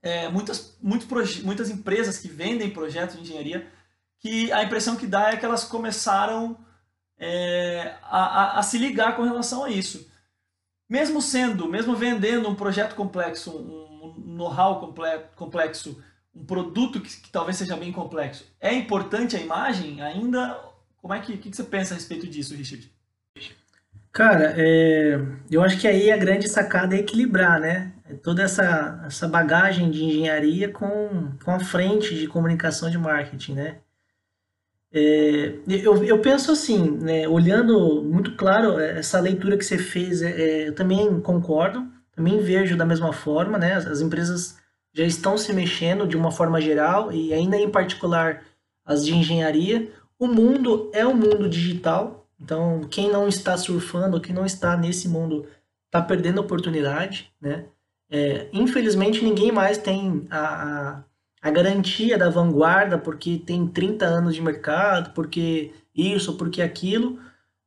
é, 0.00 0.30
muitas, 0.30 0.78
muitos 0.80 1.42
muitas 1.42 1.68
empresas 1.68 2.16
que 2.16 2.28
vendem 2.28 2.70
projetos 2.70 3.16
de 3.16 3.20
engenharia, 3.20 3.70
que 4.18 4.50
a 4.52 4.64
impressão 4.64 4.96
que 4.96 5.06
dá 5.06 5.32
é 5.32 5.36
que 5.36 5.44
elas 5.44 5.64
começaram 5.64 6.56
é, 7.18 7.94
a, 8.02 8.20
a, 8.20 8.58
a, 8.58 8.62
se 8.62 8.78
ligar 8.78 9.16
com 9.16 9.22
relação 9.22 9.64
a 9.64 9.70
isso. 9.70 10.10
Mesmo 10.88 11.20
sendo, 11.20 11.68
mesmo 11.68 11.94
vendendo 11.94 12.48
um 12.48 12.54
projeto 12.54 12.94
complexo, 12.94 13.50
um, 13.50 14.14
um 14.16 14.34
know-how 14.34 14.80
complexo, 15.36 16.02
um 16.34 16.44
produto 16.44 17.00
que, 17.00 17.08
que, 17.08 17.30
talvez 17.30 17.56
seja 17.56 17.76
bem 17.76 17.92
complexo, 17.92 18.46
é 18.60 18.72
importante 18.72 19.36
a 19.36 19.40
imagem 19.40 20.00
ainda? 20.00 20.58
Como 21.00 21.14
é 21.14 21.20
que, 21.20 21.36
que, 21.36 21.50
que 21.50 21.56
você 21.56 21.64
pensa 21.64 21.94
a 21.94 21.96
respeito 21.96 22.26
disso, 22.26 22.54
Richard? 22.54 22.90
Cara, 24.12 24.54
é, 24.56 25.20
eu 25.50 25.62
acho 25.62 25.78
que 25.78 25.86
aí 25.86 26.10
a 26.10 26.16
grande 26.16 26.48
sacada 26.48 26.96
é 26.96 26.98
equilibrar, 26.98 27.60
né? 27.60 27.92
É 28.08 28.14
toda 28.14 28.42
essa, 28.42 29.02
essa 29.06 29.28
bagagem 29.28 29.88
de 29.90 30.02
engenharia 30.04 30.68
com, 30.68 31.30
com 31.44 31.52
a 31.52 31.60
frente 31.60 32.14
de 32.16 32.26
comunicação 32.26 32.90
de 32.90 32.98
marketing, 32.98 33.54
né? 33.54 33.76
É, 34.92 35.54
eu, 35.68 36.02
eu 36.04 36.20
penso 36.20 36.50
assim, 36.50 36.98
né, 36.98 37.28
olhando 37.28 38.02
muito 38.02 38.34
claro 38.34 38.80
é, 38.80 38.98
essa 38.98 39.20
leitura 39.20 39.56
que 39.56 39.64
você 39.64 39.78
fez, 39.78 40.20
é, 40.20 40.30
é, 40.30 40.68
eu 40.68 40.74
também 40.74 41.20
concordo, 41.20 41.86
também 42.12 42.40
vejo 42.40 42.76
da 42.76 42.84
mesma 42.84 43.12
forma, 43.12 43.56
né? 43.56 43.74
As, 43.74 43.86
as 43.86 44.00
empresas 44.00 44.58
já 44.92 45.04
estão 45.04 45.38
se 45.38 45.52
mexendo 45.52 46.06
de 46.06 46.16
uma 46.16 46.30
forma 46.30 46.60
geral 46.60 47.12
e 47.12 47.32
ainda 47.32 47.56
em 47.56 47.70
particular 47.70 48.42
as 48.84 49.04
de 49.04 49.14
engenharia. 49.14 49.90
O 50.18 50.26
mundo 50.26 50.90
é 50.92 51.06
um 51.06 51.14
mundo 51.14 51.48
digital, 51.48 52.20
então, 52.40 52.80
quem 52.90 53.10
não 53.10 53.28
está 53.28 53.56
surfando, 53.56 54.20
quem 54.20 54.34
não 54.34 54.46
está 54.46 54.76
nesse 54.76 55.08
mundo, 55.08 55.46
está 55.86 56.00
perdendo 56.00 56.40
oportunidade, 56.40 57.30
né? 57.40 57.66
É, 58.10 58.48
infelizmente, 58.52 59.22
ninguém 59.22 59.52
mais 59.52 59.78
tem 59.78 60.26
a, 60.30 60.38
a, 60.38 61.04
a, 61.42 61.50
garantia 61.50 62.18
da 62.18 62.28
vanguarda 62.28 62.98
porque 62.98 63.38
tem 63.38 63.66
30 63.68 64.04
anos 64.04 64.34
de 64.34 64.42
mercado, 64.42 65.12
porque 65.14 65.72
isso, 65.94 66.36
porque 66.36 66.62
aquilo. 66.62 67.20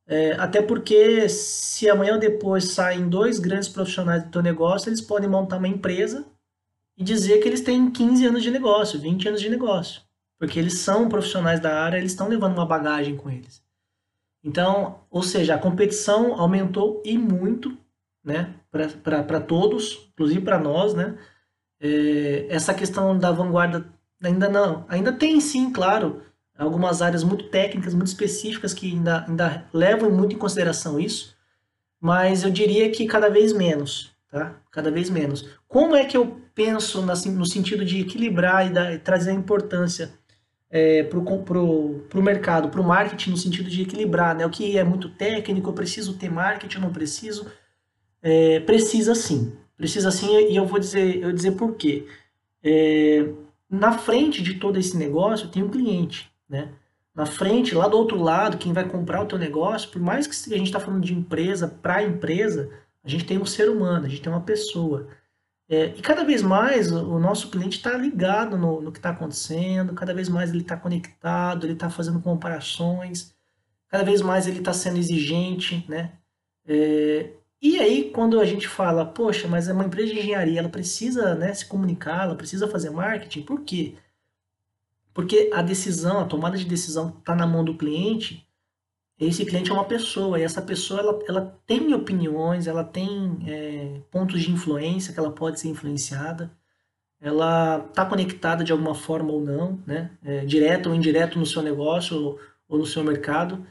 É, 0.06 0.32
até 0.32 0.60
porque 0.60 1.28
se 1.30 1.88
amanhã 1.88 2.14
ou 2.14 2.20
depois 2.20 2.72
saem 2.72 3.08
dois 3.08 3.38
grandes 3.38 3.68
profissionais 3.68 4.22
do 4.24 4.30
teu 4.30 4.42
negócio, 4.42 4.90
eles 4.90 5.00
podem 5.00 5.30
montar 5.30 5.56
uma 5.56 5.68
empresa 5.68 6.26
e 6.96 7.02
dizer 7.04 7.40
que 7.40 7.48
eles 7.48 7.60
têm 7.60 7.90
15 7.90 8.26
anos 8.26 8.42
de 8.42 8.50
negócio, 8.50 9.00
20 9.00 9.28
anos 9.28 9.40
de 9.40 9.48
negócio. 9.48 10.02
Porque 10.38 10.58
eles 10.58 10.78
são 10.78 11.08
profissionais 11.08 11.60
da 11.60 11.82
área, 11.82 11.98
eles 11.98 12.12
estão 12.12 12.28
levando 12.28 12.54
uma 12.54 12.66
bagagem 12.66 13.16
com 13.16 13.30
eles. 13.30 13.62
Então, 14.42 15.00
ou 15.10 15.22
seja, 15.22 15.54
a 15.54 15.58
competição 15.58 16.38
aumentou 16.38 17.02
e 17.04 17.16
muito, 17.16 17.76
né, 18.22 18.54
para 18.70 19.40
todos, 19.40 20.08
inclusive 20.12 20.42
para 20.42 20.58
nós, 20.58 20.94
né. 20.94 21.16
É, 21.80 22.46
essa 22.48 22.72
questão 22.72 23.18
da 23.18 23.32
vanguarda 23.32 23.86
ainda 24.22 24.48
não, 24.48 24.84
ainda 24.88 25.12
tem 25.12 25.40
sim, 25.40 25.70
claro, 25.72 26.22
algumas 26.56 27.02
áreas 27.02 27.24
muito 27.24 27.48
técnicas, 27.48 27.94
muito 27.94 28.08
específicas 28.08 28.72
que 28.72 28.92
ainda, 28.92 29.24
ainda 29.26 29.66
levam 29.72 30.10
muito 30.10 30.34
em 30.34 30.38
consideração 30.38 30.98
isso, 30.98 31.36
mas 32.00 32.44
eu 32.44 32.50
diria 32.50 32.90
que 32.90 33.06
cada 33.06 33.28
vez 33.28 33.52
menos, 33.52 34.13
tá? 34.34 34.56
Cada 34.68 34.90
vez 34.90 35.08
menos. 35.08 35.48
Como 35.68 35.94
é 35.94 36.04
que 36.04 36.16
eu 36.16 36.40
penso 36.52 37.00
no 37.00 37.46
sentido 37.46 37.84
de 37.84 38.00
equilibrar 38.00 38.66
e, 38.66 38.94
e 38.94 38.98
trazer 38.98 39.30
importância 39.30 40.12
é, 40.68 41.04
para 41.04 41.20
o 41.20 42.22
mercado, 42.22 42.68
para 42.68 42.80
o 42.80 42.84
marketing, 42.84 43.30
no 43.30 43.36
sentido 43.36 43.70
de 43.70 43.82
equilibrar, 43.82 44.34
né? 44.34 44.44
O 44.44 44.50
que 44.50 44.76
é 44.76 44.82
muito 44.82 45.08
técnico, 45.08 45.70
eu 45.70 45.72
preciso 45.72 46.14
ter 46.14 46.32
marketing, 46.32 46.78
eu 46.78 46.82
não 46.82 46.92
preciso. 46.92 47.46
É, 48.20 48.58
precisa 48.58 49.14
sim. 49.14 49.52
Precisa 49.76 50.10
sim, 50.10 50.48
e 50.50 50.56
eu 50.56 50.66
vou 50.66 50.80
dizer, 50.80 51.16
eu 51.16 51.22
vou 51.22 51.32
dizer 51.32 51.52
por 51.52 51.76
quê. 51.76 52.04
É, 52.60 53.28
na 53.70 53.92
frente 53.92 54.42
de 54.42 54.54
todo 54.54 54.80
esse 54.80 54.96
negócio 54.96 55.48
tem 55.48 55.62
um 55.62 55.68
cliente, 55.68 56.28
né? 56.48 56.72
Na 57.14 57.26
frente, 57.26 57.72
lá 57.72 57.86
do 57.86 57.96
outro 57.96 58.20
lado, 58.20 58.58
quem 58.58 58.72
vai 58.72 58.88
comprar 58.88 59.22
o 59.22 59.26
teu 59.26 59.38
negócio, 59.38 59.90
por 59.90 60.02
mais 60.02 60.26
que 60.26 60.52
a 60.52 60.58
gente 60.58 60.66
está 60.66 60.80
falando 60.80 61.04
de 61.04 61.14
empresa 61.14 61.68
para 61.68 62.02
empresa, 62.02 62.68
a 63.04 63.08
gente 63.08 63.24
tem 63.24 63.38
um 63.38 63.46
ser 63.46 63.68
humano, 63.68 64.06
a 64.06 64.08
gente 64.08 64.22
tem 64.22 64.32
uma 64.32 64.40
pessoa. 64.40 65.08
É, 65.68 65.86
e 65.96 66.02
cada 66.02 66.24
vez 66.24 66.42
mais 66.42 66.90
o, 66.90 67.18
nosso 67.18 67.50
cliente 67.50 67.78
está 67.78 67.96
ligado 67.96 68.56
no, 68.58 68.80
no 68.80 68.92
que 68.92 68.98
está 68.98 69.10
acontecendo, 69.10 69.94
cada 69.94 70.12
vez 70.14 70.28
mais 70.28 70.50
ele 70.50 70.60
está 70.62 70.76
conectado, 70.76 71.66
ele 71.66 71.72
está 71.74 71.88
fazendo 71.88 72.20
comparações, 72.20 73.34
cada 73.88 74.04
vez 74.04 74.20
mais 74.22 74.46
ele 74.46 74.58
está 74.58 74.72
sendo 74.72 74.98
exigente, 74.98 75.84
né? 75.88 76.12
É, 76.66 77.30
e 77.60 77.78
aí, 77.78 78.10
quando 78.10 78.40
a 78.40 78.44
gente 78.44 78.68
fala, 78.68 79.06
poxa, 79.06 79.48
mas 79.48 79.68
é 79.68 79.72
uma 79.72 79.86
empresa 79.86 80.12
de 80.12 80.18
engenharia, 80.18 80.58
ela 80.60 80.68
precisa 80.68 81.34
né, 81.34 81.52
se 81.54 81.64
comunicar, 81.66 82.24
ela 82.24 82.34
precisa 82.36 82.68
fazer 82.68 82.90
marketing, 82.90 83.42
por 83.42 83.62
quê? 83.62 83.94
Porque 85.14 85.50
a 85.54 85.62
decisão, 85.62 86.20
a 86.20 86.26
tomada 86.26 86.58
de 86.58 86.64
decisão 86.66 87.16
está 87.18 87.34
na 87.34 87.46
mão 87.46 87.64
do 87.64 87.76
cliente 87.76 88.43
esse 89.18 89.44
cliente 89.44 89.70
é 89.70 89.74
uma 89.74 89.84
pessoa 89.84 90.38
e 90.38 90.42
essa 90.42 90.60
pessoa 90.60 91.00
ela, 91.00 91.18
ela 91.28 91.60
tem 91.66 91.94
opiniões, 91.94 92.66
ela 92.66 92.82
tem 92.82 93.38
é, 93.46 94.00
pontos 94.10 94.42
de 94.42 94.50
influência 94.50 95.12
que 95.12 95.18
ela 95.18 95.30
pode 95.30 95.60
ser 95.60 95.68
influenciada, 95.68 96.50
ela 97.20 97.86
está 97.88 98.04
conectada 98.04 98.64
de 98.64 98.72
alguma 98.72 98.94
forma 98.94 99.32
ou 99.32 99.40
não, 99.40 99.80
né? 99.86 100.10
É, 100.22 100.44
direto 100.44 100.88
ou 100.88 100.94
indireto 100.94 101.38
no 101.38 101.46
seu 101.46 101.62
negócio 101.62 102.16
ou, 102.16 102.40
ou 102.68 102.78
no 102.78 102.86
seu 102.86 103.02
mercado. 103.02 103.64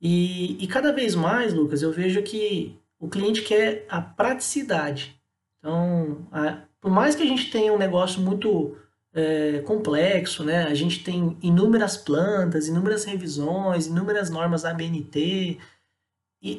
E, 0.00 0.62
e, 0.62 0.66
cada 0.66 0.92
vez 0.92 1.14
mais, 1.14 1.52
Lucas, 1.52 1.82
eu 1.82 1.92
vejo 1.92 2.22
que 2.22 2.78
o 2.98 3.08
cliente 3.08 3.42
quer 3.42 3.84
a 3.88 4.00
praticidade. 4.00 5.20
Então, 5.58 6.26
a, 6.30 6.62
por 6.80 6.90
mais 6.90 7.14
que 7.14 7.22
a 7.22 7.26
gente 7.26 7.50
tenha 7.50 7.72
um 7.72 7.78
negócio 7.78 8.20
muito 8.20 8.76
é, 9.14 9.60
complexo, 9.60 10.44
né? 10.44 10.64
A 10.64 10.74
gente 10.74 11.04
tem 11.04 11.38
inúmeras 11.40 11.96
plantas, 11.96 12.66
inúmeras 12.66 13.04
revisões, 13.04 13.86
inúmeras 13.86 14.28
normas 14.28 14.64
ABNT, 14.64 15.58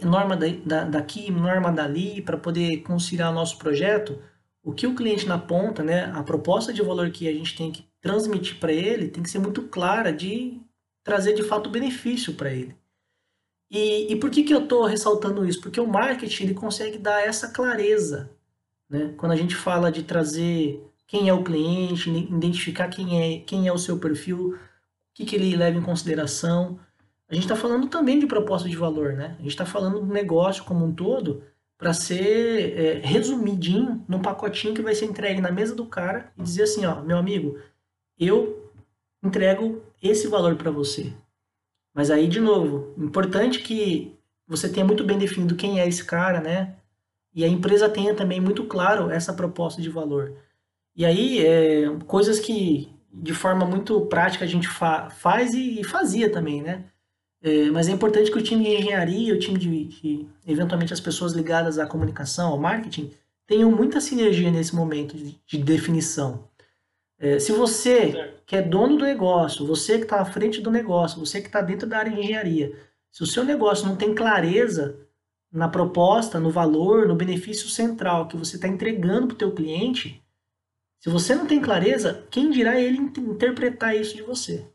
norma 0.04 0.36
da, 0.38 0.48
da, 0.66 0.84
daqui, 0.86 1.30
norma 1.30 1.72
dali, 1.72 2.22
para 2.22 2.38
poder 2.38 2.78
conciliar 2.84 3.32
o 3.32 3.36
nosso 3.36 3.58
projeto. 3.58 4.18
O 4.64 4.74
que 4.74 4.88
o 4.88 4.96
cliente 4.96 5.28
na 5.28 5.38
ponta, 5.38 5.84
né? 5.84 6.06
A 6.16 6.24
proposta 6.24 6.74
de 6.74 6.82
valor 6.82 7.12
que 7.12 7.28
a 7.28 7.34
gente 7.34 7.56
tem 7.56 7.72
que 7.72 7.86
transmitir 8.02 8.60
para 8.60 8.72
ele 8.72 9.10
tem 9.10 9.22
que 9.22 9.30
ser 9.30 9.40
muito 9.40 9.64
clara 9.64 10.12
de 10.14 10.62
trazer 11.04 11.34
de 11.34 11.44
fato 11.44 11.70
benefício 11.70 12.34
para 12.34 12.52
ele. 12.52 12.76
E, 13.70 14.12
e 14.14 14.16
por 14.16 14.30
que, 14.30 14.44
que 14.44 14.54
eu 14.54 14.64
estou 14.64 14.86
ressaltando 14.86 15.46
isso? 15.46 15.62
Porque 15.62 15.80
o 15.80 15.88
marketing 15.88 16.46
ele 16.46 16.54
consegue 16.54 16.98
dar 16.98 17.22
essa 17.22 17.50
clareza. 17.50 18.32
Né? 18.90 19.14
Quando 19.18 19.34
a 19.34 19.36
gente 19.36 19.56
fala 19.56 19.92
de 19.92 20.04
trazer 20.04 20.82
quem 21.08 21.30
é 21.30 21.34
o 21.34 21.44
cliente, 21.44 22.10
identificar 22.10 22.88
quem 22.88 23.22
é, 23.22 23.40
quem 23.40 23.68
é 23.68 23.74
o 23.74 23.78
seu 23.78 24.00
perfil, 24.00 24.54
o 24.54 24.60
que, 25.14 25.26
que 25.26 25.36
ele 25.36 25.56
leva 25.56 25.78
em 25.78 25.84
consideração. 25.84 26.80
A 27.30 27.34
gente 27.34 27.44
está 27.44 27.56
falando 27.56 27.88
também 27.88 28.20
de 28.20 28.28
proposta 28.28 28.68
de 28.68 28.76
valor, 28.76 29.14
né? 29.14 29.36
A 29.40 29.42
gente 29.42 29.52
está 29.52 29.66
falando 29.66 30.00
do 30.00 30.14
negócio 30.14 30.64
como 30.64 30.86
um 30.86 30.94
todo 30.94 31.44
para 31.78 31.94
ser 31.94 32.80
é, 32.80 33.00
resumidinho 33.04 34.04
num 34.08 34.22
pacotinho 34.22 34.74
que 34.74 34.82
vai 34.82 34.96
ser 34.96 35.06
entregue 35.06 35.42
na 35.42 35.52
mesa 35.52 35.76
do 35.76 35.86
cara 35.86 36.32
e 36.38 36.44
dizer 36.44 36.64
assim, 36.64 36.86
ó, 36.86 37.02
meu 37.02 37.18
amigo, 37.18 37.60
eu 38.18 38.72
entrego 39.22 39.84
esse 40.02 40.28
valor 40.28 40.56
para 40.56 40.72
você. 40.72 41.14
Mas 41.94 42.12
aí, 42.12 42.28
de 42.28 42.40
novo, 42.40 42.94
importante 42.98 43.60
que 43.60 44.18
você 44.48 44.70
tenha 44.70 44.86
muito 44.86 45.04
bem 45.04 45.18
definido 45.18 45.56
quem 45.56 45.80
é 45.80 45.88
esse 45.88 46.04
cara, 46.04 46.40
né? 46.40 46.76
E 47.34 47.44
a 47.44 47.48
empresa 47.48 47.90
tenha 47.90 48.14
também 48.14 48.40
muito 48.40 48.66
claro 48.66 49.10
essa 49.10 49.34
proposta 49.34 49.82
de 49.82 49.90
valor. 49.90 50.34
E 50.96 51.06
aí, 51.06 51.46
é, 51.46 51.90
coisas 52.08 52.40
que 52.40 52.90
de 53.12 53.34
forma 53.34 53.66
muito 53.66 54.02
prática 54.08 54.44
a 54.46 54.48
gente 54.48 54.68
fa 54.68 55.10
faz 55.10 55.54
e, 55.54 55.84
fazia 55.84 56.32
também, 56.32 56.62
né? 56.62 56.86
É, 57.42 57.70
mas 57.70 57.88
é 57.88 57.92
importante 57.92 58.32
que 58.32 58.38
o 58.38 58.42
time 58.42 58.64
de 58.64 58.76
engenharia, 58.76 59.34
o 59.34 59.40
time 59.40 59.60
de, 59.60 59.86
de, 59.86 60.28
eventualmente 60.48 60.94
as 60.94 61.00
pessoas 61.00 61.34
ligadas 61.34 61.78
à 61.78 61.86
comunicação, 61.86 62.52
ao 62.52 62.58
marketing, 62.58 63.12
tenham 63.46 63.72
muita 63.72 64.02
sinergia 64.02 64.50
nesse 64.50 64.76
momento 64.76 65.16
de, 65.16 65.40
de 65.46 65.58
definição. 65.58 66.48
É, 67.20 67.40
se 67.40 67.52
você 67.52 68.12
certo. 68.12 68.44
que 68.46 68.56
é 68.56 68.62
dono 68.62 68.98
do 68.98 69.06
negócio, 69.06 69.66
você 69.66 69.98
que 69.98 70.04
está 70.04 70.20
à 70.22 70.26
frente 70.26 70.60
do 70.60 70.72
negócio, 70.72 71.20
você 71.20 71.40
que 71.40 71.48
está 71.48 71.62
dentro 71.62 71.88
da 71.88 72.00
área 72.00 72.12
de 72.12 72.20
engenharia, 72.20 72.74
se 73.12 73.24
o 73.24 73.28
seu 73.28 73.46
negócio 73.46 73.88
não 73.88 73.96
tem 73.96 74.14
clareza 74.14 74.98
na 75.52 75.70
proposta, 75.70 76.40
no 76.40 76.50
valor, 76.50 77.08
no 77.08 77.16
benefício 77.16 77.70
central 77.70 78.28
que 78.28 78.36
você 78.36 78.58
está 78.58 78.68
entregando 78.68 79.28
para 79.28 79.36
o 79.36 79.38
teu 79.38 79.52
cliente, 79.54 80.22
se 81.00 81.10
você 81.10 81.36
não 81.36 81.46
tem 81.46 81.62
clareza, 81.62 82.26
quem 82.32 82.50
dirá 82.50 82.80
ele 82.80 82.98
interpretar 82.98 83.96
isso 83.96 84.16
de 84.16 84.24
você? 84.24 84.66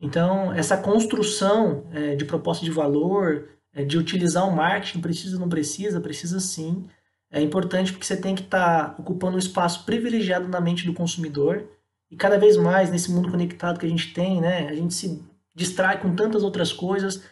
Então, 0.00 0.52
essa 0.52 0.76
construção 0.76 1.86
é, 1.92 2.16
de 2.16 2.24
proposta 2.24 2.64
de 2.64 2.70
valor, 2.70 3.48
é, 3.72 3.84
de 3.84 3.96
utilizar 3.96 4.48
o 4.48 4.54
marketing, 4.54 5.00
precisa 5.00 5.36
ou 5.36 5.40
não 5.40 5.48
precisa, 5.48 6.00
precisa 6.00 6.40
sim. 6.40 6.86
É 7.30 7.40
importante 7.40 7.92
porque 7.92 8.04
você 8.04 8.16
tem 8.16 8.34
que 8.34 8.42
estar 8.42 8.90
tá 8.90 8.96
ocupando 8.98 9.36
um 9.36 9.38
espaço 9.38 9.84
privilegiado 9.84 10.48
na 10.48 10.60
mente 10.60 10.84
do 10.84 10.92
consumidor. 10.92 11.68
E 12.10 12.16
cada 12.16 12.38
vez 12.38 12.56
mais, 12.56 12.90
nesse 12.90 13.10
mundo 13.10 13.30
conectado 13.30 13.78
que 13.78 13.86
a 13.86 13.88
gente 13.88 14.12
tem, 14.12 14.40
né, 14.40 14.68
a 14.68 14.74
gente 14.74 14.92
se 14.92 15.22
distrai 15.54 16.00
com 16.00 16.14
tantas 16.14 16.42
outras 16.42 16.72
coisas. 16.72 17.22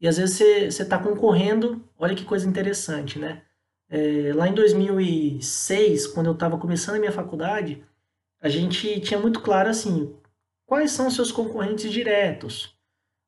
E 0.00 0.06
às 0.06 0.16
vezes 0.16 0.36
você 0.36 0.82
está 0.82 0.98
concorrendo, 0.98 1.82
olha 1.98 2.14
que 2.14 2.24
coisa 2.24 2.48
interessante, 2.48 3.18
né? 3.18 3.42
É, 3.94 4.32
lá 4.32 4.48
em 4.48 4.54
2006, 4.54 6.06
quando 6.06 6.28
eu 6.28 6.32
estava 6.32 6.56
começando 6.56 6.96
a 6.96 6.98
minha 6.98 7.12
faculdade, 7.12 7.84
a 8.40 8.48
gente 8.48 8.98
tinha 9.00 9.20
muito 9.20 9.40
claro 9.40 9.68
assim, 9.68 10.16
quais 10.64 10.92
são 10.92 11.10
seus 11.10 11.30
concorrentes 11.30 11.92
diretos. 11.92 12.74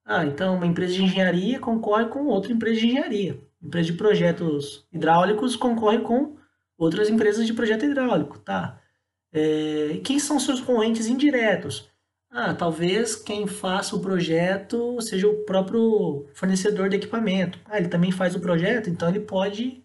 Ah, 0.06 0.24
então 0.24 0.56
uma 0.56 0.66
empresa 0.66 0.94
de 0.94 1.02
engenharia 1.04 1.60
concorre 1.60 2.06
com 2.06 2.24
outra 2.28 2.50
empresa 2.50 2.80
de 2.80 2.86
engenharia. 2.86 3.38
Empresa 3.62 3.92
de 3.92 3.98
projetos 3.98 4.86
hidráulicos 4.90 5.54
concorre 5.54 5.98
com 5.98 6.36
outras 6.78 7.10
empresas 7.10 7.46
de 7.46 7.52
projeto 7.52 7.84
hidráulico, 7.84 8.38
tá? 8.38 8.80
É, 9.30 10.00
quem 10.02 10.18
são 10.18 10.40
seus 10.40 10.60
concorrentes 10.62 11.08
indiretos? 11.08 11.90
Ah, 12.30 12.54
talvez 12.54 13.14
quem 13.16 13.46
faça 13.46 13.94
o 13.94 14.00
projeto 14.00 14.98
seja 15.02 15.28
o 15.28 15.44
próprio 15.44 16.26
fornecedor 16.32 16.88
de 16.88 16.96
equipamento. 16.96 17.60
Ah, 17.66 17.76
ele 17.76 17.88
também 17.88 18.10
faz 18.10 18.34
o 18.34 18.40
projeto, 18.40 18.88
então 18.88 19.10
ele 19.10 19.20
pode 19.20 19.83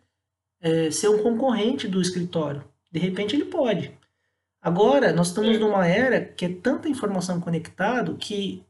é, 0.62 0.91
ser 0.91 1.10
um 1.10 1.24
concorrente 1.24 1.88
do 1.88 2.02
escritório. 2.02 2.63
De 2.91 3.00
repente 3.00 3.36
ele 3.36 3.45
pode. 3.45 3.91
Agora, 4.62 5.13
nós 5.13 5.28
estamos 5.28 5.58
numa 5.58 5.88
era 5.88 6.19
que 6.19 6.45
é 6.45 6.50
tanta 6.50 6.89
informação 6.89 7.39
conectada 7.39 8.13
que 8.15 8.63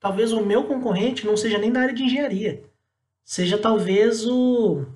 talvez 0.00 0.32
o 0.32 0.44
meu 0.44 0.64
concorrente 0.64 1.26
não 1.26 1.36
seja 1.36 1.58
nem 1.58 1.70
da 1.70 1.80
área 1.80 1.94
de 1.94 2.02
engenharia. 2.02 2.62
Seja 3.24 3.58
talvez 3.58 4.26
o, 4.26 4.86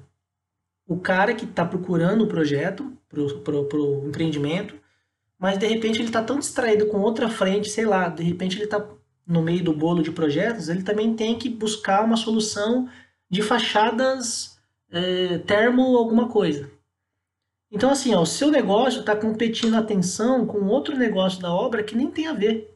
o 0.87 0.99
cara 0.99 1.35
que 1.35 1.45
está 1.45 1.65
procurando 1.65 2.25
o 2.25 2.29
projeto 2.29 2.93
para 3.09 3.79
o 3.79 4.09
empreendimento, 4.09 4.75
mas 5.39 5.59
de 5.59 5.67
repente 5.67 5.99
ele 5.99 6.09
está 6.09 6.23
tão 6.23 6.39
distraído 6.39 6.87
com 6.87 7.01
outra 7.01 7.29
frente, 7.29 7.71
sei 7.71 7.87
lá, 7.87 8.09
de 8.09 8.23
repente 8.23 8.57
ele 8.57 8.65
está 8.65 8.87
no 9.27 9.43
meio 9.43 9.63
do 9.63 9.75
bolo 9.75 10.03
de 10.03 10.11
projetos, 10.11 10.69
ele 10.69 10.83
também 10.83 11.15
tem 11.15 11.39
que 11.39 11.51
buscar 11.51 12.05
uma 12.05 12.17
solução 12.17 12.89
de 13.31 13.43
fachadas 13.43 14.58
é, 14.91 15.39
termo 15.39 15.97
alguma 15.97 16.29
coisa. 16.29 16.71
Então 17.71 17.91
assim, 17.91 18.15
ó, 18.15 18.23
o 18.23 18.27
seu 18.27 18.51
negócio 18.51 19.01
está 19.01 19.15
competindo 19.15 19.75
atenção 19.75 20.47
com 20.47 20.67
outro 20.67 20.97
negócio 20.97 21.41
da 21.41 21.53
obra 21.53 21.83
que 21.83 21.97
nem 21.97 22.11
tem 22.11 22.27
a 22.27 22.33
ver. 22.33 22.75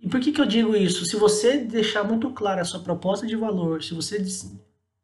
E 0.00 0.08
por 0.08 0.18
que, 0.20 0.32
que 0.32 0.40
eu 0.40 0.46
digo 0.46 0.74
isso? 0.74 1.04
Se 1.04 1.16
você 1.16 1.58
deixar 1.58 2.02
muito 2.02 2.30
clara 2.30 2.62
a 2.62 2.64
sua 2.64 2.80
proposta 2.80 3.26
de 3.26 3.36
valor, 3.36 3.82
se 3.82 3.94
você 3.94 4.20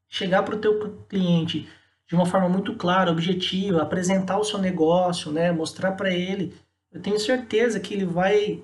chegar 0.08 0.42
para 0.42 0.56
o 0.56 0.58
teu 0.58 1.04
cliente 1.08 1.68
de 2.08 2.14
uma 2.14 2.26
forma 2.26 2.48
muito 2.48 2.74
clara, 2.74 3.12
objetiva, 3.12 3.82
apresentar 3.82 4.38
o 4.38 4.44
seu 4.44 4.58
negócio, 4.58 5.30
né, 5.30 5.52
mostrar 5.52 5.92
para 5.92 6.10
ele, 6.10 6.54
eu 6.90 7.02
tenho 7.02 7.20
certeza 7.20 7.78
que 7.78 7.92
ele 7.92 8.06
vai 8.06 8.62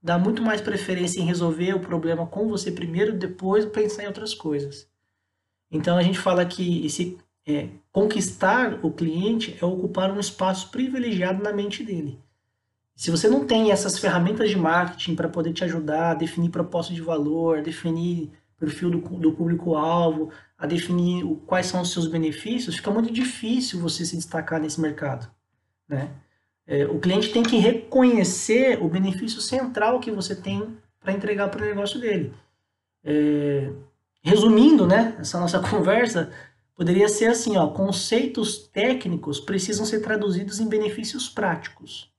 dar 0.00 0.18
muito 0.18 0.40
mais 0.40 0.60
preferência 0.60 1.20
em 1.20 1.26
resolver 1.26 1.74
o 1.74 1.80
problema 1.80 2.26
com 2.26 2.48
você 2.48 2.70
primeiro, 2.70 3.12
depois 3.12 3.66
pensar 3.66 4.04
em 4.04 4.06
outras 4.06 4.32
coisas. 4.32 4.88
Então 5.70 5.96
a 5.96 6.02
gente 6.02 6.18
fala 6.18 6.44
que 6.44 6.84
esse 6.86 7.18
é, 7.46 7.68
conquistar 7.92 8.84
o 8.84 8.90
cliente 8.90 9.56
é 9.60 9.64
ocupar 9.64 10.10
um 10.10 10.20
espaço 10.20 10.70
privilegiado 10.70 11.42
na 11.42 11.52
mente 11.52 11.84
dele. 11.84 12.18
Se 12.94 13.10
você 13.10 13.28
não 13.28 13.46
tem 13.46 13.70
essas 13.70 13.98
ferramentas 13.98 14.48
de 14.48 14.56
marketing 14.56 15.14
para 15.14 15.28
poder 15.28 15.52
te 15.52 15.62
ajudar 15.64 16.12
a 16.12 16.14
definir 16.14 16.50
proposta 16.50 16.94
de 16.94 17.02
valor, 17.02 17.62
definir 17.62 18.30
perfil 18.58 18.90
do, 18.90 18.98
do 18.98 19.32
público-alvo, 19.32 20.30
a 20.58 20.66
definir 20.66 21.22
o, 21.24 21.36
quais 21.36 21.66
são 21.66 21.82
os 21.82 21.92
seus 21.92 22.06
benefícios, 22.06 22.76
fica 22.76 22.90
muito 22.90 23.12
difícil 23.12 23.80
você 23.80 24.04
se 24.04 24.16
destacar 24.16 24.60
nesse 24.60 24.80
mercado. 24.80 25.30
Né? 25.86 26.10
É, 26.66 26.86
o 26.86 26.98
cliente 26.98 27.30
tem 27.30 27.42
que 27.42 27.58
reconhecer 27.58 28.82
o 28.82 28.88
benefício 28.88 29.40
central 29.40 30.00
que 30.00 30.10
você 30.10 30.34
tem 30.34 30.76
para 30.98 31.12
entregar 31.12 31.48
para 31.50 31.62
o 31.62 31.66
negócio 31.66 32.00
dele. 32.00 32.32
É, 33.04 33.70
resumindo 34.26 34.88
né, 34.88 35.16
essa 35.20 35.38
nossa 35.38 35.60
conversa, 35.70 36.32
poderia 36.74 37.08
ser 37.08 37.26
assim: 37.26 37.56
ó, 37.56 37.68
conceitos 37.68 38.58
técnicos 38.58 39.38
precisam 39.38 39.86
ser 39.86 40.00
traduzidos 40.00 40.58
em 40.58 40.68
benefícios 40.68 41.28
práticos. 41.28 42.10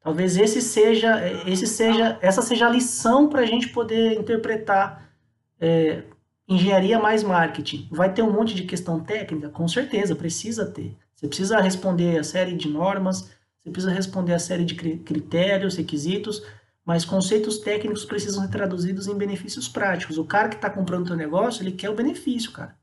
Talvez 0.00 0.36
esse 0.36 0.60
seja, 0.60 1.20
esse 1.46 1.66
seja, 1.66 2.18
essa 2.20 2.42
seja 2.42 2.66
a 2.66 2.70
lição 2.70 3.28
para 3.28 3.42
a 3.42 3.46
gente 3.46 3.68
poder 3.68 4.18
interpretar 4.18 5.12
é, 5.60 6.02
engenharia 6.48 6.98
mais 6.98 7.22
marketing. 7.22 7.88
Vai 7.90 8.12
ter 8.12 8.22
um 8.22 8.32
monte 8.32 8.54
de 8.54 8.64
questão 8.64 8.98
técnica? 8.98 9.48
Com 9.48 9.68
certeza, 9.68 10.16
precisa 10.16 10.66
ter. 10.66 10.96
Você 11.14 11.28
precisa 11.28 11.60
responder 11.60 12.18
a 12.18 12.24
série 12.24 12.56
de 12.56 12.68
normas, 12.68 13.30
você 13.62 13.70
precisa 13.70 13.92
responder 13.92 14.34
a 14.34 14.40
série 14.40 14.64
de 14.64 14.74
critérios, 14.74 15.76
requisitos, 15.76 16.42
mas 16.84 17.04
conceitos 17.04 17.58
técnicos 17.58 18.04
precisam 18.04 18.42
ser 18.42 18.50
traduzidos 18.50 19.06
em 19.06 19.14
benefícios 19.14 19.68
práticos. 19.68 20.18
O 20.18 20.24
cara 20.24 20.48
que 20.48 20.56
está 20.56 20.68
comprando 20.68 21.04
o 21.04 21.06
teu 21.06 21.16
negócio, 21.16 21.62
ele 21.62 21.72
quer 21.72 21.90
o 21.90 21.94
benefício, 21.94 22.52
cara. 22.52 22.76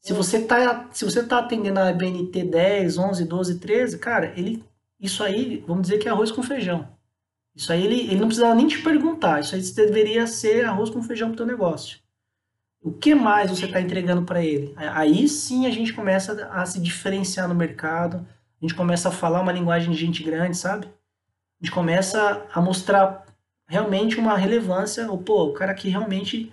Se 0.00 0.12
você 0.12 0.38
está 0.38 0.88
se 0.92 1.04
você 1.04 1.22
tá 1.22 1.38
atendendo 1.38 1.78
a 1.78 1.92
BNT 1.92 2.44
10, 2.44 2.98
11, 2.98 3.24
12, 3.24 3.58
13, 3.58 3.98
cara, 3.98 4.32
ele 4.36 4.64
isso 5.00 5.22
aí, 5.22 5.64
vamos 5.66 5.82
dizer 5.82 5.98
que 5.98 6.08
é 6.08 6.10
arroz 6.10 6.30
com 6.30 6.42
feijão. 6.42 6.86
Isso 7.54 7.72
aí 7.72 7.84
ele, 7.84 8.00
ele 8.02 8.20
não 8.20 8.28
precisava 8.28 8.54
nem 8.54 8.68
te 8.68 8.82
perguntar. 8.82 9.40
Isso 9.40 9.54
aí 9.54 9.62
deveria 9.72 10.26
ser 10.26 10.66
arroz 10.66 10.90
com 10.90 11.02
feijão 11.02 11.28
para 11.28 11.34
o 11.34 11.36
teu 11.38 11.46
negócio. 11.46 11.98
O 12.82 12.92
que 12.92 13.14
mais 13.14 13.50
você 13.50 13.66
está 13.66 13.80
entregando 13.80 14.22
para 14.22 14.44
ele? 14.44 14.74
Aí 14.76 15.26
sim 15.28 15.66
a 15.66 15.70
gente 15.70 15.92
começa 15.92 16.46
a 16.46 16.64
se 16.66 16.80
diferenciar 16.80 17.48
no 17.48 17.54
mercado. 17.54 18.26
A 18.60 18.64
gente 18.64 18.74
começa 18.74 19.08
a 19.08 19.12
falar 19.12 19.40
uma 19.40 19.52
linguagem 19.52 19.90
de 19.90 19.98
gente 19.98 20.22
grande, 20.22 20.56
sabe? 20.56 20.86
A 21.60 21.64
gente 21.64 21.74
começa 21.74 22.46
a 22.52 22.60
mostrar 22.60 23.26
realmente 23.66 24.18
uma 24.18 24.36
relevância. 24.36 25.10
Ou, 25.10 25.18
pô, 25.18 25.44
o 25.44 25.52
cara 25.52 25.72
aqui 25.72 25.88
realmente 25.88 26.52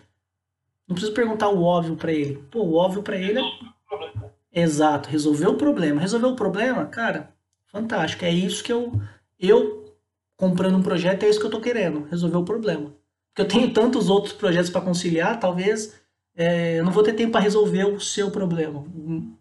não 0.88 0.96
precisa 0.96 1.14
perguntar 1.14 1.50
o 1.50 1.64
óbvio 1.64 1.96
para 1.96 2.12
ele. 2.12 2.44
Pô, 2.52 2.60
o 2.62 2.76
óbvio 2.76 3.04
para 3.04 3.18
ele 3.18 3.40
é 3.40 4.62
Exato, 4.62 5.10
resolveu 5.10 5.52
o 5.52 5.58
problema. 5.58 6.02
Resolveu 6.02 6.30
o 6.30 6.36
problema, 6.36 6.86
cara, 6.86 7.32
Fantástico. 7.68 8.26
É 8.26 8.32
isso 8.32 8.64
que 8.64 8.72
eu, 8.72 9.00
eu 9.40 9.94
comprando 10.36 10.78
um 10.78 10.84
projeto, 10.84 11.24
é 11.24 11.30
isso 11.30 11.40
que 11.40 11.46
eu 11.46 11.50
estou 11.50 11.62
querendo, 11.62 12.08
resolver 12.10 12.38
o 12.38 12.46
problema. 12.46 12.94
Porque 13.30 13.42
eu 13.42 13.48
tenho 13.48 13.74
tantos 13.74 14.10
outros 14.10 14.34
projetos 14.34 14.70
para 14.70 14.82
conciliar, 14.82 15.40
talvez 15.40 16.00
é, 16.36 16.80
eu 16.80 16.86
não 16.86 16.92
vou 16.92 17.04
ter 17.04 17.14
tempo 17.14 17.34
para 17.34 17.42
resolver 17.42 17.86
o 17.86 18.00
seu 18.00 18.32
problema. 18.32 18.84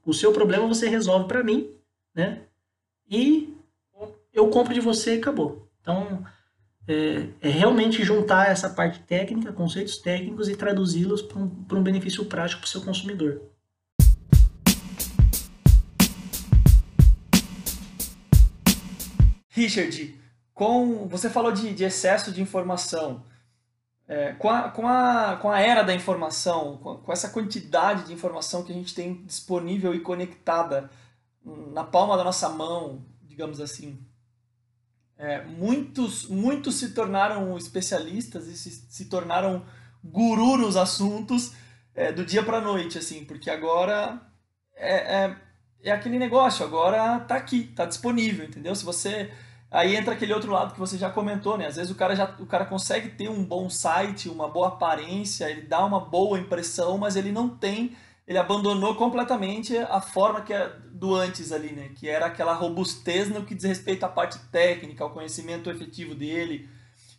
O 0.04 0.12
seu 0.12 0.32
problema 0.32 0.66
você 0.66 0.88
resolve 0.88 1.26
para 1.26 1.42
mim, 1.42 1.70
né? 2.14 2.42
E 3.08 3.55
eu 4.36 4.50
compro 4.50 4.74
de 4.74 4.80
você 4.80 5.14
e 5.14 5.18
acabou. 5.18 5.66
Então, 5.80 6.22
é, 6.86 7.30
é 7.40 7.48
realmente 7.48 8.04
juntar 8.04 8.50
essa 8.50 8.68
parte 8.68 9.00
técnica, 9.00 9.50
conceitos 9.50 9.96
técnicos 9.96 10.46
e 10.50 10.54
traduzi-los 10.54 11.22
para 11.22 11.38
um, 11.38 11.50
um 11.72 11.82
benefício 11.82 12.22
prático 12.26 12.60
para 12.60 12.66
o 12.66 12.68
seu 12.68 12.82
consumidor. 12.82 13.40
Richard, 19.48 20.20
com 20.52 21.08
você 21.08 21.30
falou 21.30 21.50
de, 21.50 21.72
de 21.72 21.84
excesso 21.84 22.30
de 22.30 22.42
informação. 22.42 23.24
É, 24.06 24.34
com, 24.34 24.50
a, 24.50 24.70
com, 24.70 24.86
a, 24.86 25.36
com 25.40 25.50
a 25.50 25.60
era 25.60 25.82
da 25.82 25.94
informação, 25.94 26.76
com, 26.76 26.98
com, 26.98 27.10
essa 27.10 27.30
quantidade 27.30 28.04
de 28.04 28.12
informação 28.12 28.62
que 28.62 28.70
a 28.70 28.74
gente 28.74 28.94
tem 28.94 29.24
disponível 29.24 29.94
e 29.94 30.00
conectada 30.00 30.90
na 31.42 31.82
palma 31.82 32.16
da 32.16 32.22
nossa 32.22 32.48
mão, 32.48 33.04
digamos 33.24 33.60
assim, 33.60 33.98
é, 35.18 35.42
muitos, 35.42 36.28
muitos 36.28 36.76
se 36.76 36.90
tornaram 36.90 37.56
especialistas 37.56 38.46
e 38.46 38.56
se, 38.56 38.70
se 38.70 39.04
tornaram 39.06 39.64
gurus 40.04 40.60
nos 40.60 40.76
assuntos 40.76 41.52
é, 41.94 42.12
do 42.12 42.24
dia 42.24 42.42
para 42.42 42.60
noite, 42.60 42.98
assim, 42.98 43.24
porque 43.24 43.50
agora 43.50 44.20
é, 44.74 45.24
é, 45.24 45.36
é 45.82 45.90
aquele 45.92 46.18
negócio, 46.18 46.64
agora 46.64 47.20
tá 47.20 47.36
aqui, 47.36 47.64
tá 47.74 47.86
disponível, 47.86 48.44
entendeu? 48.44 48.74
Se 48.74 48.84
você 48.84 49.30
Aí 49.70 49.96
entra 49.96 50.14
aquele 50.14 50.32
outro 50.32 50.52
lado 50.52 50.72
que 50.72 50.78
você 50.78 50.96
já 50.96 51.10
comentou, 51.10 51.58
né? 51.58 51.66
Às 51.66 51.76
vezes 51.76 51.90
o 51.90 51.94
cara, 51.94 52.14
já, 52.14 52.24
o 52.38 52.46
cara 52.46 52.64
consegue 52.64 53.10
ter 53.10 53.28
um 53.28 53.44
bom 53.44 53.68
site, 53.68 54.28
uma 54.28 54.48
boa 54.48 54.68
aparência, 54.68 55.50
ele 55.50 55.62
dá 55.62 55.84
uma 55.84 56.00
boa 56.00 56.38
impressão, 56.38 56.96
mas 56.96 57.16
ele 57.16 57.32
não 57.32 57.48
tem, 57.48 57.96
ele 58.26 58.38
abandonou 58.38 58.96
completamente 58.96 59.76
a 59.78 60.00
forma 60.00 60.40
que 60.40 60.52
é 60.52 60.68
do 60.90 61.14
antes 61.14 61.52
ali, 61.52 61.72
né? 61.72 61.90
Que 61.94 62.08
era 62.08 62.26
aquela 62.26 62.54
robustez 62.54 63.28
no 63.28 63.44
que 63.44 63.54
diz 63.54 63.64
respeito 63.64 64.04
à 64.04 64.08
parte 64.08 64.38
técnica, 64.50 65.04
ao 65.04 65.10
conhecimento 65.10 65.70
efetivo 65.70 66.14
dele 66.14 66.68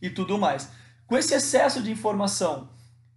e 0.01 0.09
tudo 0.09 0.37
mais. 0.37 0.69
Com 1.05 1.17
esse 1.17 1.33
excesso 1.33 1.81
de 1.81 1.89
informação, 1.89 2.69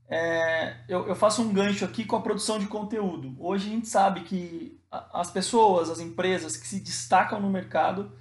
é, 0.08 0.76
eu, 0.88 1.08
eu, 1.08 1.16
faço 1.16 1.42
um 1.42 1.52
gancho 1.52 1.84
aqui 1.84 2.04
com 2.04 2.14
a 2.14 2.20
produção 2.20 2.60
de 2.60 2.66
conteúdo. 2.66 3.34
Hoje 3.40 3.68
a 3.68 3.70
gente 3.70 3.88
sabe 3.88 4.20
que 4.20 4.80
as 5.12 5.30
pessoas, 5.30 5.90
as 5.90 5.98
empresas 5.98 6.56
que 6.56 6.66
se 6.68 6.78
destacam 6.78 7.40
no 7.40 7.50
mercado, 7.50 8.12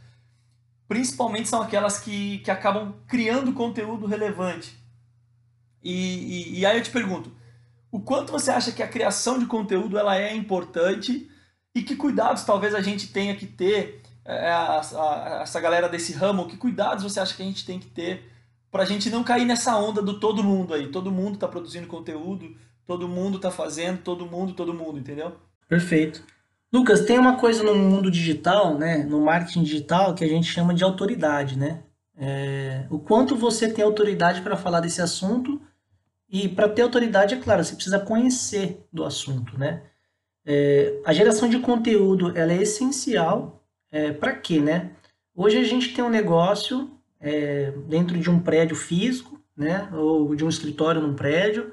principalmente 0.87 1.47
são 1.47 1.61
aquelas 1.61 1.99
que, 1.99 2.39
que 2.39 2.49
acabam 2.49 2.95
criando 3.07 3.53
conteúdo 3.53 4.07
relevante. 4.07 4.75
E, 5.83 5.93
e, 5.93 6.59
e 6.59 6.65
aí 6.65 6.77
eu 6.77 6.83
te 6.83 6.89
pergunto, 6.89 7.31
o 7.91 7.99
quanto 7.99 8.31
você 8.31 8.51
acha 8.51 8.71
que 8.71 8.83
a 8.83 8.87
criação 8.87 9.39
de 9.39 9.45
conteúdo 9.45 9.97
ela 9.97 10.17
é 10.17 10.35
importante 10.35 11.29
e 11.73 11.81
que 11.81 11.95
cuidados 11.95 12.43
talvez 12.43 12.75
a 12.75 12.81
gente 12.81 13.11
tenha 13.11 13.35
que 13.35 13.45
ter, 13.45 14.01
é, 14.25 14.51
a, 14.51 14.79
a, 14.79 15.39
essa 15.43 15.59
galera 15.59 15.89
desse 15.89 16.13
ramo, 16.13 16.47
que 16.47 16.57
cuidados 16.57 17.03
você 17.03 17.19
acha 17.19 17.35
que 17.35 17.41
a 17.41 17.45
gente 17.45 17.65
tem 17.65 17.79
que 17.79 17.87
ter 17.87 18.29
para 18.71 18.83
a 18.83 18.85
gente 18.85 19.09
não 19.09 19.23
cair 19.23 19.45
nessa 19.45 19.75
onda 19.75 20.01
do 20.01 20.19
todo 20.19 20.43
mundo 20.43 20.73
aí. 20.73 20.87
Todo 20.87 21.11
mundo 21.11 21.35
está 21.35 21.47
produzindo 21.47 21.87
conteúdo, 21.87 22.55
todo 22.85 23.07
mundo 23.07 23.37
está 23.37 23.49
fazendo, 23.49 23.99
todo 23.99 24.25
mundo, 24.25 24.53
todo 24.53 24.73
mundo, 24.73 24.99
entendeu? 24.99 25.35
Perfeito. 25.67 26.23
Lucas, 26.71 27.01
tem 27.01 27.17
uma 27.17 27.37
coisa 27.37 27.63
no 27.63 27.73
mundo 27.73 28.11
digital, 28.11 28.77
né, 28.77 28.97
no 28.97 29.21
marketing 29.21 29.63
digital, 29.63 30.13
que 30.13 30.23
a 30.23 30.27
gente 30.27 30.45
chama 30.45 30.73
de 30.73 30.83
autoridade, 30.83 31.57
né? 31.57 31.81
É, 32.15 32.85
o 32.89 32.99
quanto 32.99 33.35
você 33.35 33.71
tem 33.71 33.83
autoridade 33.83 34.41
para 34.41 34.55
falar 34.55 34.81
desse 34.81 35.01
assunto 35.01 35.59
e 36.29 36.47
para 36.47 36.69
ter 36.69 36.83
autoridade, 36.83 37.35
é 37.35 37.39
claro, 37.39 37.63
você 37.63 37.73
precisa 37.73 37.99
conhecer 37.99 38.85
do 38.91 39.03
assunto, 39.03 39.57
né? 39.57 39.83
É, 40.45 40.99
a 41.05 41.13
geração 41.13 41.49
de 41.49 41.59
conteúdo, 41.59 42.37
ela 42.37 42.53
é 42.53 42.61
essencial 42.61 43.63
é, 43.91 44.11
para 44.11 44.35
quê, 44.35 44.59
né? 44.59 44.91
Hoje 45.35 45.57
a 45.57 45.63
gente 45.63 45.93
tem 45.93 46.03
um 46.03 46.09
negócio 46.09 46.89
é, 47.19 47.71
dentro 47.87 48.17
de 48.17 48.29
um 48.29 48.39
prédio 48.39 48.75
físico, 48.75 49.39
né, 49.55 49.89
ou 49.93 50.33
de 50.35 50.45
um 50.45 50.49
escritório 50.49 51.01
num 51.01 51.13
prédio. 51.13 51.71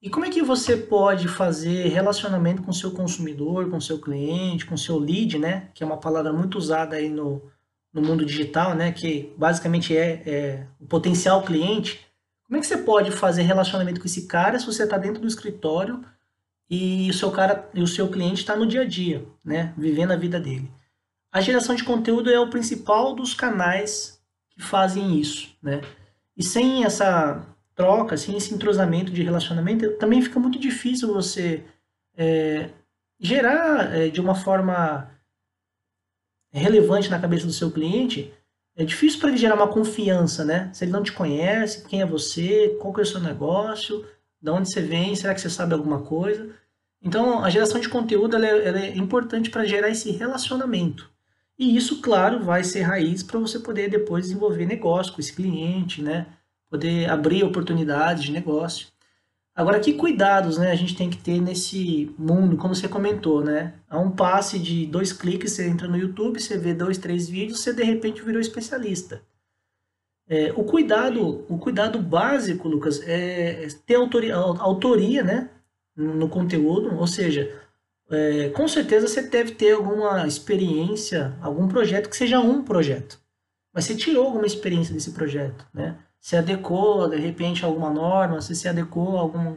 E 0.00 0.08
como 0.08 0.24
é 0.24 0.30
que 0.30 0.42
você 0.42 0.76
pode 0.76 1.28
fazer 1.28 1.88
relacionamento 1.88 2.62
com 2.62 2.72
seu 2.72 2.92
consumidor, 2.92 3.70
com 3.70 3.80
seu 3.80 4.00
cliente, 4.00 4.66
com 4.66 4.76
seu 4.76 4.98
lead, 4.98 5.38
né, 5.38 5.68
que 5.74 5.82
é 5.82 5.86
uma 5.86 5.96
palavra 5.96 6.32
muito 6.32 6.58
usada 6.58 6.96
aí 6.96 7.08
no, 7.08 7.42
no 7.92 8.02
mundo 8.02 8.24
digital, 8.24 8.74
né, 8.74 8.92
que 8.92 9.32
basicamente 9.36 9.96
é, 9.96 10.22
é 10.26 10.66
o 10.80 10.86
potencial 10.86 11.42
cliente. 11.42 12.06
Como 12.52 12.58
é 12.58 12.60
que 12.60 12.66
você 12.66 12.76
pode 12.76 13.10
fazer 13.10 13.44
relacionamento 13.44 13.98
com 13.98 14.06
esse 14.06 14.26
cara 14.26 14.58
se 14.58 14.66
você 14.66 14.82
está 14.82 14.98
dentro 14.98 15.22
do 15.22 15.26
escritório 15.26 16.04
e 16.68 17.08
o 17.08 17.14
seu 17.14 17.30
cara 17.30 17.66
e 17.72 17.80
o 17.80 17.86
seu 17.86 18.10
cliente 18.10 18.40
está 18.40 18.54
no 18.54 18.66
dia 18.66 18.82
a 18.82 18.84
dia, 18.84 19.24
né, 19.42 19.72
vivendo 19.74 20.10
a 20.10 20.16
vida 20.16 20.38
dele? 20.38 20.70
A 21.32 21.40
geração 21.40 21.74
de 21.74 21.82
conteúdo 21.82 22.30
é 22.30 22.38
o 22.38 22.50
principal 22.50 23.14
dos 23.14 23.32
canais 23.32 24.22
que 24.50 24.60
fazem 24.60 25.18
isso, 25.18 25.56
né? 25.62 25.80
E 26.36 26.44
sem 26.44 26.84
essa 26.84 27.42
troca, 27.74 28.18
sem 28.18 28.36
esse 28.36 28.52
entrosamento 28.52 29.10
de 29.10 29.22
relacionamento, 29.22 29.96
também 29.96 30.20
fica 30.20 30.38
muito 30.38 30.58
difícil 30.58 31.10
você 31.10 31.64
é, 32.14 32.68
gerar 33.18 33.96
é, 33.96 34.10
de 34.10 34.20
uma 34.20 34.34
forma 34.34 35.10
relevante 36.52 37.08
na 37.08 37.18
cabeça 37.18 37.46
do 37.46 37.52
seu 37.54 37.70
cliente. 37.70 38.30
É 38.74 38.84
difícil 38.84 39.20
para 39.20 39.28
ele 39.28 39.38
gerar 39.38 39.54
uma 39.54 39.68
confiança, 39.68 40.44
né? 40.44 40.70
Se 40.72 40.84
ele 40.84 40.92
não 40.92 41.02
te 41.02 41.12
conhece, 41.12 41.84
quem 41.86 42.00
é 42.00 42.06
você, 42.06 42.76
qual 42.80 42.94
é 42.98 43.02
o 43.02 43.06
seu 43.06 43.20
negócio, 43.20 44.06
de 44.40 44.50
onde 44.50 44.72
você 44.72 44.80
vem, 44.80 45.14
será 45.14 45.34
que 45.34 45.40
você 45.40 45.50
sabe 45.50 45.74
alguma 45.74 46.02
coisa? 46.02 46.50
Então, 47.02 47.44
a 47.44 47.50
geração 47.50 47.80
de 47.80 47.88
conteúdo 47.88 48.36
ela 48.36 48.46
é, 48.46 48.68
ela 48.68 48.78
é 48.78 48.96
importante 48.96 49.50
para 49.50 49.64
gerar 49.64 49.90
esse 49.90 50.10
relacionamento. 50.12 51.10
E 51.58 51.76
isso, 51.76 52.00
claro, 52.00 52.42
vai 52.42 52.64
ser 52.64 52.82
raiz 52.82 53.22
para 53.22 53.38
você 53.38 53.58
poder 53.58 53.90
depois 53.90 54.24
desenvolver 54.24 54.66
negócio 54.66 55.12
com 55.12 55.20
esse 55.20 55.32
cliente, 55.34 56.00
né? 56.00 56.26
Poder 56.70 57.10
abrir 57.10 57.44
oportunidades 57.44 58.24
de 58.24 58.32
negócio. 58.32 58.88
Agora, 59.54 59.80
que 59.80 59.92
cuidados 59.92 60.56
né, 60.56 60.70
a 60.70 60.74
gente 60.74 60.96
tem 60.96 61.10
que 61.10 61.18
ter 61.18 61.38
nesse 61.38 62.14
mundo, 62.18 62.56
como 62.56 62.74
você 62.74 62.88
comentou, 62.88 63.44
né? 63.44 63.74
A 63.88 63.98
um 63.98 64.10
passe 64.10 64.58
de 64.58 64.86
dois 64.86 65.12
cliques, 65.12 65.52
você 65.52 65.68
entra 65.68 65.86
no 65.86 65.96
YouTube, 65.96 66.40
você 66.40 66.56
vê 66.56 66.72
dois, 66.72 66.96
três 66.96 67.28
vídeos, 67.28 67.60
você 67.60 67.72
de 67.72 67.82
repente 67.82 68.22
virou 68.22 68.40
especialista. 68.40 69.22
É, 70.26 70.52
o 70.52 70.64
cuidado 70.64 71.44
o 71.50 71.58
cuidado 71.58 71.98
básico, 71.98 72.66
Lucas, 72.66 73.02
é 73.06 73.66
ter 73.84 73.96
autoria, 73.96 74.34
autoria 74.34 75.22
né, 75.22 75.50
no 75.94 76.28
conteúdo, 76.30 76.96
ou 76.96 77.06
seja, 77.06 77.60
é, 78.10 78.48
com 78.50 78.66
certeza 78.66 79.06
você 79.06 79.22
deve 79.22 79.52
ter 79.52 79.72
alguma 79.72 80.26
experiência, 80.26 81.36
algum 81.42 81.68
projeto 81.68 82.08
que 82.08 82.16
seja 82.16 82.40
um 82.40 82.64
projeto. 82.64 83.20
Mas 83.74 83.84
você 83.84 83.94
tirou 83.94 84.26
alguma 84.26 84.46
experiência 84.46 84.94
desse 84.94 85.12
projeto, 85.12 85.66
né? 85.74 85.98
Se 86.22 86.36
adequou, 86.36 87.10
de 87.10 87.16
repente, 87.16 87.64
a 87.64 87.66
alguma 87.66 87.90
norma, 87.90 88.40
se 88.40 88.54
se 88.54 88.68
adequou 88.68 89.18
a 89.18 89.20
algum, 89.20 89.56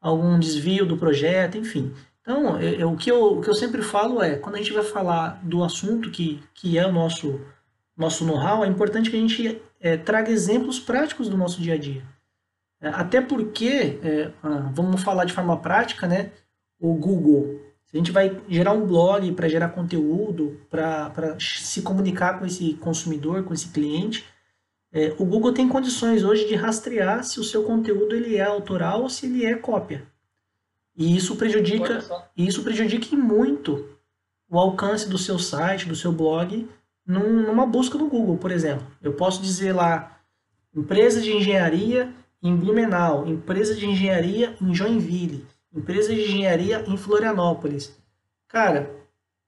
algum 0.00 0.38
desvio 0.38 0.86
do 0.86 0.96
projeto, 0.96 1.58
enfim. 1.58 1.92
Então, 2.22 2.60
eu, 2.60 2.74
eu, 2.74 2.92
o, 2.92 2.96
que 2.96 3.10
eu, 3.10 3.38
o 3.38 3.40
que 3.40 3.50
eu 3.50 3.54
sempre 3.54 3.82
falo 3.82 4.22
é, 4.22 4.36
quando 4.36 4.54
a 4.54 4.58
gente 4.58 4.72
vai 4.72 4.84
falar 4.84 5.40
do 5.42 5.64
assunto 5.64 6.12
que, 6.12 6.40
que 6.54 6.78
é 6.78 6.86
o 6.86 6.92
nosso, 6.92 7.40
nosso 7.96 8.24
know-how, 8.24 8.64
é 8.64 8.68
importante 8.68 9.10
que 9.10 9.16
a 9.16 9.20
gente 9.20 9.60
é, 9.80 9.96
traga 9.96 10.30
exemplos 10.30 10.78
práticos 10.78 11.28
do 11.28 11.36
nosso 11.36 11.60
dia 11.60 11.74
a 11.74 11.78
dia. 11.78 12.04
É, 12.80 12.90
até 12.90 13.20
porque, 13.20 13.98
é, 14.00 14.30
vamos 14.72 15.02
falar 15.02 15.24
de 15.24 15.32
forma 15.32 15.56
prática, 15.56 16.06
né? 16.06 16.30
O 16.78 16.94
Google, 16.94 17.60
a 17.92 17.96
gente 17.96 18.12
vai 18.12 18.40
gerar 18.48 18.72
um 18.72 18.86
blog 18.86 19.32
para 19.32 19.48
gerar 19.48 19.70
conteúdo, 19.70 20.60
para 20.70 21.36
se 21.40 21.82
comunicar 21.82 22.38
com 22.38 22.46
esse 22.46 22.74
consumidor, 22.74 23.42
com 23.42 23.52
esse 23.52 23.68
cliente, 23.68 24.24
é, 24.94 25.12
o 25.18 25.24
Google 25.24 25.52
tem 25.52 25.68
condições 25.68 26.22
hoje 26.22 26.46
de 26.46 26.54
rastrear 26.54 27.24
se 27.24 27.40
o 27.40 27.44
seu 27.44 27.64
conteúdo 27.64 28.14
ele 28.14 28.36
é 28.36 28.44
autoral 28.44 29.02
ou 29.02 29.10
se 29.10 29.26
ele 29.26 29.44
é 29.44 29.56
cópia. 29.56 30.06
E 30.96 31.16
isso 31.16 31.34
prejudica, 31.34 32.00
isso 32.36 32.62
prejudica 32.62 33.16
muito 33.16 33.88
o 34.48 34.56
alcance 34.56 35.08
do 35.08 35.18
seu 35.18 35.36
site, 35.36 35.88
do 35.88 35.96
seu 35.96 36.12
blog, 36.12 36.68
num, 37.04 37.42
numa 37.42 37.66
busca 37.66 37.98
no 37.98 38.08
Google, 38.08 38.36
por 38.36 38.52
exemplo. 38.52 38.86
Eu 39.02 39.14
posso 39.14 39.42
dizer 39.42 39.72
lá, 39.72 40.20
empresa 40.72 41.20
de 41.20 41.32
engenharia 41.32 42.14
em 42.40 42.54
Blumenau, 42.54 43.26
empresa 43.26 43.74
de 43.74 43.86
engenharia 43.86 44.54
em 44.60 44.72
Joinville, 44.72 45.44
empresa 45.74 46.14
de 46.14 46.20
engenharia 46.20 46.84
em 46.86 46.96
Florianópolis. 46.96 47.92
Cara, 48.46 48.94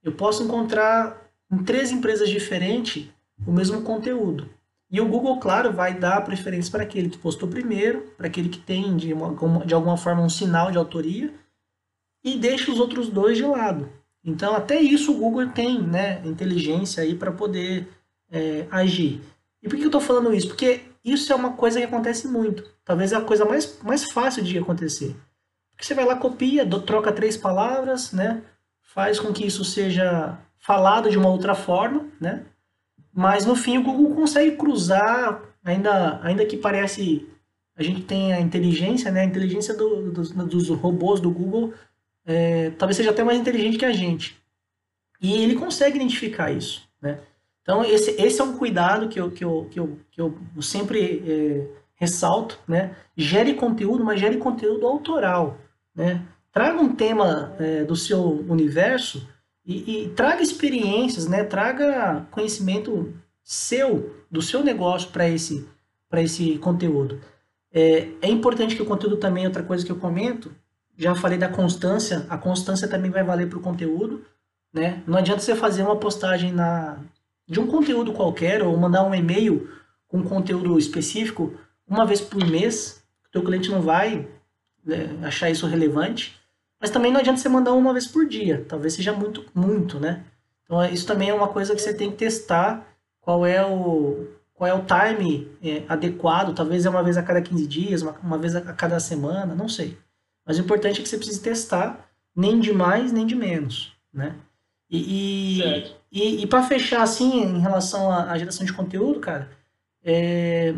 eu 0.02 0.11
posso 0.11 0.42
encontrar 0.42 1.30
em 1.52 1.62
três 1.62 1.92
empresas 1.92 2.28
diferentes 2.28 3.09
o 3.46 3.52
mesmo 3.52 3.82
conteúdo. 3.82 4.56
E 4.90 5.01
o 5.01 5.09
Google, 5.09 5.38
claro, 5.38 5.72
vai 5.72 5.94
dar 5.94 6.25
preferência 6.25 6.70
para 6.70 6.85
aquele 6.85 7.09
que 7.09 7.18
postou 7.18 7.49
primeiro, 7.49 8.03
para 8.16 8.29
aquele 8.29 8.49
que 8.49 8.59
tem 8.59 8.96
de, 8.96 9.12
uma, 9.12 9.35
de 9.64 9.75
alguma 9.75 9.96
forma 9.96 10.22
um 10.22 10.29
sinal 10.29 10.70
de 10.70 10.79
autoria, 10.79 11.35
e 12.22 12.37
deixa 12.37 12.70
os 12.70 12.79
outros 12.79 13.09
dois 13.09 13.37
de 13.37 13.44
lado. 13.44 13.88
Então, 14.25 14.55
até 14.55 14.81
isso 14.81 15.12
o 15.12 15.18
Google 15.18 15.49
tem 15.49 15.81
né, 15.81 16.20
inteligência 16.25 17.03
aí 17.03 17.14
para 17.14 17.31
poder 17.31 17.88
é, 18.31 18.66
agir. 18.70 19.20
E 19.62 19.68
por 19.68 19.77
que 19.77 19.83
eu 19.83 19.87
estou 19.87 20.01
falando 20.01 20.35
isso? 20.35 20.49
Porque 20.49 20.81
isso 21.05 21.33
é 21.33 21.37
uma 21.37 21.53
coisa 21.53 21.79
que 21.79 21.87
acontece 21.87 22.27
muito. 22.27 22.64
Talvez 22.85 23.12
é 23.12 23.16
a 23.16 23.20
coisa 23.20 23.44
mais, 23.44 23.81
mais 23.83 24.05
fácil 24.11 24.42
de 24.42 24.59
acontecer. 24.59 25.16
Porque 25.70 25.87
você 25.87 25.94
vai 25.94 26.05
lá, 26.05 26.16
copia, 26.16 26.66
troca 26.81 27.12
três 27.12 27.37
palavras, 27.37 28.12
né? 28.12 28.42
Faz 28.83 29.20
com 29.20 29.33
que 29.33 29.46
isso 29.46 29.64
seja 29.64 30.38
falado 30.59 31.11
de 31.11 31.18
uma 31.18 31.29
outra 31.29 31.55
forma, 31.55 32.07
né? 32.20 32.44
Mas 33.16 33.46
no 33.46 33.57
fim 33.57 33.79
o 33.79 33.83
Google 33.83 34.14
consegue 34.14 34.59
cruzar, 34.59 35.42
ainda, 35.64 36.20
ainda 36.22 36.44
que 36.44 36.55
parece 36.55 37.26
a 37.74 37.83
gente 37.83 38.02
tem 38.02 38.35
a 38.35 38.40
inteligência, 38.40 39.11
né? 39.11 39.22
A 39.22 39.24
inteligência 39.24 39.74
do, 39.74 40.12
dos, 40.12 40.31
dos 40.33 40.68
robôs 40.68 41.18
do 41.18 41.31
Google 41.31 41.72
é, 42.26 42.70
talvez 42.70 42.94
seja 42.98 43.11
até 43.11 43.24
mais 43.24 43.38
inteligente 43.38 43.79
que 43.79 43.87
a 43.87 43.92
gente. 43.92 44.37
E 45.18 45.42
ele 45.42 45.55
consegue 45.55 45.96
identificar 45.96 46.50
isso, 46.50 46.87
né? 47.00 47.18
Então 47.62 47.83
esse, 47.83 48.11
esse 48.20 48.38
é 48.38 48.44
um 48.44 48.59
cuidado 48.59 49.09
que 49.09 49.18
eu, 49.18 49.31
que 49.31 49.42
eu, 49.42 49.66
que 49.70 49.81
eu, 49.81 49.98
que 50.11 50.20
eu 50.20 50.38
sempre 50.61 51.22
é, 51.26 51.66
ressalto, 51.94 52.59
né? 52.68 52.94
Gere 53.16 53.55
conteúdo, 53.55 54.05
mas 54.05 54.20
gere 54.20 54.37
conteúdo 54.37 54.87
autoral. 54.87 55.59
Né? 55.94 56.22
Traga 56.52 56.79
um 56.79 56.94
tema 56.94 57.57
é, 57.59 57.83
do 57.83 57.96
seu 57.96 58.44
universo 58.46 59.26
e, 59.66 60.05
e, 60.05 60.09
traga 60.11 60.42
experiências, 60.42 61.26
né? 61.26 61.43
traga 61.43 62.26
conhecimento 62.30 63.12
seu, 63.43 64.24
do 64.30 64.41
seu 64.41 64.62
negócio 64.62 65.11
para 65.11 65.28
esse, 65.28 65.68
esse 66.12 66.57
conteúdo. 66.59 67.20
É, 67.72 68.09
é 68.22 68.28
importante 68.28 68.76
que 68.76 68.82
o 68.82 68.86
conteúdo 68.86 69.16
também, 69.16 69.45
outra 69.45 69.62
coisa 69.62 69.84
que 69.84 69.91
eu 69.91 69.97
comento, 69.97 70.55
já 70.97 71.14
falei 71.14 71.36
da 71.36 71.49
constância, 71.49 72.24
a 72.30 72.38
constância 72.38 72.88
também 72.88 73.11
vai 73.11 73.24
valer 73.24 73.49
para 73.49 73.59
o 73.59 73.62
conteúdo. 73.62 74.24
Né? 74.72 75.03
Não 75.07 75.18
adianta 75.18 75.43
você 75.43 75.55
fazer 75.55 75.82
uma 75.82 75.97
postagem 75.97 76.53
na, 76.53 76.99
de 77.49 77.61
um 77.61 77.66
conteúdo 77.66 78.12
qualquer 78.12 78.62
ou 78.62 78.76
mandar 78.76 79.03
um 79.03 79.14
e-mail 79.14 79.68
com 80.09 80.22
conteúdo 80.22 80.78
específico 80.78 81.55
uma 81.88 82.05
vez 82.05 82.20
por 82.20 82.45
mês, 82.45 83.03
o 83.26 83.30
teu 83.30 83.45
cliente 83.45 83.70
não 83.70 83.80
vai 83.80 84.28
né, 84.84 85.16
achar 85.22 85.51
isso 85.51 85.66
relevante. 85.66 86.41
Mas 86.87 86.93
também 86.93 87.11
não 87.11 87.18
adianta 87.18 87.41
você 87.41 87.49
mandar 87.49 87.72
uma 87.72 87.93
vez 87.93 88.07
por 88.07 88.28
dia, 88.28 88.64
talvez 88.68 88.95
seja 88.95 89.12
muito, 89.12 89.45
muito, 89.53 89.99
né? 89.99 90.22
Então 90.62 90.84
isso 90.84 91.05
também 91.05 91.30
é 91.30 91.34
uma 91.34 91.49
coisa 91.49 91.74
que 91.74 91.82
você 91.82 91.93
tem 91.93 92.12
que 92.12 92.16
testar 92.16 92.87
qual 93.20 93.45
é 93.45 93.61
o, 93.66 94.28
qual 94.55 94.70
é 94.70 94.72
o 94.72 94.84
time 94.84 95.51
é, 95.61 95.82
adequado, 95.89 96.55
talvez 96.55 96.87
é 96.87 96.89
uma 96.89 97.03
vez 97.03 97.16
a 97.16 97.24
cada 97.24 97.43
15 97.43 97.66
dias, 97.66 98.03
uma, 98.03 98.12
uma 98.22 98.39
vez 98.39 98.55
a 98.55 98.61
cada 98.61 99.01
semana, 99.01 99.53
não 99.53 99.68
sei. 99.68 99.99
Mas 100.47 100.59
o 100.59 100.61
importante 100.61 101.01
é 101.01 101.03
que 101.03 101.09
você 101.09 101.16
precise 101.16 101.41
testar, 101.41 102.09
nem 102.37 102.61
de 102.61 102.72
mais, 102.72 103.11
nem 103.11 103.26
de 103.26 103.34
menos, 103.34 103.93
né? 104.14 104.37
E, 104.89 105.59
e, 105.59 105.93
e, 106.12 106.43
e 106.45 106.47
para 106.47 106.62
fechar, 106.62 107.03
assim, 107.03 107.43
em 107.43 107.59
relação 107.59 108.12
à, 108.12 108.30
à, 108.30 108.39
geração 108.39 108.64
de 108.64 108.72
conteúdo, 108.72 109.18
cara, 109.18 109.51
é, 110.05 110.72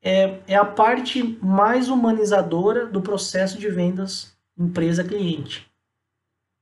é, 0.00 0.38
é 0.48 0.56
a 0.56 0.64
parte 0.64 1.38
mais 1.42 1.90
humanizadora 1.90 2.86
do 2.86 3.02
processo 3.02 3.58
de 3.58 3.68
vendas 3.68 4.39
empresa-cliente. 4.60 5.68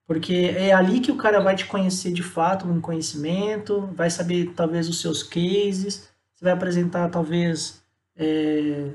Porque 0.07 0.55
é 0.57 0.73
ali 0.73 1.01
que 1.01 1.13
o 1.13 1.17
cara 1.17 1.41
vai 1.41 1.55
te 1.55 1.67
conhecer 1.67 2.13
de 2.13 2.23
fato, 2.23 2.67
um 2.67 2.81
conhecimento, 2.81 3.91
vai 3.93 4.09
saber 4.09 4.53
talvez 4.57 4.89
os 4.89 5.01
seus 5.01 5.23
cases, 5.23 6.09
você 6.35 6.45
vai 6.45 6.53
apresentar 6.53 7.11
talvez 7.11 7.83
é, 8.17 8.91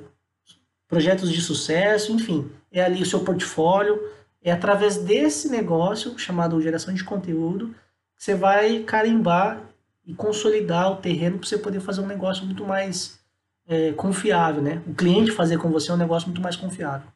projetos 0.87 1.31
de 1.31 1.41
sucesso, 1.41 2.11
enfim, 2.11 2.49
é 2.71 2.83
ali 2.83 3.01
o 3.01 3.05
seu 3.05 3.19
portfólio. 3.19 4.01
É 4.41 4.51
através 4.51 4.97
desse 4.97 5.49
negócio 5.49 6.17
chamado 6.17 6.61
geração 6.61 6.93
de 6.93 7.03
conteúdo 7.03 7.73
que 8.15 8.23
você 8.23 8.35
vai 8.35 8.79
carimbar 8.79 9.61
e 10.05 10.13
consolidar 10.13 10.91
o 10.91 10.97
terreno 10.97 11.37
para 11.37 11.47
você 11.47 11.57
poder 11.57 11.79
fazer 11.79 12.01
um 12.01 12.07
negócio 12.07 12.45
muito 12.45 12.65
mais 12.65 13.19
é, 13.67 13.93
confiável, 13.93 14.61
né? 14.61 14.81
O 14.87 14.93
cliente 14.93 15.31
fazer 15.31 15.57
com 15.57 15.69
você 15.69 15.91
é 15.91 15.93
um 15.93 15.97
negócio 15.97 16.27
muito 16.27 16.41
mais 16.41 16.55
confiável. 16.55 17.07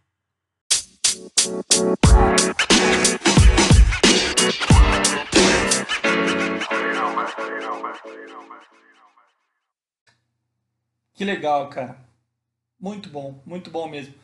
Que 11.13 11.25
legal, 11.25 11.69
cara. 11.69 11.99
Muito 12.79 13.09
bom, 13.09 13.41
muito 13.45 13.69
bom 13.69 13.87
mesmo. 13.87 14.15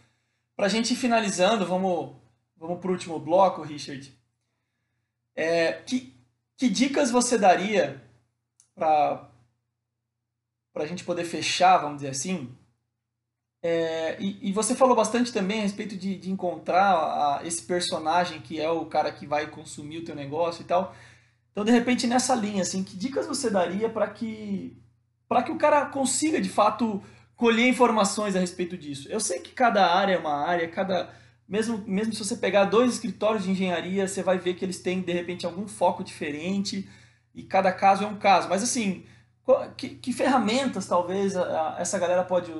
Para 0.56 0.66
a 0.66 0.70
gente 0.70 0.93
ir 0.93 0.95
finalizando, 0.95 1.66
vamos, 1.66 2.16
vamos 2.58 2.80
para 2.80 2.89
o 2.89 2.91
último 2.91 3.20
bloco, 3.20 3.62
Richard. 3.62 4.12
É, 5.36 5.74
que, 5.74 6.16
que 6.58 6.70
dicas 6.70 7.12
você 7.12 7.38
daria 7.38 8.01
para 8.76 9.30
a 10.76 10.86
gente 10.86 11.04
poder 11.04 11.26
fechar, 11.26 11.78
vamos 11.78 11.97
dizer 11.97 12.10
assim? 12.10 12.56
É, 13.66 14.18
e, 14.20 14.49
e, 14.49 14.51
você 14.51 14.76
falou 14.76 14.93
bastante 14.93 15.32
também 15.32 15.59
a 15.59 15.61
respeito 15.61 15.95
de, 15.95 16.18
de 16.18 16.30
encontrar 16.30 16.91
a, 16.91 17.41
esse 17.45 17.61
personagem 17.61 18.41
que 18.41 18.59
é 18.59 18.70
o 18.70 18.86
cara 18.86 19.09
que 19.09 19.26
vai 19.26 19.47
consumir 19.47 19.99
o 19.99 20.03
teu 20.03 20.14
negócio 20.14 20.64
e 20.64 20.66
tal. 20.66 20.93
Então, 21.53 21.64
de 21.64 21.72
repente, 21.72 22.05
nessa 22.05 22.36
linha, 22.36 22.61
assim, 22.61 22.84
que 22.84 22.97
dicas 22.97 23.26
você 23.26 23.49
daria 23.49 23.89
para 23.89 24.07
que 24.07 24.78
para 25.30 25.41
que 25.41 25.51
o 25.51 25.57
cara 25.57 25.86
consiga 25.86 26.41
de 26.41 26.49
fato 26.49 27.01
colher 27.36 27.68
informações 27.68 28.36
a 28.36 28.39
respeito 28.39 28.78
disso. 28.78 29.07
Eu 29.09 29.20
sei 29.20 29.39
que 29.39 29.51
cada 29.51 29.86
área 29.95 30.16
é 30.16 30.18
uma 30.18 30.45
área, 30.45 30.68
cada 30.68 31.09
mesmo, 31.47 31.84
mesmo 31.88 32.14
se 32.14 32.24
você 32.24 32.36
pegar 32.36 32.66
dois 32.66 32.93
escritórios 32.93 33.43
de 33.43 33.51
engenharia, 33.51 34.07
você 34.07 34.22
vai 34.22 34.38
ver 34.38 34.55
que 34.55 34.66
eles 34.66 34.80
têm 34.80 35.01
de 35.01 35.11
repente 35.14 35.45
algum 35.45 35.68
foco 35.68 36.03
diferente 36.03 36.89
e 37.34 37.43
cada 37.43 37.72
caso 37.72 38.03
é 38.03 38.07
um 38.07 38.18
caso. 38.18 38.49
Mas 38.49 38.61
assim, 38.61 39.05
que, 39.78 39.89
que 39.89 40.14
ferramentas 40.14 40.88
talvez 40.88 41.36
a, 41.36 41.76
a, 41.76 41.82
essa 41.82 41.99
galera 41.99 42.24
pode, 42.24 42.51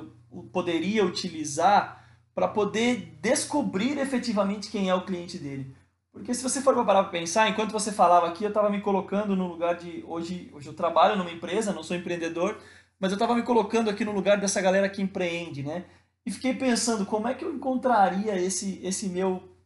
poderia 0.42 1.04
utilizar 1.04 2.04
para 2.34 2.48
poder 2.48 3.16
descobrir 3.20 3.98
efetivamente 3.98 4.70
quem 4.70 4.88
é 4.88 4.94
o 4.94 5.04
cliente 5.04 5.38
dele? 5.38 5.74
Porque 6.12 6.32
se 6.32 6.42
você 6.42 6.60
for 6.60 6.74
parar 6.84 7.02
para 7.02 7.10
pensar, 7.10 7.48
enquanto 7.48 7.72
você 7.72 7.90
falava 7.90 8.28
aqui, 8.28 8.44
eu 8.44 8.48
estava 8.48 8.70
me 8.70 8.80
colocando 8.80 9.34
no 9.34 9.48
lugar 9.48 9.76
de. 9.76 10.04
Hoje, 10.06 10.48
hoje 10.52 10.68
eu 10.68 10.74
trabalho 10.74 11.16
numa 11.16 11.30
empresa, 11.30 11.72
não 11.72 11.82
sou 11.82 11.96
empreendedor, 11.96 12.60
mas 13.00 13.10
eu 13.10 13.16
estava 13.16 13.34
me 13.34 13.42
colocando 13.42 13.90
aqui 13.90 14.04
no 14.04 14.12
lugar 14.12 14.38
dessa 14.38 14.60
galera 14.60 14.88
que 14.88 15.02
empreende, 15.02 15.62
né? 15.62 15.84
E 16.24 16.30
fiquei 16.30 16.54
pensando 16.54 17.04
como 17.04 17.26
é 17.26 17.34
que 17.34 17.44
eu 17.44 17.52
encontraria 17.52 18.40
esse, 18.40 18.80
esse 18.84 19.08
meu 19.08 19.56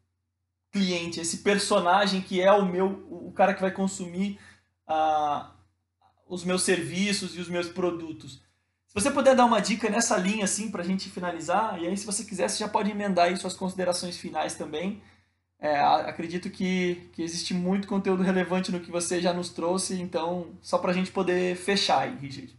cliente, 0.73 1.21
esse 1.21 1.39
personagem 1.39 2.23
que 2.23 2.41
é 2.41 2.51
o 2.51 2.64
meu, 2.64 3.07
o 3.11 3.31
cara 3.33 3.55
que 3.55 3.61
vai 3.61 3.71
consumir 3.71 4.39
uh, 4.89 5.51
os 6.27 6.45
meus 6.45 6.62
serviços 6.62 7.37
e 7.37 7.41
os 7.41 7.49
meus 7.49 7.69
produtos. 7.69 8.43
Se 8.89 8.95
você 8.95 9.11
puder 9.11 9.36
dar 9.36 9.45
uma 9.45 9.61
dica 9.61 9.89
nessa 9.89 10.16
linha 10.16 10.45
assim 10.45 10.70
para 10.70 10.82
a 10.82 10.84
gente 10.86 11.09
finalizar, 11.09 11.80
e 11.80 11.86
aí 11.86 11.97
se 11.97 12.07
você 12.07 12.24
quiser, 12.24 12.49
você 12.49 12.59
já 12.59 12.68
pode 12.68 12.91
emendar 12.91 13.26
aí 13.26 13.36
suas 13.36 13.55
considerações 13.55 14.16
finais 14.16 14.55
também 14.55 15.01
é, 15.61 15.76
acredito 15.80 16.49
que, 16.51 17.09
que 17.12 17.22
existe 17.22 17.53
muito 17.53 17.89
conteúdo 17.89 18.22
relevante 18.22 18.70
no 18.70 18.78
que 18.78 18.91
você 18.91 19.20
já 19.20 19.32
nos 19.32 19.49
trouxe, 19.51 20.01
então 20.01 20.47
só 20.62 20.78
para 20.78 20.93
a 20.93 20.95
gente 20.95 21.11
poder 21.11 21.57
fechar 21.57 22.03
aí, 22.03 22.16
Richard. 22.20 22.57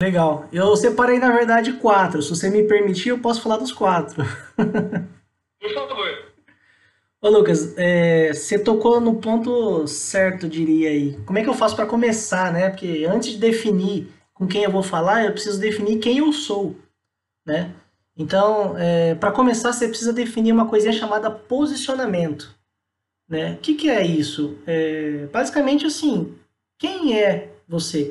Legal. 0.00 0.48
Eu 0.52 0.74
separei, 0.76 1.18
na 1.18 1.30
verdade, 1.30 1.74
quatro. 1.74 2.22
Se 2.22 2.30
você 2.30 2.50
me 2.50 2.64
permitir, 2.64 3.10
eu 3.10 3.18
posso 3.18 3.42
falar 3.42 3.56
dos 3.56 3.72
quatro. 3.72 4.24
Por 4.56 5.74
favor. 5.74 6.32
Ô, 7.20 7.28
Lucas, 7.28 7.74
é, 7.76 8.32
você 8.32 8.58
tocou 8.58 9.00
no 9.00 9.16
ponto 9.16 9.86
certo, 9.86 10.48
diria 10.48 10.90
aí. 10.90 11.16
Como 11.24 11.38
é 11.38 11.42
que 11.42 11.48
eu 11.48 11.54
faço 11.54 11.76
para 11.76 11.86
começar, 11.86 12.52
né? 12.52 12.70
Porque 12.70 13.06
antes 13.08 13.30
de 13.32 13.38
definir 13.38 14.12
com 14.34 14.46
quem 14.46 14.64
eu 14.64 14.70
vou 14.70 14.82
falar, 14.82 15.24
eu 15.24 15.32
preciso 15.32 15.60
definir 15.60 15.98
quem 15.98 16.18
eu 16.18 16.32
sou, 16.32 16.76
né? 17.44 17.72
Então, 18.16 18.76
é, 18.78 19.14
para 19.14 19.32
começar, 19.32 19.72
você 19.72 19.88
precisa 19.88 20.12
definir 20.12 20.52
uma 20.52 20.68
coisinha 20.68 20.92
chamada 20.92 21.30
posicionamento. 21.30 22.54
Né? 23.28 23.54
O 23.54 23.56
que, 23.58 23.74
que 23.74 23.88
é 23.88 24.04
isso? 24.04 24.58
É, 24.66 25.26
basicamente 25.32 25.86
assim, 25.86 26.34
quem 26.78 27.18
é 27.18 27.50
você? 27.66 28.10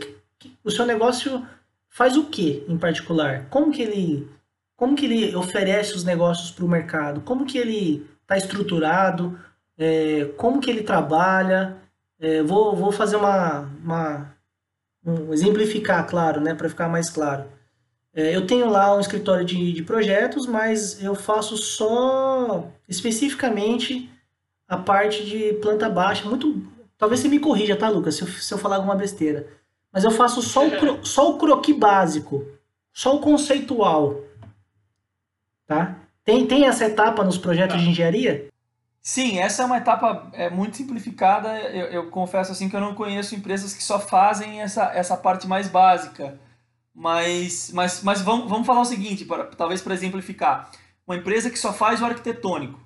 O 0.63 0.71
seu 0.71 0.85
negócio 0.85 1.45
faz 1.87 2.17
o 2.17 2.25
que 2.25 2.65
em 2.67 2.77
particular? 2.77 3.45
Como 3.49 3.71
que 3.71 3.81
ele, 3.81 4.27
como 4.75 4.95
que 4.95 5.05
ele 5.05 5.35
oferece 5.35 5.93
os 5.93 6.03
negócios 6.03 6.49
para 6.49 6.65
o 6.65 6.69
mercado? 6.69 7.21
Como 7.21 7.45
que 7.45 7.57
ele 7.57 8.07
está 8.23 8.37
estruturado? 8.37 9.37
É, 9.77 10.25
como 10.37 10.59
que 10.59 10.69
ele 10.71 10.81
trabalha? 10.81 11.77
É, 12.19 12.41
vou, 12.41 12.75
vou 12.75 12.91
fazer 12.91 13.17
uma, 13.17 13.69
uma 13.83 14.35
um, 15.05 15.33
exemplificar, 15.33 16.07
claro, 16.07 16.41
né, 16.41 16.53
para 16.53 16.69
ficar 16.69 16.87
mais 16.87 17.09
claro. 17.09 17.45
É, 18.13 18.35
eu 18.35 18.45
tenho 18.45 18.69
lá 18.69 18.95
um 18.95 18.99
escritório 18.99 19.45
de, 19.45 19.73
de 19.73 19.83
projetos, 19.83 20.45
mas 20.45 21.01
eu 21.01 21.15
faço 21.15 21.55
só 21.55 22.69
especificamente 22.87 24.09
a 24.67 24.77
parte 24.77 25.25
de 25.25 25.53
planta 25.53 25.89
baixa. 25.89 26.27
Muito, 26.27 26.61
talvez 26.97 27.21
você 27.21 27.29
me 27.29 27.39
corrija, 27.39 27.75
tá, 27.75 27.89
Lucas, 27.89 28.15
se 28.15 28.21
eu, 28.23 28.27
se 28.27 28.53
eu 28.53 28.57
falar 28.57 28.77
alguma 28.77 28.95
besteira. 28.95 29.47
Mas 29.91 30.03
eu 30.03 30.11
faço 30.11 30.41
só 30.41 30.67
o, 30.67 30.71
cro, 30.77 31.05
só 31.05 31.31
o 31.31 31.37
croqui 31.37 31.73
básico, 31.73 32.45
só 32.93 33.15
o 33.15 33.19
conceitual. 33.19 34.21
Tá? 35.65 35.97
Tem, 36.23 36.45
tem 36.45 36.65
essa 36.65 36.85
etapa 36.85 37.23
nos 37.23 37.37
projetos 37.37 37.81
de 37.81 37.89
engenharia? 37.89 38.50
Sim, 39.01 39.39
essa 39.39 39.63
é 39.63 39.65
uma 39.65 39.77
etapa 39.77 40.29
é, 40.33 40.49
muito 40.49 40.77
simplificada. 40.77 41.59
Eu, 41.69 41.87
eu 41.87 42.09
confesso 42.11 42.51
assim 42.51 42.69
que 42.69 42.75
eu 42.75 42.81
não 42.81 42.93
conheço 42.93 43.33
empresas 43.33 43.73
que 43.73 43.83
só 43.83 43.99
fazem 43.99 44.61
essa, 44.61 44.91
essa 44.93 45.17
parte 45.17 45.47
mais 45.47 45.67
básica. 45.67 46.39
Mas, 46.93 47.71
mas, 47.73 48.03
mas 48.03 48.21
vamos, 48.21 48.47
vamos 48.49 48.67
falar 48.67 48.81
o 48.81 48.85
seguinte, 48.85 49.25
para, 49.25 49.45
talvez 49.45 49.81
para 49.81 49.93
exemplificar. 49.93 50.69
Uma 51.07 51.15
empresa 51.15 51.49
que 51.49 51.57
só 51.57 51.73
faz 51.73 52.01
o 52.01 52.05
arquitetônico. 52.05 52.79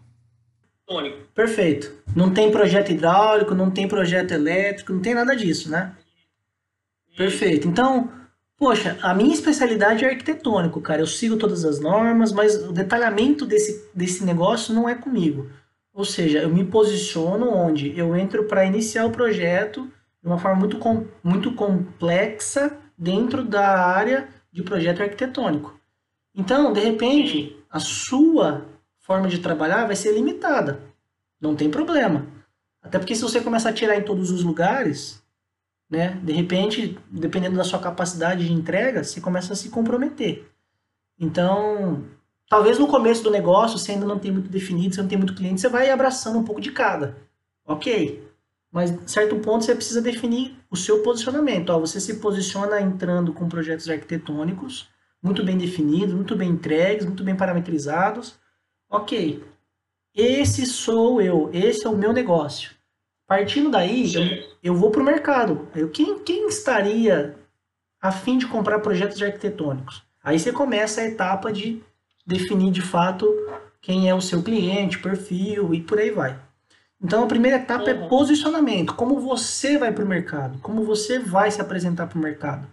Perfeito. 1.33 1.91
Não 2.15 2.33
tem 2.33 2.51
projeto 2.51 2.91
hidráulico, 2.91 3.53
não 3.53 3.69
tem 3.69 3.87
projeto 3.87 4.31
elétrico, 4.31 4.93
não 4.93 5.01
tem 5.01 5.15
nada 5.15 5.35
disso, 5.35 5.69
né? 5.69 5.97
Perfeito. 7.17 7.67
Então, 7.67 8.09
poxa, 8.57 8.97
a 9.01 9.13
minha 9.13 9.33
especialidade 9.33 10.05
é 10.05 10.09
arquitetônico, 10.09 10.79
cara. 10.79 11.01
Eu 11.01 11.07
sigo 11.07 11.37
todas 11.37 11.65
as 11.65 11.79
normas, 11.79 12.31
mas 12.31 12.55
o 12.55 12.71
detalhamento 12.71 13.45
desse, 13.45 13.89
desse 13.93 14.23
negócio 14.23 14.73
não 14.73 14.87
é 14.87 14.95
comigo. 14.95 15.49
Ou 15.95 16.03
seja, 16.03 16.39
eu 16.39 16.49
me 16.49 16.65
posiciono 16.65 17.49
onde 17.49 17.97
eu 17.97 18.13
entro 18.17 18.43
para 18.43 18.65
iniciar 18.65 19.05
o 19.05 19.11
projeto 19.11 19.89
de 20.21 20.27
uma 20.27 20.37
forma 20.37 20.59
muito, 20.59 20.77
com, 20.77 21.07
muito 21.23 21.53
complexa 21.53 22.77
dentro 22.97 23.45
da 23.45 23.79
área 23.79 24.27
de 24.51 24.61
projeto 24.61 25.01
arquitetônico. 25.01 25.79
Então, 26.35 26.73
de 26.73 26.81
repente, 26.81 27.57
a 27.71 27.79
sua 27.79 28.65
forma 28.99 29.29
de 29.29 29.39
trabalhar 29.39 29.85
vai 29.85 29.95
ser 29.95 30.11
limitada. 30.11 30.81
Não 31.39 31.55
tem 31.55 31.71
problema. 31.71 32.27
Até 32.83 32.99
porque 32.99 33.15
se 33.15 33.21
você 33.21 33.39
começar 33.39 33.69
a 33.69 33.73
tirar 33.73 33.95
em 33.95 34.03
todos 34.03 34.31
os 34.31 34.43
lugares, 34.43 35.23
né, 35.89 36.19
de 36.21 36.33
repente, 36.33 36.99
dependendo 37.09 37.55
da 37.55 37.63
sua 37.63 37.79
capacidade 37.79 38.45
de 38.45 38.51
entrega, 38.51 39.01
você 39.01 39.21
começa 39.21 39.53
a 39.53 39.55
se 39.55 39.69
comprometer. 39.69 40.45
Então, 41.17 42.03
talvez 42.49 42.79
no 42.79 42.87
começo 42.87 43.23
do 43.23 43.31
negócio, 43.31 43.77
você 43.77 43.93
ainda 43.93 44.05
não 44.05 44.19
tem 44.19 44.31
muito 44.31 44.49
definido, 44.49 44.95
você 44.95 45.01
não 45.01 45.09
tem 45.09 45.17
muito 45.17 45.35
cliente, 45.35 45.61
você 45.61 45.69
vai 45.69 45.89
abraçando 45.89 46.39
um 46.39 46.43
pouco 46.43 46.61
de 46.61 46.71
cada. 46.71 47.17
Ok. 47.65 48.23
Mas, 48.71 48.91
em 48.91 49.07
certo 49.07 49.37
ponto, 49.37 49.63
você 49.63 49.73
precisa 49.73 50.01
definir 50.01 50.57
o 50.69 50.75
seu 50.75 51.01
posicionamento. 51.01 51.69
Ó, 51.69 51.79
você 51.79 51.99
se 51.99 52.15
posiciona 52.15 52.81
entrando 52.81 53.31
com 53.31 53.47
projetos 53.47 53.89
arquitetônicos, 53.89 54.89
muito 55.23 55.43
bem 55.43 55.57
definidos, 55.57 56.13
muito 56.13 56.35
bem 56.35 56.49
entregues, 56.49 57.05
muito 57.05 57.23
bem 57.23 57.35
parametrizados. 57.35 58.35
Ok, 58.89 59.43
esse 60.13 60.65
sou 60.65 61.21
eu, 61.21 61.49
esse 61.53 61.85
é 61.85 61.89
o 61.89 61.97
meu 61.97 62.13
negócio. 62.13 62.71
Partindo 63.27 63.71
daí, 63.71 64.13
eu, 64.13 64.23
eu, 64.63 64.75
vou 64.75 64.91
para 64.91 65.01
o 65.01 65.05
mercado. 65.05 65.67
Eu, 65.75 65.89
quem, 65.89 66.19
quem 66.19 66.47
estaria 66.47 67.35
a 67.99 68.11
fim 68.11 68.37
de 68.37 68.45
comprar 68.45 68.79
projetos 68.79 69.21
arquitetônicos. 69.21 70.03
Aí 70.23 70.39
você 70.39 70.51
começa 70.51 71.01
a 71.01 71.05
etapa 71.05 71.51
de 71.51 71.81
definir 72.25 72.71
de 72.71 72.81
fato 72.81 73.27
quem 73.81 74.09
é 74.09 74.15
o 74.15 74.21
seu 74.21 74.41
cliente, 74.41 74.99
perfil 74.99 75.73
e 75.73 75.81
por 75.81 75.99
aí 75.99 76.11
vai. 76.11 76.39
Então 77.01 77.23
a 77.23 77.27
primeira 77.27 77.57
etapa 77.57 77.89
é 77.89 77.93
uhum. 77.93 78.07
posicionamento, 78.07 78.95
como 78.95 79.19
você 79.19 79.77
vai 79.77 79.91
para 79.91 80.03
o 80.03 80.07
mercado, 80.07 80.57
como 80.59 80.83
você 80.83 81.19
vai 81.19 81.51
se 81.51 81.61
apresentar 81.61 82.07
para 82.07 82.17
o 82.17 82.21
mercado. 82.21 82.67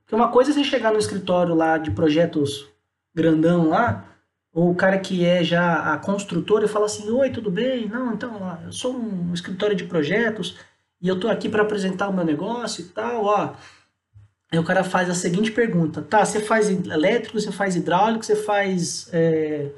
Porque 0.00 0.14
uma 0.14 0.28
coisa 0.28 0.50
é 0.50 0.54
você 0.54 0.64
chegar 0.64 0.92
no 0.92 0.98
escritório 0.98 1.54
lá 1.54 1.78
de 1.78 1.90
projetos 1.90 2.68
grandão 3.14 3.68
lá, 3.68 4.04
ou 4.52 4.70
o 4.70 4.74
cara 4.74 4.98
que 4.98 5.24
é 5.24 5.42
já 5.44 5.92
a 5.92 5.98
construtora 5.98 6.64
e 6.64 6.68
fala 6.68 6.86
assim, 6.86 7.10
oi, 7.10 7.30
tudo 7.30 7.50
bem? 7.50 7.88
Não, 7.88 8.12
então, 8.12 8.58
eu 8.64 8.72
sou 8.72 8.94
um 8.96 9.32
escritório 9.32 9.76
de 9.76 9.84
projetos 9.84 10.56
e 11.00 11.08
eu 11.08 11.20
tô 11.20 11.28
aqui 11.28 11.48
para 11.48 11.62
apresentar 11.62 12.08
o 12.08 12.12
meu 12.12 12.24
negócio 12.24 12.82
e 12.82 12.88
tal, 12.88 13.24
ó. 13.24 13.54
Aí 14.50 14.58
o 14.58 14.64
cara 14.64 14.84
faz 14.84 15.10
a 15.10 15.14
seguinte 15.14 15.50
pergunta, 15.50 16.02
tá, 16.02 16.24
você 16.24 16.40
faz 16.40 16.70
elétrico, 16.70 17.38
você 17.38 17.50
faz 17.50 17.74
hidráulico, 17.74 18.24
você 18.24 18.36
faz 18.36 19.08
é, 19.12 19.70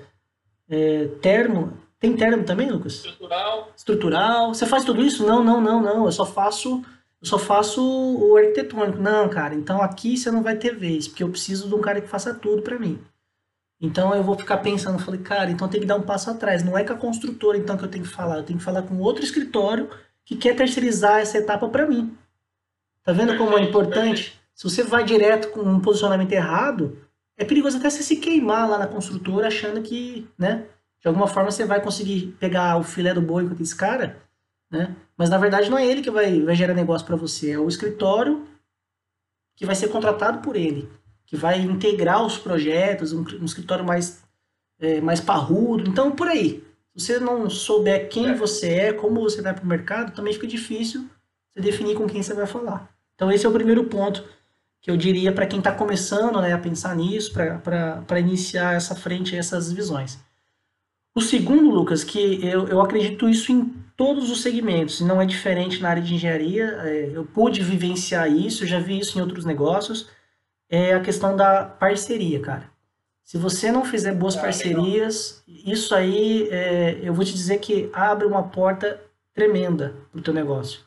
é, 0.68 1.06
termo, 1.22 1.72
tem 1.98 2.14
termo 2.14 2.44
também, 2.44 2.70
Lucas? 2.70 2.96
Estrutural. 2.96 3.72
Estrutural. 3.76 4.54
Você 4.54 4.66
faz 4.66 4.84
tudo 4.84 5.02
isso? 5.02 5.26
Não, 5.26 5.42
não, 5.42 5.60
não, 5.60 5.82
não. 5.82 6.04
Eu 6.04 6.12
só 6.12 6.24
faço, 6.24 6.84
eu 7.20 7.26
só 7.26 7.38
faço 7.38 7.82
o 7.82 8.36
arquitetônico. 8.36 8.98
Não, 8.98 9.28
cara. 9.28 9.54
Então 9.54 9.82
aqui 9.82 10.16
você 10.16 10.30
não 10.30 10.42
vai 10.42 10.56
ter 10.56 10.76
vez, 10.76 11.08
porque 11.08 11.24
eu 11.24 11.30
preciso 11.30 11.68
de 11.68 11.74
um 11.74 11.80
cara 11.80 12.00
que 12.00 12.08
faça 12.08 12.32
tudo 12.32 12.62
para 12.62 12.78
mim. 12.78 13.00
Então 13.80 14.14
eu 14.14 14.22
vou 14.22 14.36
ficar 14.36 14.58
pensando, 14.58 14.98
falei, 14.98 15.20
cara, 15.20 15.50
então 15.50 15.68
tem 15.68 15.80
que 15.80 15.86
dar 15.86 15.96
um 15.96 16.02
passo 16.02 16.30
atrás. 16.30 16.62
Não 16.62 16.78
é 16.78 16.84
com 16.84 16.92
a 16.92 16.96
construtora 16.96 17.58
então 17.58 17.76
que 17.76 17.84
eu 17.84 17.88
tenho 17.88 18.04
que 18.04 18.10
falar, 18.10 18.38
eu 18.38 18.42
tenho 18.44 18.58
que 18.58 18.64
falar 18.64 18.82
com 18.82 18.98
outro 18.98 19.24
escritório 19.24 19.88
que 20.24 20.36
quer 20.36 20.54
terceirizar 20.54 21.20
essa 21.20 21.38
etapa 21.38 21.68
para 21.68 21.86
mim. 21.86 22.16
Tá 23.02 23.12
vendo 23.12 23.36
como 23.36 23.56
é 23.56 23.62
importante? 23.62 24.38
Se 24.58 24.64
você 24.64 24.82
vai 24.82 25.04
direto 25.04 25.50
com 25.52 25.60
um 25.60 25.78
posicionamento 25.78 26.32
errado, 26.32 26.98
é 27.36 27.44
perigoso 27.44 27.78
até 27.78 27.88
você 27.88 28.02
se 28.02 28.16
queimar 28.16 28.68
lá 28.68 28.76
na 28.76 28.88
construtora 28.88 29.46
achando 29.46 29.80
que, 29.80 30.28
né? 30.36 30.66
de 31.00 31.06
alguma 31.06 31.28
forma 31.28 31.48
você 31.48 31.64
vai 31.64 31.80
conseguir 31.80 32.36
pegar 32.40 32.76
o 32.76 32.82
filé 32.82 33.14
do 33.14 33.22
boi 33.22 33.48
com 33.48 33.62
esse 33.62 33.76
cara, 33.76 34.20
né? 34.68 34.96
Mas 35.16 35.30
na 35.30 35.38
verdade 35.38 35.70
não 35.70 35.78
é 35.78 35.86
ele 35.86 36.02
que 36.02 36.10
vai, 36.10 36.42
vai 36.42 36.56
gerar 36.56 36.74
negócio 36.74 37.06
para 37.06 37.14
você, 37.14 37.52
é 37.52 37.58
o 37.58 37.68
escritório 37.68 38.48
que 39.56 39.64
vai 39.64 39.76
ser 39.76 39.90
contratado 39.90 40.40
por 40.40 40.56
ele, 40.56 40.90
que 41.24 41.36
vai 41.36 41.60
integrar 41.60 42.26
os 42.26 42.36
projetos, 42.36 43.12
um, 43.12 43.24
um 43.40 43.44
escritório 43.44 43.84
mais, 43.84 44.24
é, 44.80 45.00
mais 45.00 45.20
parrudo. 45.20 45.88
Então, 45.88 46.10
por 46.10 46.26
aí. 46.26 46.64
Se 46.96 47.06
você 47.06 47.20
não 47.20 47.48
souber 47.48 48.08
quem 48.08 48.30
é. 48.30 48.34
você 48.34 48.72
é, 48.72 48.92
como 48.92 49.20
você 49.20 49.40
vai 49.40 49.54
para 49.54 49.62
o 49.62 49.68
mercado, 49.68 50.12
também 50.12 50.32
fica 50.32 50.48
difícil 50.48 51.08
você 51.48 51.60
definir 51.60 51.94
com 51.94 52.08
quem 52.08 52.24
você 52.24 52.34
vai 52.34 52.46
falar. 52.46 52.92
Então, 53.14 53.30
esse 53.30 53.46
é 53.46 53.48
o 53.48 53.52
primeiro 53.52 53.84
ponto 53.84 54.24
que 54.80 54.90
eu 54.90 54.96
diria 54.96 55.32
para 55.32 55.46
quem 55.46 55.58
está 55.58 55.72
começando 55.72 56.40
né, 56.40 56.52
a 56.52 56.58
pensar 56.58 56.94
nisso, 56.96 57.32
para 57.32 58.20
iniciar 58.20 58.74
essa 58.74 58.94
frente, 58.94 59.36
essas 59.36 59.72
visões. 59.72 60.18
O 61.14 61.20
segundo, 61.20 61.70
Lucas, 61.70 62.04
que 62.04 62.44
eu, 62.46 62.68
eu 62.68 62.80
acredito 62.80 63.28
isso 63.28 63.50
em 63.50 63.74
todos 63.96 64.30
os 64.30 64.40
segmentos, 64.40 65.00
e 65.00 65.04
não 65.04 65.20
é 65.20 65.26
diferente 65.26 65.82
na 65.82 65.90
área 65.90 66.02
de 66.02 66.14
engenharia, 66.14 66.64
é, 66.84 67.10
eu 67.12 67.24
pude 67.24 67.60
vivenciar 67.62 68.30
isso, 68.30 68.64
já 68.64 68.78
vi 68.78 69.00
isso 69.00 69.18
em 69.18 69.20
outros 69.20 69.44
negócios, 69.44 70.08
é 70.70 70.94
a 70.94 71.00
questão 71.00 71.34
da 71.34 71.64
parceria, 71.64 72.38
cara. 72.40 72.70
Se 73.24 73.36
você 73.36 73.72
não 73.72 73.84
fizer 73.84 74.14
boas 74.14 74.36
ah, 74.36 74.40
parcerias, 74.40 75.42
legal. 75.46 75.74
isso 75.74 75.94
aí, 75.94 76.48
é, 76.50 77.00
eu 77.02 77.12
vou 77.12 77.24
te 77.24 77.32
dizer 77.32 77.58
que 77.58 77.90
abre 77.92 78.26
uma 78.26 78.44
porta 78.44 79.00
tremenda 79.34 79.96
para 80.10 80.20
o 80.20 80.22
teu 80.22 80.32
negócio. 80.32 80.80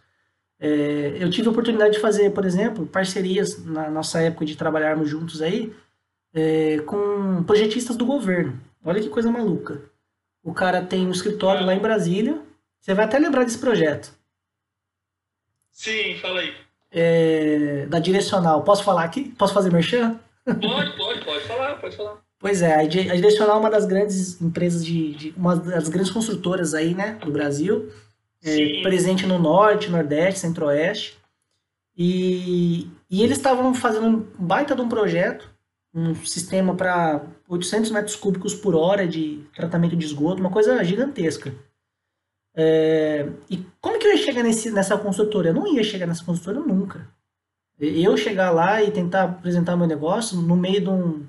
É, 0.63 1.17
eu 1.19 1.31
tive 1.31 1.47
a 1.47 1.51
oportunidade 1.51 1.95
de 1.95 1.99
fazer, 1.99 2.29
por 2.29 2.45
exemplo, 2.45 2.85
parcerias 2.85 3.65
na 3.65 3.89
nossa 3.89 4.21
época 4.21 4.45
de 4.45 4.55
trabalharmos 4.55 5.09
juntos 5.09 5.41
aí, 5.41 5.73
é, 6.31 6.77
com 6.85 7.43
projetistas 7.43 7.97
do 7.97 8.05
governo. 8.05 8.59
Olha 8.85 9.01
que 9.01 9.09
coisa 9.09 9.31
maluca. 9.31 9.81
O 10.43 10.53
cara 10.53 10.83
tem 10.83 11.07
um 11.07 11.11
escritório 11.11 11.65
lá 11.65 11.73
em 11.73 11.79
Brasília. 11.79 12.39
Você 12.79 12.93
vai 12.93 13.05
até 13.05 13.17
lembrar 13.17 13.43
desse 13.43 13.57
projeto. 13.57 14.13
Sim, 15.71 16.15
fala 16.21 16.41
aí. 16.41 16.53
É, 16.91 17.85
da 17.87 17.97
Direcional. 17.97 18.63
Posso 18.63 18.83
falar 18.83 19.03
aqui? 19.03 19.33
Posso 19.37 19.53
fazer 19.53 19.71
merchan? 19.71 20.19
Pode, 20.45 20.95
pode, 20.95 21.25
pode 21.25 21.43
falar, 21.45 21.75
pode 21.75 21.95
falar. 21.95 22.17
Pois 22.37 22.61
é, 22.61 22.75
a 22.75 22.85
Direcional 22.85 23.57
é 23.57 23.59
uma 23.59 23.69
das 23.69 23.85
grandes 23.85 24.41
empresas 24.41 24.83
de, 24.83 25.13
de 25.13 25.33
uma 25.37 25.55
das 25.55 25.89
grandes 25.89 26.11
construtoras 26.11 26.73
aí, 26.73 26.93
né, 26.95 27.19
do 27.23 27.31
Brasil. 27.31 27.91
É, 28.43 28.81
presente 28.81 29.25
no 29.25 29.37
norte, 29.37 29.89
nordeste, 29.89 30.39
centro-oeste. 30.39 31.17
E, 31.95 32.89
e 33.09 33.21
eles 33.21 33.37
estavam 33.37 33.73
fazendo 33.73 34.07
um 34.07 34.45
baita 34.45 34.75
de 34.75 34.81
um 34.81 34.89
projeto 34.89 35.51
um 35.93 36.15
sistema 36.15 36.75
para 36.75 37.25
800 37.47 37.91
metros 37.91 38.15
cúbicos 38.15 38.53
por 38.53 38.75
hora 38.75 39.07
de 39.07 39.43
tratamento 39.55 39.95
de 39.95 40.05
esgoto, 40.05 40.39
uma 40.39 40.51
coisa 40.51 40.81
gigantesca. 40.83 41.53
É, 42.55 43.29
e 43.49 43.65
como 43.79 43.99
que 43.99 44.07
eu 44.07 44.11
ia 44.11 44.17
chegar 44.17 44.43
nesse, 44.43 44.71
nessa 44.71 44.97
construtora? 44.97 45.49
Eu 45.49 45.53
não 45.53 45.67
ia 45.67 45.83
chegar 45.83 46.07
nessa 46.07 46.23
construtora 46.23 46.65
nunca. 46.65 47.07
Eu 47.77 48.15
chegar 48.15 48.51
lá 48.51 48.81
e 48.81 48.91
tentar 48.91 49.23
apresentar 49.23 49.75
meu 49.75 49.87
negócio 49.87 50.37
no 50.37 50.55
meio 50.55 50.81
de, 50.81 50.89
um, 50.89 51.25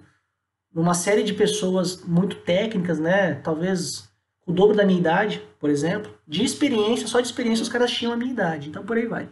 uma 0.74 0.94
série 0.94 1.22
de 1.22 1.32
pessoas 1.32 2.04
muito 2.04 2.36
técnicas, 2.36 2.98
né? 2.98 3.36
Talvez 3.36 4.11
o 4.46 4.52
dobro 4.52 4.76
da 4.76 4.84
minha 4.84 4.98
idade, 4.98 5.42
por 5.58 5.70
exemplo. 5.70 6.12
De 6.26 6.44
experiência, 6.44 7.06
só 7.06 7.20
de 7.20 7.26
experiência 7.26 7.62
os 7.62 7.68
caras 7.68 7.90
tinham 7.90 8.12
a 8.12 8.16
minha 8.16 8.32
idade. 8.32 8.68
Então 8.68 8.84
por 8.84 8.96
aí 8.96 9.06
vai. 9.06 9.28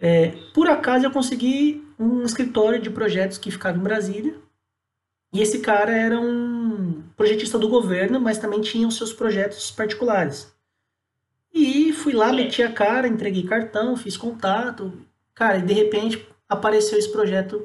É, 0.00 0.32
por 0.52 0.68
acaso 0.68 1.04
eu 1.04 1.10
consegui 1.10 1.86
um 1.98 2.24
escritório 2.24 2.80
de 2.80 2.90
projetos 2.90 3.38
que 3.38 3.50
ficava 3.50 3.78
em 3.78 3.82
Brasília. 3.82 4.34
E 5.32 5.40
esse 5.40 5.60
cara 5.60 5.92
era 5.92 6.20
um 6.20 7.02
projetista 7.16 7.58
do 7.58 7.68
governo, 7.68 8.20
mas 8.20 8.38
também 8.38 8.60
tinha 8.60 8.86
os 8.86 8.96
seus 8.96 9.12
projetos 9.12 9.70
particulares. 9.70 10.52
E 11.54 11.92
fui 11.92 12.12
lá, 12.12 12.32
meti 12.32 12.62
a 12.62 12.72
cara, 12.72 13.08
entreguei 13.08 13.44
cartão, 13.44 13.96
fiz 13.96 14.16
contato. 14.16 14.92
Cara, 15.34 15.58
e 15.58 15.62
de 15.62 15.72
repente 15.72 16.26
apareceu 16.48 16.98
esse 16.98 17.10
projeto 17.10 17.64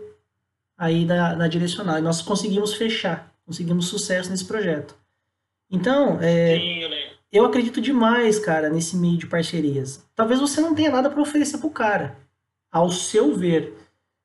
aí 0.78 1.06
da, 1.06 1.34
da 1.34 1.48
direcional. 1.48 1.98
E 1.98 2.02
nós 2.02 2.22
conseguimos 2.22 2.74
fechar, 2.74 3.34
conseguimos 3.46 3.88
sucesso 3.88 4.30
nesse 4.30 4.46
projeto. 4.46 4.96
Então, 5.70 6.20
é, 6.22 6.58
Sim, 6.58 6.80
eu, 6.82 6.90
eu 7.32 7.46
acredito 7.46 7.82
demais, 7.82 8.40
cara, 8.40 8.70
nesse 8.70 8.96
meio 8.96 9.18
de 9.18 9.28
parcerias. 9.28 10.06
Talvez 10.16 10.40
você 10.40 10.62
não 10.62 10.74
tenha 10.74 10.92
nada 10.92 11.10
para 11.10 11.22
oferecer 11.22 11.58
pro 11.58 11.70
cara, 11.70 12.18
ao 12.72 12.90
seu 12.90 13.36
ver. 13.36 13.76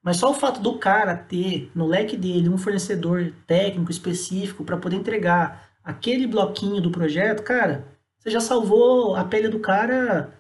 Mas 0.03 0.17
só 0.17 0.31
o 0.31 0.35
fato 0.35 0.61
do 0.61 0.79
cara 0.79 1.17
ter 1.17 1.71
no 1.75 1.87
leque 1.87 2.17
dele 2.17 2.49
um 2.49 2.59
fornecedor 2.59 3.33
técnico 3.47 3.91
específico 3.91 4.65
para 4.65 4.77
poder 4.77 4.97
entregar 4.97 5.71
aquele 5.85 6.27
bloquinho 6.27 6.81
do 6.81 6.91
projeto, 6.91 7.43
cara, 7.43 7.87
você 8.19 8.31
já 8.31 8.41
salvou 8.41 9.17
a 9.17 9.25
pele 9.25 9.49
do 9.49 9.59
cara 9.59 10.33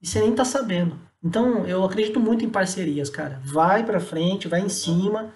e 0.00 0.06
você 0.06 0.20
nem 0.20 0.34
tá 0.34 0.44
sabendo. 0.44 0.98
Então, 1.22 1.64
eu 1.66 1.84
acredito 1.84 2.18
muito 2.18 2.44
em 2.44 2.50
parcerias, 2.50 3.08
cara. 3.08 3.40
Vai 3.44 3.84
para 3.84 4.00
frente, 4.00 4.48
vai 4.48 4.60
em 4.60 4.68
cima, 4.68 5.32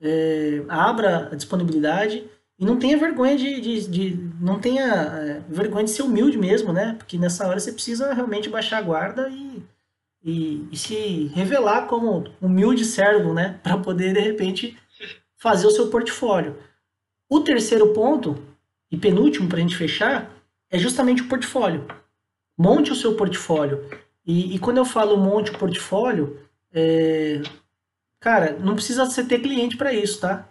é, 0.00 0.62
abra 0.68 1.30
a 1.32 1.34
disponibilidade 1.34 2.24
e 2.60 2.64
não 2.64 2.78
tenha 2.78 2.96
vergonha 2.96 3.36
de, 3.36 3.60
de, 3.60 3.88
de 3.88 4.30
não 4.40 4.60
tenha 4.60 4.84
é, 4.84 5.42
vergonha 5.48 5.84
de 5.84 5.90
ser 5.90 6.02
humilde 6.02 6.38
mesmo, 6.38 6.72
né? 6.72 6.94
Porque 6.98 7.18
nessa 7.18 7.48
hora 7.48 7.58
você 7.58 7.72
precisa 7.72 8.12
realmente 8.12 8.48
baixar 8.48 8.78
a 8.78 8.82
guarda 8.82 9.28
e 9.30 9.50
e, 10.22 10.68
e 10.70 10.76
se 10.76 11.26
revelar 11.34 11.86
como 11.86 12.24
humilde 12.40 12.84
servo, 12.84 13.32
né? 13.32 13.58
Para 13.62 13.78
poder, 13.78 14.12
de 14.12 14.20
repente, 14.20 14.76
fazer 15.36 15.66
o 15.66 15.70
seu 15.70 15.88
portfólio. 15.88 16.56
O 17.28 17.40
terceiro 17.40 17.92
ponto, 17.92 18.36
e 18.90 18.96
penúltimo 18.96 19.48
para 19.48 19.58
a 19.58 19.60
gente 19.60 19.76
fechar, 19.76 20.30
é 20.70 20.78
justamente 20.78 21.22
o 21.22 21.28
portfólio. 21.28 21.86
Monte 22.58 22.92
o 22.92 22.96
seu 22.96 23.16
portfólio. 23.16 23.88
E, 24.26 24.54
e 24.54 24.58
quando 24.58 24.78
eu 24.78 24.84
falo 24.84 25.16
monte 25.16 25.50
o 25.50 25.58
portfólio, 25.58 26.38
é... 26.72 27.40
cara, 28.20 28.58
não 28.58 28.74
precisa 28.74 29.06
você 29.06 29.24
ter 29.24 29.40
cliente 29.40 29.76
para 29.76 29.92
isso, 29.92 30.20
tá? 30.20 30.49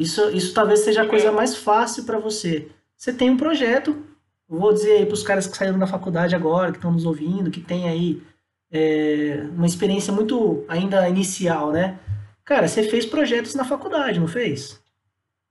Isso, 0.00 0.30
isso 0.30 0.54
talvez 0.54 0.80
seja 0.80 1.02
a 1.02 1.06
coisa 1.06 1.30
mais 1.30 1.54
fácil 1.54 2.04
para 2.04 2.18
você. 2.18 2.68
Você 2.96 3.12
tem 3.12 3.28
um 3.28 3.36
projeto, 3.36 4.02
vou 4.48 4.72
dizer 4.72 4.92
aí 4.92 5.04
para 5.04 5.12
os 5.12 5.22
caras 5.22 5.46
que 5.46 5.54
saíram 5.54 5.78
da 5.78 5.86
faculdade 5.86 6.34
agora, 6.34 6.72
que 6.72 6.78
estão 6.78 6.90
nos 6.90 7.04
ouvindo, 7.04 7.50
que 7.50 7.60
tem 7.60 7.86
aí 7.86 8.22
é, 8.72 9.46
uma 9.54 9.66
experiência 9.66 10.10
muito 10.10 10.64
ainda 10.68 11.06
inicial, 11.06 11.70
né? 11.70 11.98
Cara, 12.46 12.66
você 12.66 12.82
fez 12.82 13.04
projetos 13.04 13.54
na 13.54 13.62
faculdade, 13.62 14.18
não 14.18 14.26
fez? 14.26 14.80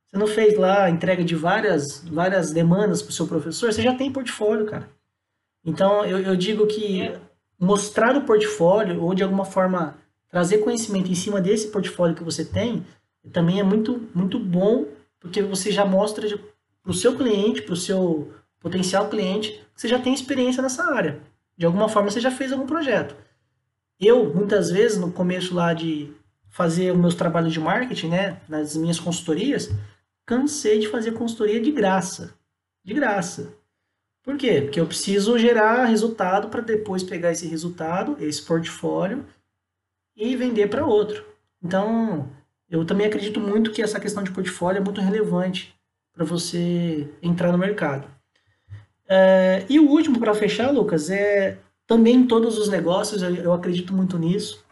Você 0.07 0.17
não 0.17 0.25
fez 0.25 0.57
lá 0.57 0.89
entrega 0.89 1.23
de 1.23 1.35
várias, 1.35 2.03
várias 2.09 2.49
demandas 2.49 3.03
para 3.03 3.11
o 3.11 3.13
seu 3.13 3.27
professor? 3.27 3.71
Você 3.71 3.83
já 3.83 3.93
tem 3.93 4.11
portfólio, 4.11 4.65
cara. 4.65 4.89
Então, 5.63 6.03
eu, 6.03 6.17
eu 6.21 6.35
digo 6.35 6.65
que 6.65 7.13
mostrar 7.59 8.17
o 8.17 8.23
portfólio, 8.23 8.99
ou 9.03 9.13
de 9.13 9.21
alguma 9.21 9.45
forma 9.45 9.99
trazer 10.27 10.57
conhecimento 10.59 11.11
em 11.11 11.15
cima 11.15 11.39
desse 11.39 11.67
portfólio 11.67 12.15
que 12.15 12.23
você 12.23 12.43
tem, 12.43 12.83
também 13.31 13.59
é 13.59 13.63
muito, 13.63 14.09
muito 14.13 14.39
bom, 14.39 14.85
porque 15.19 15.41
você 15.41 15.71
já 15.71 15.85
mostra 15.85 16.27
para 16.81 16.91
o 16.91 16.93
seu 16.93 17.15
cliente, 17.17 17.61
para 17.61 17.73
o 17.73 17.77
seu 17.77 18.33
potencial 18.59 19.09
cliente, 19.09 19.51
que 19.73 19.81
você 19.81 19.87
já 19.87 19.99
tem 19.99 20.13
experiência 20.13 20.61
nessa 20.61 20.83
área. 20.93 21.21
De 21.57 21.65
alguma 21.65 21.89
forma 21.89 22.09
você 22.09 22.19
já 22.19 22.31
fez 22.31 22.51
algum 22.51 22.65
projeto. 22.65 23.15
Eu, 23.99 24.33
muitas 24.33 24.71
vezes, 24.71 24.97
no 24.97 25.11
começo 25.11 25.53
lá 25.53 25.73
de 25.73 26.13
fazer 26.49 26.91
os 26.91 26.97
meus 26.97 27.15
trabalhos 27.15 27.53
de 27.53 27.59
marketing, 27.59 28.07
né, 28.07 28.41
nas 28.47 28.75
minhas 28.75 28.99
consultorias, 28.99 29.69
cansei 30.25 30.79
de 30.79 30.87
fazer 30.87 31.11
consultoria 31.11 31.59
de 31.59 31.71
graça. 31.71 32.33
De 32.83 32.93
graça. 32.93 33.53
Por 34.23 34.37
quê? 34.37 34.61
Porque 34.61 34.79
eu 34.79 34.85
preciso 34.85 35.37
gerar 35.37 35.85
resultado 35.85 36.49
para 36.49 36.61
depois 36.61 37.03
pegar 37.03 37.31
esse 37.31 37.47
resultado, 37.47 38.15
esse 38.19 38.41
portfólio, 38.41 39.25
e 40.15 40.35
vender 40.35 40.69
para 40.69 40.85
outro. 40.85 41.25
Então, 41.63 42.29
eu 42.69 42.85
também 42.85 43.07
acredito 43.07 43.39
muito 43.39 43.71
que 43.71 43.81
essa 43.81 43.99
questão 43.99 44.23
de 44.23 44.31
portfólio 44.31 44.79
é 44.79 44.83
muito 44.83 45.01
relevante 45.01 45.75
para 46.13 46.23
você 46.23 47.09
entrar 47.21 47.51
no 47.51 47.57
mercado. 47.57 48.07
É, 49.07 49.65
e 49.67 49.79
o 49.79 49.89
último 49.89 50.19
para 50.19 50.35
fechar, 50.35 50.71
Lucas, 50.71 51.09
é 51.09 51.57
também 51.87 52.15
em 52.15 52.27
todos 52.27 52.57
os 52.57 52.69
negócios, 52.69 53.23
eu, 53.23 53.35
eu 53.35 53.53
acredito 53.53 53.93
muito 53.93 54.19
nisso, 54.19 54.63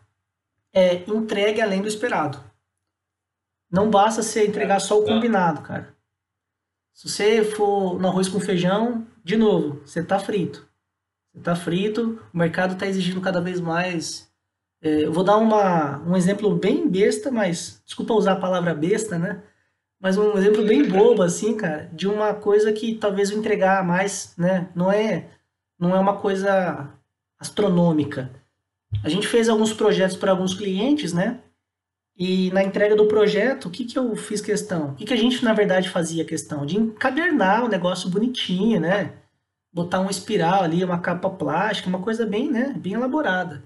é 0.72 1.04
entregue 1.08 1.60
além 1.60 1.82
do 1.82 1.88
esperado. 1.88 2.40
Não 3.72 3.90
basta 3.90 4.22
você 4.22 4.46
entregar 4.46 4.80
só 4.80 5.00
o 5.00 5.04
combinado, 5.04 5.62
cara. 5.62 5.96
Se 6.94 7.10
você 7.10 7.44
for 7.44 8.00
no 8.00 8.08
arroz 8.08 8.28
com 8.28 8.40
feijão, 8.40 9.06
de 9.24 9.36
novo, 9.36 9.82
você 9.86 10.00
está 10.00 10.20
frito. 10.20 10.68
Você 11.32 11.40
está 11.40 11.56
frito, 11.56 12.22
o 12.34 12.38
mercado 12.38 12.74
está 12.74 12.88
exigindo 12.88 13.22
cada 13.22 13.42
vez 13.42 13.60
mais. 13.60 14.27
Eu 15.04 15.12
vou 15.12 15.24
dar 15.24 15.38
uma, 15.38 16.00
um 16.08 16.16
exemplo 16.16 16.54
bem 16.56 16.88
besta, 16.90 17.32
mas 17.32 17.82
desculpa 17.86 18.14
usar 18.14 18.34
a 18.34 18.40
palavra 18.40 18.74
besta, 18.74 19.18
né? 19.18 19.42
Mas 20.00 20.18
um 20.18 20.38
exemplo 20.38 20.66
bem 20.66 20.88
bobo, 20.88 21.24
assim, 21.24 21.56
cara, 21.56 21.90
de 21.94 22.08
uma 22.08 22.34
coisa 22.34 22.72
que 22.72 22.96
talvez 22.96 23.32
eu 23.32 23.38
entregar 23.40 23.84
mais, 23.84 24.34
né? 24.38 24.70
Não 24.76 24.92
é, 24.92 25.28
não 25.80 25.96
é 25.96 26.00
uma 26.00 26.18
coisa 26.18 26.90
astronômica. 27.40 28.32
A 29.04 29.10
gente 29.10 29.28
fez 29.28 29.50
alguns 29.50 29.74
projetos 29.74 30.16
para 30.16 30.32
alguns 30.32 30.54
clientes, 30.54 31.14
né? 31.14 31.40
E 32.18 32.50
na 32.52 32.64
entrega 32.64 32.96
do 32.96 33.08
projeto, 33.08 33.66
o 33.66 33.72
que, 33.72 33.86
que 33.86 33.98
eu 33.98 34.16
fiz 34.16 34.42
questão? 34.42 34.90
O 34.90 34.96
que, 34.96 35.06
que 35.06 35.14
a 35.14 35.18
gente, 35.18 35.44
na 35.44 35.54
verdade, 35.54 35.90
fazia 35.90 36.26
questão? 36.26 36.66
De 36.66 36.78
encadernar 36.78 37.64
o 37.64 37.68
negócio 37.68 38.10
bonitinho, 38.10 38.80
né? 38.80 39.14
Botar 39.72 40.00
um 40.00 40.10
espiral 40.10 40.64
ali, 40.64 40.84
uma 40.84 41.00
capa 41.00 41.30
plástica, 41.30 41.90
uma 41.90 42.02
coisa 42.02 42.26
bem, 42.26 42.50
né? 42.50 42.74
Bem 42.78 42.94
elaborada. 42.94 43.64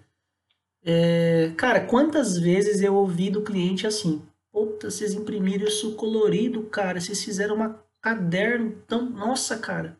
É, 0.83 1.53
cara, 1.57 1.81
quantas 1.85 2.37
vezes 2.37 2.81
eu 2.81 2.95
ouvi 2.95 3.29
do 3.29 3.43
cliente 3.43 3.85
assim, 3.85 4.21
puta, 4.51 4.89
vocês 4.89 5.13
imprimiram 5.13 5.67
isso 5.67 5.95
colorido, 5.95 6.63
cara, 6.63 6.99
vocês 6.99 7.23
fizeram 7.23 7.55
uma 7.55 7.79
caderno 8.01 8.75
tão... 8.87 9.09
Nossa, 9.09 9.57
cara. 9.57 9.97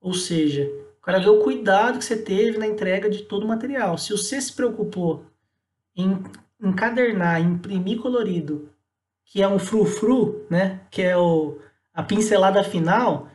Ou 0.00 0.14
seja, 0.14 0.70
o 0.98 1.02
cara 1.02 1.18
vê 1.18 1.28
o 1.28 1.42
cuidado 1.42 1.98
que 1.98 2.04
você 2.04 2.16
teve 2.16 2.58
na 2.58 2.66
entrega 2.66 3.08
de 3.08 3.22
todo 3.22 3.44
o 3.44 3.48
material. 3.48 3.96
Se 3.96 4.12
você 4.12 4.40
se 4.40 4.52
preocupou 4.52 5.24
em 5.96 6.22
encadernar, 6.62 7.40
imprimir 7.40 8.00
colorido, 8.00 8.70
que 9.24 9.42
é 9.42 9.48
um 9.48 9.58
frufru, 9.58 10.44
né? 10.50 10.80
Que 10.90 11.02
é 11.02 11.16
o, 11.16 11.58
a 11.94 12.02
pincelada 12.02 12.62
final, 12.62 13.28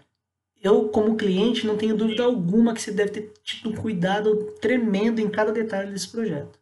eu, 0.62 0.90
como 0.90 1.16
cliente, 1.16 1.66
não 1.66 1.78
tenho 1.78 1.96
dúvida 1.96 2.24
alguma 2.24 2.74
que 2.74 2.82
você 2.82 2.92
deve 2.92 3.12
ter 3.12 3.34
tido 3.44 3.70
um 3.70 3.76
cuidado 3.76 4.54
tremendo 4.60 5.20
em 5.20 5.30
cada 5.30 5.52
detalhe 5.52 5.92
desse 5.92 6.10
projeto. 6.10 6.60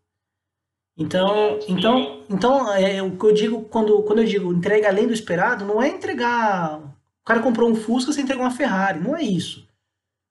Então, 0.95 1.59
então, 1.67 2.23
então 2.29 2.71
é, 2.73 3.01
o 3.01 3.17
que 3.17 3.25
eu 3.25 3.33
digo 3.33 3.61
quando, 3.63 4.03
quando 4.03 4.19
eu 4.19 4.25
digo 4.25 4.53
entrega 4.53 4.87
além 4.87 5.07
do 5.07 5.13
esperado, 5.13 5.65
não 5.65 5.81
é 5.81 5.89
entregar. 5.89 6.79
O 6.79 7.25
cara 7.25 7.39
comprou 7.39 7.69
um 7.69 7.75
Fusca, 7.75 8.11
você 8.11 8.21
entregou 8.21 8.43
uma 8.43 8.51
Ferrari, 8.51 8.99
não 8.99 9.15
é 9.15 9.23
isso. 9.23 9.67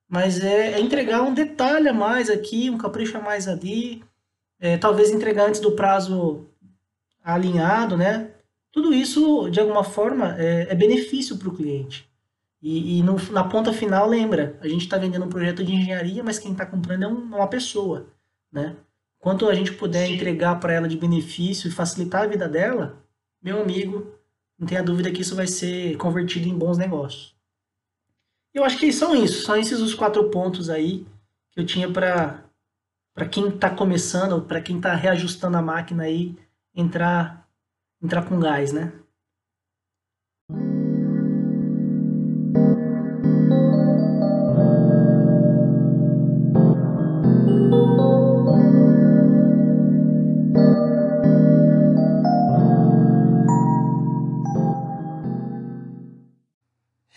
Mas 0.07 0.43
é, 0.43 0.73
é 0.73 0.79
entregar 0.79 1.21
um 1.23 1.33
detalhe 1.33 1.89
a 1.89 1.93
mais 1.93 2.29
aqui, 2.29 2.69
um 2.69 2.77
capricho 2.77 3.17
a 3.17 3.21
mais 3.21 3.47
ali, 3.47 4.03
é, 4.59 4.77
talvez 4.77 5.11
entregar 5.11 5.47
antes 5.47 5.59
do 5.59 5.73
prazo 5.73 6.45
alinhado, 7.23 7.97
né? 7.97 8.31
Tudo 8.71 8.93
isso, 8.93 9.49
de 9.49 9.59
alguma 9.59 9.83
forma, 9.83 10.35
é, 10.37 10.67
é 10.69 10.75
benefício 10.75 11.37
para 11.37 11.49
o 11.49 11.55
cliente. 11.55 12.09
E, 12.61 12.99
e 12.99 13.03
no, 13.03 13.15
na 13.31 13.43
ponta 13.43 13.73
final, 13.73 14.07
lembra, 14.07 14.57
a 14.61 14.67
gente 14.67 14.83
está 14.83 14.97
vendendo 14.97 15.25
um 15.25 15.29
projeto 15.29 15.63
de 15.63 15.73
engenharia, 15.73 16.23
mas 16.23 16.39
quem 16.39 16.53
está 16.53 16.65
comprando 16.65 17.03
é 17.03 17.07
um, 17.07 17.35
uma 17.35 17.47
pessoa, 17.47 18.07
né? 18.51 18.77
Quanto 19.23 19.47
a 19.47 19.55
gente 19.55 19.71
puder 19.71 20.05
Sim. 20.05 20.15
entregar 20.15 20.59
para 20.59 20.73
ela 20.73 20.85
de 20.85 20.97
benefício 20.97 21.69
e 21.69 21.71
facilitar 21.71 22.23
a 22.23 22.27
vida 22.27 22.45
dela, 22.45 23.01
meu 23.41 23.61
amigo, 23.61 24.13
não 24.59 24.67
tenha 24.67 24.83
dúvida 24.83 25.09
que 25.13 25.21
isso 25.21 25.33
vai 25.33 25.47
ser 25.47 25.95
convertido 25.95 26.45
em 26.45 26.57
bons 26.57 26.77
negócios. 26.77 27.33
Eu 28.53 28.65
acho 28.65 28.77
que 28.77 28.91
são 28.91 29.15
isso, 29.15 29.45
são 29.45 29.55
esses 29.55 29.79
os 29.79 29.95
quatro 29.95 30.29
pontos 30.29 30.69
aí 30.69 31.07
que 31.51 31.61
eu 31.61 31.65
tinha 31.65 31.89
para 31.89 32.43
para 33.13 33.25
quem 33.25 33.47
está 33.47 33.69
começando, 33.69 34.41
para 34.41 34.59
quem 34.59 34.75
está 34.75 34.93
reajustando 34.93 35.55
a 35.55 35.61
máquina 35.61 36.03
aí, 36.03 36.35
entrar, 36.75 37.47
entrar 38.01 38.25
com 38.27 38.37
gás, 38.41 38.73
né? 38.73 38.91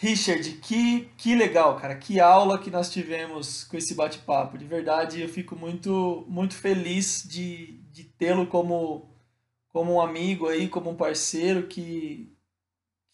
Richard, 0.06 0.48
que, 0.62 1.10
que 1.16 1.34
legal, 1.34 1.76
cara. 1.80 1.96
Que 1.96 2.20
aula 2.20 2.60
que 2.60 2.70
nós 2.70 2.92
tivemos 2.92 3.64
com 3.64 3.76
esse 3.76 3.92
bate-papo. 3.92 4.56
De 4.56 4.64
verdade, 4.64 5.20
eu 5.20 5.28
fico 5.28 5.56
muito, 5.56 6.24
muito 6.28 6.54
feliz 6.54 7.24
de, 7.26 7.72
de 7.90 8.04
tê-lo 8.04 8.46
como, 8.46 9.10
como 9.68 9.94
um 9.94 10.00
amigo 10.00 10.46
aí, 10.46 10.68
como 10.68 10.90
um 10.90 10.94
parceiro 10.94 11.66
que 11.66 12.32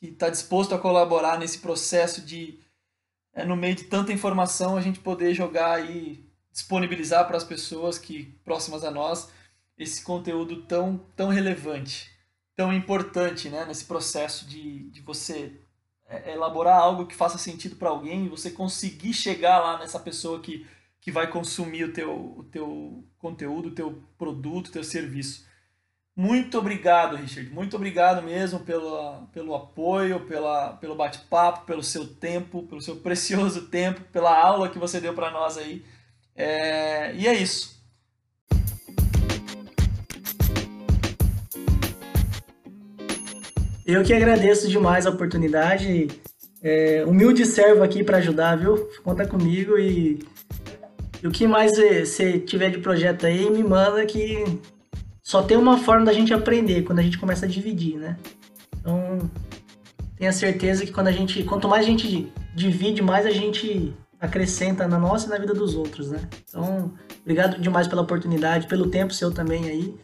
está 0.02 0.28
disposto 0.28 0.74
a 0.74 0.78
colaborar 0.78 1.38
nesse 1.38 1.60
processo 1.60 2.20
de, 2.20 2.60
é, 3.32 3.42
no 3.42 3.56
meio 3.56 3.74
de 3.74 3.84
tanta 3.84 4.12
informação, 4.12 4.76
a 4.76 4.82
gente 4.82 5.00
poder 5.00 5.32
jogar 5.32 5.88
e 5.90 6.22
disponibilizar 6.50 7.26
para 7.26 7.38
as 7.38 7.44
pessoas 7.44 7.96
que 7.98 8.24
próximas 8.44 8.84
a 8.84 8.90
nós 8.90 9.30
esse 9.78 10.02
conteúdo 10.02 10.64
tão, 10.64 10.98
tão 11.16 11.30
relevante, 11.30 12.10
tão 12.54 12.70
importante 12.70 13.48
né, 13.48 13.64
nesse 13.64 13.86
processo 13.86 14.46
de, 14.46 14.90
de 14.90 15.00
você 15.00 15.58
elaborar 16.26 16.78
algo 16.78 17.06
que 17.06 17.14
faça 17.14 17.38
sentido 17.38 17.76
para 17.76 17.90
alguém 17.90 18.28
você 18.28 18.50
conseguir 18.50 19.12
chegar 19.12 19.58
lá 19.60 19.78
nessa 19.78 19.98
pessoa 19.98 20.40
que, 20.40 20.66
que 21.00 21.10
vai 21.10 21.26
consumir 21.26 21.84
o 21.84 21.92
teu, 21.92 22.34
o 22.38 22.44
teu 22.44 23.04
conteúdo, 23.18 23.68
o 23.68 23.74
teu 23.74 24.02
produto, 24.18 24.68
o 24.68 24.72
teu 24.72 24.84
serviço. 24.84 25.46
Muito 26.14 26.58
obrigado, 26.58 27.16
Richard. 27.16 27.48
Muito 27.50 27.74
obrigado 27.74 28.22
mesmo 28.22 28.60
pelo, 28.60 29.26
pelo 29.28 29.54
apoio, 29.54 30.20
pela, 30.26 30.74
pelo 30.74 30.94
bate-papo, 30.94 31.64
pelo 31.64 31.82
seu 31.82 32.06
tempo, 32.06 32.64
pelo 32.64 32.82
seu 32.82 32.96
precioso 33.00 33.68
tempo, 33.68 34.02
pela 34.12 34.38
aula 34.38 34.68
que 34.68 34.78
você 34.78 35.00
deu 35.00 35.14
para 35.14 35.30
nós 35.30 35.56
aí. 35.56 35.84
É, 36.36 37.14
e 37.14 37.26
é 37.26 37.34
isso. 37.34 37.71
Eu 43.84 44.02
que 44.02 44.12
agradeço 44.12 44.68
demais 44.68 45.06
a 45.06 45.10
oportunidade. 45.10 46.08
É, 46.62 47.04
humilde 47.06 47.44
servo 47.44 47.82
aqui 47.82 48.04
para 48.04 48.18
ajudar, 48.18 48.56
viu? 48.56 48.88
Conta 49.02 49.26
comigo 49.26 49.76
e, 49.76 50.20
e 51.20 51.26
o 51.26 51.30
que 51.30 51.46
mais 51.46 51.72
você 51.76 52.38
tiver 52.38 52.70
de 52.70 52.78
projeto 52.78 53.26
aí, 53.26 53.50
me 53.50 53.64
manda 53.64 54.06
que 54.06 54.44
só 55.22 55.42
tem 55.42 55.56
uma 55.56 55.78
forma 55.78 56.04
da 56.04 56.12
gente 56.12 56.32
aprender 56.32 56.82
quando 56.82 57.00
a 57.00 57.02
gente 57.02 57.18
começa 57.18 57.46
a 57.46 57.48
dividir, 57.48 57.96
né? 57.96 58.16
Então, 58.78 59.30
tenha 60.16 60.32
certeza 60.32 60.86
que 60.86 60.92
quando 60.92 61.08
a 61.08 61.12
gente, 61.12 61.42
quanto 61.42 61.68
mais 61.68 61.84
a 61.84 61.88
gente 61.88 62.32
divide, 62.54 63.02
mais 63.02 63.26
a 63.26 63.30
gente 63.30 63.92
acrescenta 64.20 64.86
na 64.86 64.98
nossa 64.98 65.26
e 65.26 65.30
na 65.30 65.38
vida 65.38 65.52
dos 65.52 65.74
outros, 65.74 66.12
né? 66.12 66.28
Então, 66.48 66.92
obrigado 67.22 67.60
demais 67.60 67.88
pela 67.88 68.02
oportunidade, 68.02 68.68
pelo 68.68 68.88
tempo 68.88 69.12
seu 69.12 69.32
também 69.32 69.64
aí 69.64 69.94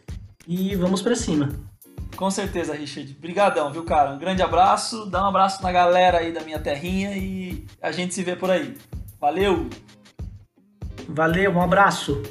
e 0.45 0.75
vamos 0.75 1.01
para 1.01 1.15
cima. 1.15 1.68
Com 2.15 2.29
certeza, 2.29 2.73
Richard. 2.73 3.15
Obrigadão, 3.17 3.71
viu, 3.71 3.83
cara? 3.83 4.11
Um 4.11 4.19
grande 4.19 4.41
abraço, 4.41 5.05
dá 5.05 5.23
um 5.23 5.27
abraço 5.27 5.63
na 5.63 5.71
galera 5.71 6.19
aí 6.19 6.31
da 6.33 6.41
minha 6.41 6.59
terrinha 6.59 7.15
e 7.15 7.65
a 7.81 7.91
gente 7.91 8.13
se 8.13 8.23
vê 8.23 8.35
por 8.35 8.51
aí. 8.51 8.77
Valeu! 9.19 9.69
Valeu, 11.07 11.51
um 11.51 11.61
abraço! 11.61 12.21